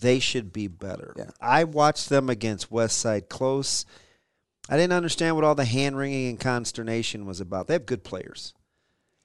they 0.00 0.20
should 0.20 0.52
be 0.52 0.68
better. 0.68 1.12
Yeah. 1.16 1.30
I 1.40 1.64
watched 1.64 2.08
them 2.08 2.30
against 2.30 2.70
West 2.70 2.98
Side 2.98 3.28
close. 3.28 3.84
I 4.68 4.76
didn't 4.76 4.92
understand 4.92 5.34
what 5.34 5.44
all 5.44 5.54
the 5.54 5.64
hand 5.64 5.96
wringing 5.96 6.28
and 6.28 6.40
consternation 6.40 7.26
was 7.26 7.40
about. 7.40 7.66
They 7.66 7.74
have 7.74 7.86
good 7.86 8.04
players. 8.04 8.54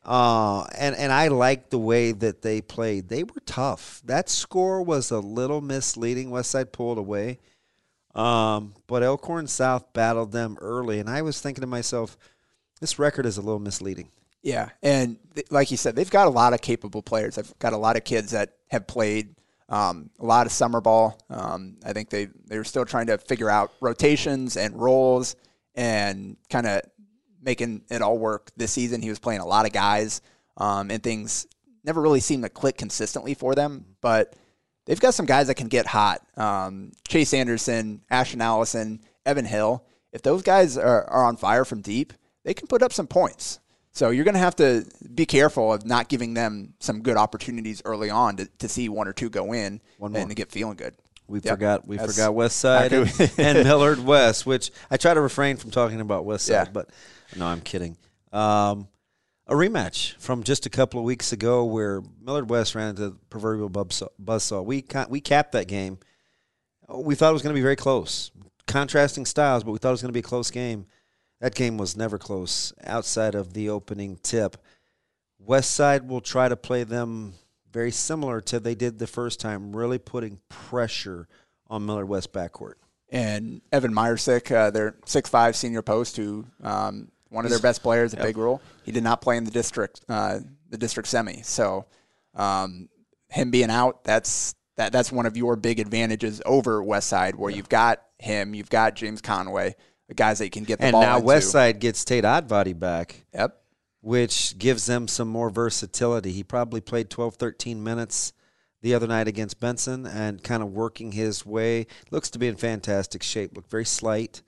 Uh, 0.06 0.66
and, 0.78 0.96
and 0.96 1.12
I 1.12 1.28
liked 1.28 1.70
the 1.70 1.78
way 1.78 2.12
that 2.12 2.42
they 2.42 2.62
played. 2.62 3.10
They 3.10 3.24
were 3.24 3.42
tough. 3.46 4.02
That 4.06 4.30
score 4.30 4.82
was 4.82 5.12
a 5.12 5.20
little 5.20 5.62
misleading. 5.62 6.30
West 6.32 6.52
Side 6.52 6.72
pulled 6.72 6.98
away. 6.98 7.40
Um, 8.16 8.74
but 8.88 9.04
Elkhorn 9.04 9.48
South 9.48 9.94
battled 9.94 10.32
them 10.32 10.58
early, 10.62 11.00
and 11.00 11.10
I 11.10 11.22
was 11.22 11.40
thinking 11.40 11.62
to 11.62 11.68
myself, 11.68 12.18
this 12.80 12.98
record 12.98 13.26
is 13.26 13.38
a 13.38 13.42
little 13.42 13.60
misleading. 13.60 14.10
Yeah, 14.42 14.70
and 14.82 15.18
th- 15.36 15.52
like 15.52 15.70
you 15.70 15.78
said, 15.78 15.96
they've 15.96 16.10
got 16.10 16.28
a 16.28 16.32
lot 16.32 16.54
of 16.54 16.62
capable 16.62 17.02
players. 17.02 17.36
They've 17.36 17.60
got 17.60 17.74
a 17.74 17.78
lot 17.78 17.98
of 17.98 18.04
kids 18.04 18.32
that 18.32 18.56
have 18.70 18.88
played 18.88 19.36
um, 19.68 20.10
a 20.20 20.26
lot 20.26 20.46
of 20.46 20.52
summer 20.52 20.82
ball. 20.82 21.20
Um, 21.30 21.78
I 21.86 21.94
think 21.94 22.10
they 22.10 22.30
they're 22.46 22.64
still 22.64 22.86
trying 22.86 23.08
to 23.08 23.18
figure 23.18 23.50
out 23.50 23.72
rotations 23.80 24.58
and 24.58 24.80
roles 24.80 25.36
and 25.76 26.38
kind 26.50 26.66
of 26.68 26.82
making 27.41 27.84
it 27.89 28.02
all 28.02 28.17
work 28.17 28.52
this 28.58 28.71
season. 28.71 29.02
He 29.02 29.10
was 29.10 29.19
playing 29.19 29.41
a 29.41 29.45
lot 29.45 29.65
of 29.65 29.73
guys, 29.73 30.21
um, 30.58 30.91
and 30.91 31.02
things 31.02 31.47
never 31.84 32.02
really 32.02 32.19
seemed 32.19 32.43
to 32.43 32.49
click 32.49 32.78
consistently 32.78 33.34
for 33.34 33.56
them. 33.56 33.86
But 34.02 34.36
they've 34.86 34.99
got 34.99 35.13
some 35.13 35.25
guys 35.25 35.47
that 35.47 35.56
can 35.56 35.67
get 35.67 35.86
hot. 35.86 36.21
Um, 36.38 36.91
Chase 37.08 37.34
Anderson, 37.34 38.02
Ashton 38.10 38.41
Allison, 38.41 39.02
Evan 39.25 39.45
Hill. 39.45 39.84
If 40.12 40.21
those 40.21 40.41
guys 40.41 40.78
are, 40.78 41.04
are 41.06 41.23
on 41.25 41.38
fire 41.38 41.65
from 41.65 41.82
deep, 41.82 42.13
they 42.43 42.54
can 42.54 42.67
put 42.67 42.82
up 42.82 42.91
some 42.93 43.08
points. 43.08 43.60
So 43.91 44.12
you're 44.12 44.23
going 44.23 44.36
to 44.36 44.39
have 44.39 44.56
to 44.58 44.86
be 45.13 45.25
careful 45.25 45.73
of 45.73 45.86
not 45.86 46.10
giving 46.10 46.34
them 46.34 46.73
some 46.80 47.02
good 47.02 47.17
opportunities 47.17 47.82
early 47.86 48.10
on 48.10 48.38
to, 48.38 48.45
to 48.60 48.69
see 48.69 48.88
one 48.88 49.08
or 49.08 49.13
two 49.13 49.30
go 49.30 49.52
in 49.54 49.82
One 49.97 50.12
more. 50.13 50.21
and 50.21 50.30
to 50.30 50.36
get 50.36 50.52
feeling 50.52 50.78
good. 50.78 50.95
We 51.30 51.39
Yep. 51.42 51.54
forgot 51.54 51.88
we 51.88 51.98
That's 51.98 52.15
forgot 52.15 52.34
West 52.34 52.58
Side 52.58 52.92
and, 52.94 53.32
and 53.38 53.63
Millard 53.63 54.00
West, 54.00 54.46
which 54.46 54.72
I 54.89 54.98
try 54.98 55.13
to 55.13 55.22
refrain 55.22 55.58
from 55.58 55.72
talking 55.72 56.02
about 56.02 56.26
West 56.26 56.46
Side, 56.48 56.54
Yeah. 56.68 56.72
but 56.74 56.89
no, 57.36 57.46
I'm 57.46 57.62
kidding. 57.62 57.98
Um, 58.32 58.88
a 59.48 59.54
rematch 59.54 60.15
from 60.18 60.44
just 60.44 60.65
a 60.65 60.70
couple 60.70 61.00
of 61.00 61.06
weeks 61.06 61.32
ago 61.32 61.65
where 61.65 62.02
Millard 62.24 62.50
West 62.50 62.76
ran 62.76 62.89
into 62.89 63.10
the 63.10 63.15
proverbial 63.30 63.70
buzzsaw. 63.70 64.08
buzzsaw. 64.24 64.63
We 64.65 64.86
we 65.10 65.22
capped 65.22 65.52
that 65.54 65.68
game. 65.68 65.98
We 66.88 67.15
thought 67.15 67.30
it 67.30 67.34
was 67.34 67.42
going 67.44 67.54
to 67.54 67.58
be 67.58 67.62
very 67.63 67.76
close, 67.76 68.32
contrasting 68.68 69.26
styles, 69.26 69.63
but 69.63 69.72
we 69.72 69.78
thought 69.78 69.89
it 69.89 69.92
was 69.94 70.02
going 70.02 70.10
to 70.10 70.13
be 70.13 70.20
a 70.20 70.24
close 70.24 70.50
game. 70.52 70.86
That 71.42 71.56
game 71.56 71.78
was 71.78 71.96
never 71.96 72.18
close 72.18 72.74
outside 72.84 73.34
of 73.36 73.54
the 73.54 73.70
opening 73.70 74.18
tip. 74.24 74.58
West 75.39 75.72
Side 75.72 76.08
will 76.08 76.22
try 76.22 76.50
to 76.50 76.56
play 76.56 76.84
them 76.84 77.34
very 77.72 77.92
similar 77.92 78.42
to 78.42 78.60
they 78.60 78.76
did 78.76 79.00
the 79.00 79.08
first 79.08 79.40
time, 79.40 79.76
really 79.76 79.98
putting 79.98 80.40
pressure 80.50 81.28
on 81.68 81.86
Millard 81.86 82.08
West 82.10 82.34
backcourt. 82.34 82.74
and 83.12 83.62
Evan 83.72 83.94
Meyersick, 83.94 84.52
uh, 84.56 84.70
their 84.72 84.96
six 85.06 85.30
five 85.30 85.56
senior 85.56 85.82
post, 85.82 86.18
who 86.18 86.46
um, 86.64 87.10
one 87.30 87.46
of 87.46 87.52
their 87.52 87.60
best 87.60 87.82
players, 87.84 88.14
a 88.14 88.18
big 88.18 88.38
role. 88.38 88.62
He 88.84 88.92
did 88.92 89.04
not 89.04 89.22
play 89.22 89.38
in 89.38 89.44
the 89.44 89.52
district 89.52 90.02
uh, 90.10 90.40
the 90.70 90.78
district 90.78 91.10
semi, 91.10 91.42
so 91.42 91.86
um, 92.36 92.90
him 93.30 93.52
being 93.52 93.70
out, 93.70 94.04
that's 94.04 94.56
that 94.78 94.92
that's 94.92 95.12
one 95.12 95.26
of 95.26 95.38
your 95.38 95.56
big 95.56 95.80
advantages 95.80 96.42
over 96.46 96.82
West 96.84 97.08
Side, 97.08 97.36
where 97.36 97.52
you've 97.52 97.70
got 97.70 98.02
him, 98.18 98.54
you've 98.54 98.70
got 98.70 98.96
James 98.96 99.22
Conway, 99.22 99.76
the 100.08 100.14
guys 100.14 100.40
that 100.40 100.46
you 100.46 100.52
can 100.52 100.64
get 100.64 100.80
the 100.80 100.86
And 100.86 100.94
ball 100.94 101.02
now 101.02 101.16
into. 101.18 101.28
West 101.28 101.52
Side 101.52 101.80
gets 101.80 102.04
Tate 102.06 102.24
Oddbody 102.24 102.78
back, 102.78 103.26
Yep. 103.34 103.59
Which 104.02 104.58
gives 104.58 104.86
them 104.86 105.08
some 105.08 105.28
more 105.28 105.50
versatility. 105.50 106.32
He 106.32 106.44
probably 106.44 106.82
played 106.82 107.10
12, 107.10 107.36
13 107.36 107.84
minutes 107.84 108.34
the 108.82 108.94
other 108.94 109.08
night 109.08 109.28
against 109.28 109.60
Benson 109.60 110.06
and 110.06 110.42
kind 110.44 110.64
of 110.64 110.72
working 110.72 111.12
his 111.12 111.46
way. 111.46 111.88
Looks 112.12 112.30
to 112.32 112.40
be 112.40 112.48
in 112.48 112.56
fantastic 112.56 113.24
shape. 113.24 113.56
Looked 113.56 113.72
very 113.72 113.86
slight. 113.86 114.42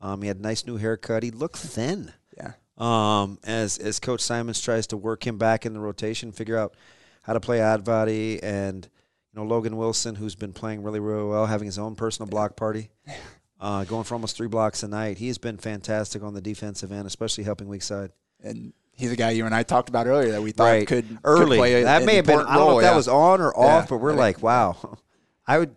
Um, 0.00 0.22
he 0.22 0.28
had 0.28 0.38
a 0.38 0.42
nice 0.42 0.66
new 0.66 0.76
haircut. 0.76 1.22
He 1.22 1.30
looked 1.30 1.56
thin. 1.56 2.12
Yeah. 2.36 2.52
um, 2.76 3.38
as 3.44 3.78
as 3.78 4.00
Coach 4.00 4.20
Simons 4.20 4.60
tries 4.60 4.86
to 4.88 4.96
work 4.96 5.26
him 5.26 5.38
back 5.38 5.64
in 5.64 5.72
the 5.72 5.80
rotation, 5.80 6.32
figure 6.32 6.58
out 6.58 6.74
how 7.22 7.32
to 7.32 7.40
play 7.40 7.60
body, 7.84 8.42
and 8.42 8.88
you 9.32 9.40
know 9.40 9.46
Logan 9.46 9.76
Wilson, 9.76 10.16
who's 10.16 10.34
been 10.34 10.52
playing 10.52 10.82
really 10.82 11.00
really 11.00 11.24
well, 11.24 11.46
having 11.46 11.66
his 11.66 11.78
own 11.78 11.94
personal 11.94 12.28
block 12.28 12.56
party, 12.56 12.90
uh, 13.60 13.84
going 13.84 14.04
for 14.04 14.14
almost 14.14 14.36
three 14.36 14.48
blocks 14.48 14.82
a 14.82 14.88
night. 14.88 15.18
He 15.18 15.28
has 15.28 15.38
been 15.38 15.56
fantastic 15.56 16.22
on 16.22 16.34
the 16.34 16.40
defensive 16.40 16.90
end, 16.90 17.06
especially 17.06 17.44
helping 17.44 17.68
weak 17.68 17.82
side. 17.82 18.10
And 18.42 18.72
he's 18.96 19.12
a 19.12 19.16
guy 19.16 19.30
you 19.30 19.46
and 19.46 19.54
I 19.54 19.62
talked 19.62 19.88
about 19.88 20.06
earlier 20.06 20.32
that 20.32 20.42
we 20.42 20.52
thought 20.52 20.86
could 20.86 21.06
could 21.08 21.18
early. 21.24 21.56
play 21.58 21.82
a- 21.82 21.84
that 21.84 22.04
may 22.04 22.16
have 22.16 22.26
been. 22.26 22.34
important 22.40 22.50
I 22.50 22.54
don't 22.58 22.64
know 22.64 22.70
role, 22.70 22.78
if 22.80 22.84
that 22.84 22.90
yeah. 22.90 22.96
was 22.96 23.08
on 23.08 23.40
or 23.40 23.56
off, 23.56 23.84
Yeah. 23.84 23.86
but 23.90 23.96
we're 23.98 24.12
I 24.12 24.16
like, 24.16 24.42
wow. 24.42 24.98
I 25.46 25.58
would. 25.58 25.74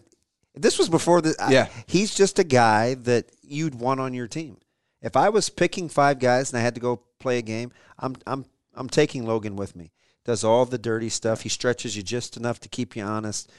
This 0.56 0.80
was 0.80 0.90
before 0.90 1.22
the. 1.22 1.36
I- 1.40 1.52
Yeah. 1.52 1.68
he's 1.88 2.14
just 2.16 2.40
a 2.40 2.44
guy 2.44 2.96
that 2.96 3.26
you'd 3.42 3.76
want 3.76 4.00
on 4.00 4.14
your 4.14 4.28
team. 4.28 4.58
If 5.02 5.16
I 5.16 5.30
was 5.30 5.50
picking 5.50 5.90
five 5.90 6.20
guys 6.20 6.52
and 6.52 6.60
I 6.60 6.64
had 6.64 6.74
to 6.76 6.82
go 6.82 7.02
play 7.20 7.38
a 7.38 7.42
game, 7.44 7.72
I'm 8.00 8.16
I'm 8.26 8.46
I'm 8.76 8.90
taking 8.90 9.26
Logan 9.26 9.56
with 9.56 9.76
me. 9.76 9.92
Does 10.26 10.44
all 10.44 10.66
the 10.66 10.78
dirty 10.78 11.10
stuff. 11.10 11.42
He 11.42 11.50
stretches 11.50 11.96
you 11.96 12.04
just 12.04 12.36
enough 12.38 12.60
to 12.62 12.70
keep 12.70 12.96
you 12.96 13.04
honest. 13.04 13.50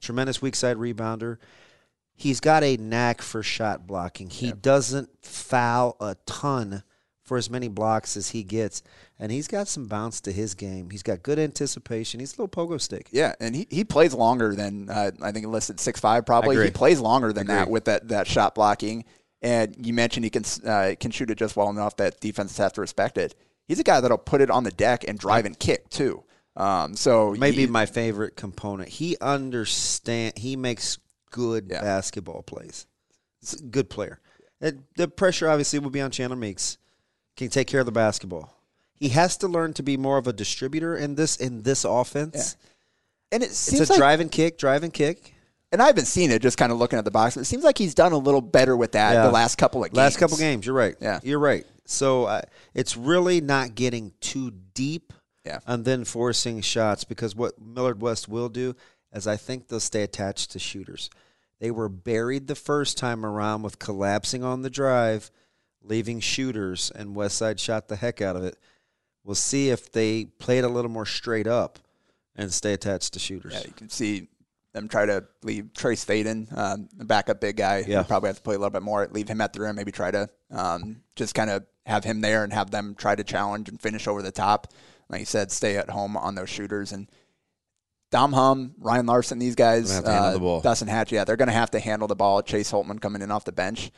Tremendous 0.00 0.40
weak 0.42 0.56
side 0.56 0.76
rebounder. 0.76 1.36
He's 2.14 2.40
got 2.40 2.64
a 2.64 2.76
knack 2.76 3.22
for 3.22 3.42
shot 3.44 3.86
blocking. 3.86 4.28
He 4.30 4.50
doesn't 4.50 5.08
foul 5.24 5.96
a 6.00 6.16
ton 6.26 6.82
for 7.28 7.36
as 7.36 7.48
many 7.50 7.68
blocks 7.68 8.16
as 8.16 8.30
he 8.30 8.42
gets. 8.42 8.82
And 9.18 9.30
he's 9.30 9.46
got 9.46 9.68
some 9.68 9.86
bounce 9.86 10.20
to 10.22 10.32
his 10.32 10.54
game. 10.54 10.90
He's 10.90 11.02
got 11.02 11.22
good 11.22 11.38
anticipation. 11.38 12.20
He's 12.20 12.36
a 12.36 12.42
little 12.42 12.48
pogo 12.48 12.80
stick. 12.80 13.08
Yeah, 13.12 13.34
and 13.38 13.54
he, 13.54 13.66
he 13.70 13.84
plays 13.84 14.14
longer 14.14 14.54
than 14.54 14.88
uh, 14.88 15.10
I 15.22 15.30
think 15.32 15.44
it 15.44 15.48
listed 15.48 15.78
six 15.78 16.00
five 16.00 16.24
probably. 16.26 16.62
He 16.64 16.70
plays 16.70 16.98
longer 17.00 17.32
than 17.32 17.46
that 17.48 17.70
with 17.70 17.84
that, 17.84 18.08
that 18.08 18.26
shot 18.26 18.54
blocking. 18.54 19.04
And 19.42 19.76
you 19.86 19.92
mentioned 19.92 20.24
he 20.24 20.30
can 20.30 20.44
uh, 20.66 20.94
can 20.98 21.10
shoot 21.12 21.30
it 21.30 21.38
just 21.38 21.54
well 21.54 21.68
enough 21.70 21.96
that 21.98 22.20
defenses 22.20 22.56
have 22.58 22.72
to 22.72 22.80
respect 22.80 23.18
it. 23.18 23.34
He's 23.68 23.78
a 23.78 23.84
guy 23.84 24.00
that'll 24.00 24.18
put 24.18 24.40
it 24.40 24.50
on 24.50 24.64
the 24.64 24.70
deck 24.70 25.04
and 25.06 25.18
drive 25.18 25.44
and 25.44 25.56
kick 25.58 25.88
too. 25.90 26.24
Um, 26.56 26.96
so 26.96 27.36
Maybe 27.38 27.58
he- 27.58 27.66
my 27.66 27.86
favorite 27.86 28.34
component. 28.34 28.88
He 28.88 29.16
understand. 29.20 30.38
He 30.38 30.56
makes 30.56 30.98
good 31.30 31.68
Yeah. 31.70 31.82
basketball 31.82 32.42
plays. 32.42 32.86
He's 33.40 33.60
a 33.60 33.62
good 33.62 33.90
player. 33.90 34.18
And 34.60 34.82
the 34.96 35.06
pressure 35.06 35.48
obviously 35.48 35.78
will 35.78 35.90
be 35.90 36.00
on 36.00 36.10
Chandler 36.10 36.36
Meeks. 36.36 36.78
Can 37.46 37.50
take 37.50 37.66
care 37.66 37.80
of 37.80 37.86
the 37.86 37.92
basketball. 37.92 38.54
He 38.94 39.10
has 39.10 39.36
to 39.38 39.48
learn 39.48 39.74
to 39.74 39.82
be 39.82 39.96
more 39.96 40.18
of 40.18 40.26
a 40.26 40.32
distributor 40.32 40.96
in 40.96 41.14
this 41.14 41.36
in 41.36 41.62
this 41.62 41.84
offense. 41.84 42.56
And 43.30 43.42
it 43.42 43.50
It's 43.50 43.72
a 43.72 43.92
like, 43.92 43.98
drive 43.98 44.20
and 44.20 44.30
kick, 44.30 44.58
drive 44.58 44.82
and 44.82 44.92
kick. 44.92 45.34
and 45.70 45.82
I 45.82 45.86
haven't 45.86 46.06
seen 46.06 46.30
it, 46.30 46.40
just 46.42 46.56
kind 46.58 46.72
of 46.72 46.78
looking 46.78 46.98
at 46.98 47.04
the 47.04 47.10
box. 47.10 47.36
It 47.36 47.44
seems 47.44 47.62
like 47.62 47.76
he's 47.78 47.94
done 47.94 48.12
a 48.12 48.18
little 48.18 48.40
better 48.40 48.76
with 48.76 48.92
that 48.92 49.12
Yeah. 49.12 49.22
the 49.26 49.30
last 49.32 49.56
couple 49.56 49.84
of 49.84 49.90
games. 49.90 49.96
Last 49.96 50.16
couple 50.18 50.36
games, 50.38 50.64
you're 50.66 50.74
right. 50.74 50.96
Yeah. 51.00 51.20
you're 51.22 51.38
right. 51.38 51.66
So 51.84 52.24
uh, 52.24 52.40
it's 52.74 52.96
really 52.96 53.40
not 53.40 53.74
getting 53.74 54.12
too 54.20 54.50
deep, 54.74 55.12
Yeah. 55.44 55.60
and 55.66 55.84
then 55.84 56.04
forcing 56.04 56.60
shots 56.62 57.04
because 57.04 57.36
what 57.36 57.60
Millard 57.60 58.00
West 58.00 58.28
will 58.28 58.48
do 58.48 58.74
is 59.12 59.26
I 59.26 59.36
think 59.36 59.68
they'll 59.68 59.78
stay 59.80 60.02
attached 60.02 60.50
to 60.52 60.58
shooters. 60.58 61.08
They 61.60 61.70
were 61.70 61.88
buried 61.88 62.46
the 62.46 62.54
first 62.54 62.96
time 62.98 63.24
around 63.26 63.62
with 63.62 63.78
collapsing 63.78 64.42
on 64.44 64.62
the 64.62 64.70
drive, 64.70 65.30
leaving 65.82 66.20
shooters, 66.20 66.90
and 66.94 67.14
West 67.14 67.36
Side 67.36 67.60
shot 67.60 67.88
the 67.88 67.96
heck 67.96 68.20
out 68.20 68.36
of 68.36 68.44
it. 68.44 68.56
We'll 69.24 69.34
see 69.34 69.70
if 69.70 69.92
they 69.92 70.24
play 70.24 70.58
it 70.58 70.64
a 70.64 70.68
little 70.68 70.90
more 70.90 71.06
straight 71.06 71.46
up 71.46 71.78
and 72.34 72.52
stay 72.52 72.72
attached 72.72 73.12
to 73.14 73.18
shooters. 73.18 73.52
Yeah, 73.54 73.62
you 73.66 73.72
can 73.72 73.88
see 73.88 74.28
them 74.72 74.88
try 74.88 75.06
to 75.06 75.24
leave 75.42 75.72
Trace 75.74 76.04
Faden, 76.04 76.56
um, 76.56 76.88
the 76.96 77.04
backup 77.04 77.40
big 77.40 77.56
guy. 77.56 77.84
Yeah. 77.86 78.02
Probably 78.04 78.28
have 78.28 78.36
to 78.36 78.42
play 78.42 78.54
a 78.54 78.58
little 78.58 78.70
bit 78.70 78.82
more. 78.82 79.06
Leave 79.10 79.28
him 79.28 79.40
at 79.40 79.52
the 79.52 79.60
rim. 79.60 79.76
Maybe 79.76 79.92
try 79.92 80.10
to 80.10 80.28
um, 80.50 81.02
just 81.16 81.34
kind 81.34 81.50
of 81.50 81.64
have 81.84 82.04
him 82.04 82.20
there 82.20 82.44
and 82.44 82.52
have 82.52 82.70
them 82.70 82.94
try 82.96 83.14
to 83.14 83.24
challenge 83.24 83.68
and 83.68 83.80
finish 83.80 84.06
over 84.06 84.22
the 84.22 84.30
top. 84.32 84.72
Like 85.08 85.20
you 85.20 85.26
said, 85.26 85.50
stay 85.50 85.76
at 85.76 85.90
home 85.90 86.16
on 86.16 86.34
those 86.34 86.48
shooters 86.50 86.92
and. 86.92 87.08
Dom 88.10 88.32
Hum, 88.32 88.72
Ryan 88.78 89.04
Larson, 89.04 89.38
these 89.38 89.54
guys, 89.54 90.00
Gonna 90.00 90.10
have 90.10 90.40
to 90.40 90.48
uh. 90.48 90.60
Dustin 90.62 90.88
Hatch, 90.88 91.12
yeah, 91.12 91.24
they're 91.24 91.36
going 91.36 91.48
to 91.48 91.52
have 91.52 91.72
to 91.72 91.78
handle 91.78 92.08
the 92.08 92.16
ball. 92.16 92.40
Chase 92.40 92.72
Holtman 92.72 93.02
coming 93.02 93.20
in 93.20 93.30
off 93.30 93.44
the 93.44 93.52
bench, 93.52 93.90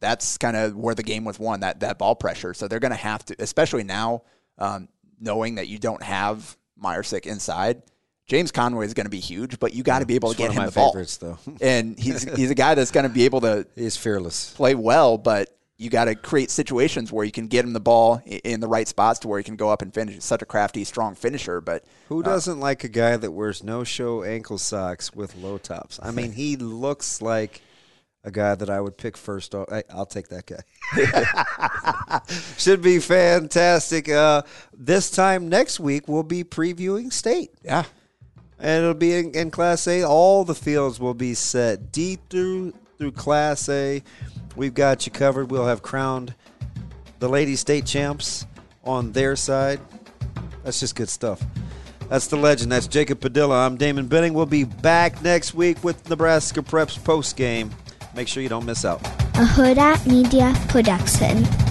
that's 0.00 0.38
kind 0.38 0.56
of 0.56 0.76
where 0.76 0.94
the 0.94 1.02
game 1.02 1.24
was 1.24 1.38
won. 1.38 1.60
That 1.60 1.80
that 1.80 1.98
ball 1.98 2.14
pressure. 2.14 2.54
So 2.54 2.68
they're 2.68 2.80
going 2.80 2.90
to 2.92 2.96
have 2.96 3.24
to, 3.26 3.36
especially 3.38 3.84
now, 3.84 4.22
um, 4.58 4.88
knowing 5.20 5.56
that 5.56 5.68
you 5.68 5.78
don't 5.78 6.02
have 6.02 6.56
Meyersick 6.82 7.26
inside. 7.26 7.82
James 8.26 8.52
Conway 8.52 8.86
is 8.86 8.94
going 8.94 9.06
to 9.06 9.10
be 9.10 9.18
huge, 9.18 9.58
but 9.58 9.74
you 9.74 9.82
got 9.82 9.98
to 9.98 10.06
be 10.06 10.14
able 10.14 10.30
to 10.30 10.36
get 10.36 10.52
him 10.52 10.64
the 10.64 10.70
ball. 10.70 10.92
favorites, 10.92 11.16
though. 11.16 11.38
And 11.60 11.98
he's 11.98 12.22
he's 12.36 12.50
a 12.50 12.54
guy 12.54 12.74
that's 12.74 12.92
going 12.92 13.06
to 13.06 13.12
be 13.12 13.24
able 13.24 13.40
to 13.40 13.66
He's 13.74 13.96
fearless. 13.96 14.52
play 14.54 14.74
well, 14.76 15.18
but 15.18 15.48
you 15.78 15.90
got 15.90 16.04
to 16.04 16.14
create 16.14 16.50
situations 16.50 17.10
where 17.10 17.24
you 17.24 17.32
can 17.32 17.48
get 17.48 17.64
him 17.64 17.72
the 17.72 17.80
ball 17.80 18.20
in 18.26 18.60
the 18.60 18.68
right 18.68 18.86
spots 18.86 19.18
to 19.20 19.28
where 19.28 19.38
he 19.38 19.44
can 19.44 19.56
go 19.56 19.70
up 19.70 19.80
and 19.82 19.92
finish. 19.92 20.14
He's 20.14 20.24
such 20.24 20.42
a 20.42 20.46
crafty, 20.46 20.84
strong 20.84 21.14
finisher, 21.14 21.60
but 21.62 21.84
Who 22.08 22.22
doesn't 22.22 22.60
like 22.60 22.84
a 22.84 22.88
guy 22.88 23.16
that 23.16 23.32
wears 23.32 23.64
no 23.64 23.82
show 23.82 24.22
ankle 24.22 24.58
socks 24.58 25.12
with 25.14 25.34
low 25.36 25.58
tops? 25.58 25.98
I 26.02 26.10
mean, 26.12 26.32
he 26.32 26.56
looks 26.56 27.20
like 27.22 27.62
a 28.24 28.30
guy 28.30 28.54
that 28.54 28.68
I 28.68 28.80
would 28.80 28.96
pick 28.98 29.16
first. 29.16 29.54
o- 29.54 29.66
Hey, 29.68 29.82
I'll 29.90 30.06
take 30.06 30.28
that 30.28 30.46
guy. 30.46 32.20
Should 32.58 32.82
be 32.82 32.98
fantastic. 32.98 34.08
Uh, 34.08 34.42
this 34.76 35.10
time 35.10 35.48
next 35.48 35.80
week, 35.80 36.06
we'll 36.08 36.22
be 36.22 36.44
previewing 36.44 37.12
state. 37.12 37.50
yeah, 37.62 37.84
And 38.58 38.82
it'll 38.82 38.94
be 38.94 39.14
in, 39.14 39.30
in 39.32 39.50
Class 39.50 39.86
A. 39.88 40.02
All 40.02 40.44
the 40.44 40.54
fields 40.54 41.00
will 41.00 41.14
be 41.14 41.34
set 41.34 41.92
D 41.92 42.18
through 42.28 42.74
through 42.98 43.12
Class 43.12 43.68
A. 43.70 44.02
We've 44.56 44.74
got 44.74 45.06
you 45.06 45.12
covered. 45.12 45.50
We'll 45.50 45.66
have 45.66 45.80
crowned 45.82 46.34
the 47.20 47.28
Lady 47.28 47.56
State 47.56 47.86
champs 47.86 48.44
on 48.84 49.12
their 49.12 49.36
side. 49.36 49.80
That's 50.64 50.80
just 50.80 50.94
good 50.94 51.08
stuff. 51.08 51.42
That's 52.10 52.26
the 52.26 52.36
legend. 52.36 52.70
That's 52.72 52.86
Jacob 52.88 53.20
Padilla. 53.20 53.64
I'm 53.64 53.76
Damon 53.76 54.08
Benning. 54.08 54.34
We'll 54.34 54.44
be 54.44 54.64
back 54.64 55.22
next 55.22 55.54
week 55.54 55.82
with 55.84 56.10
Nebraska 56.10 56.60
Preps 56.60 57.02
post 57.02 57.36
game. 57.36 57.70
Make 58.14 58.28
sure 58.28 58.42
you 58.42 58.48
don't 58.48 58.64
miss 58.64 58.84
out. 58.84 59.00
a 59.34 59.44
Huda 59.44 60.04
Media 60.06 60.52
Production. 60.68 61.69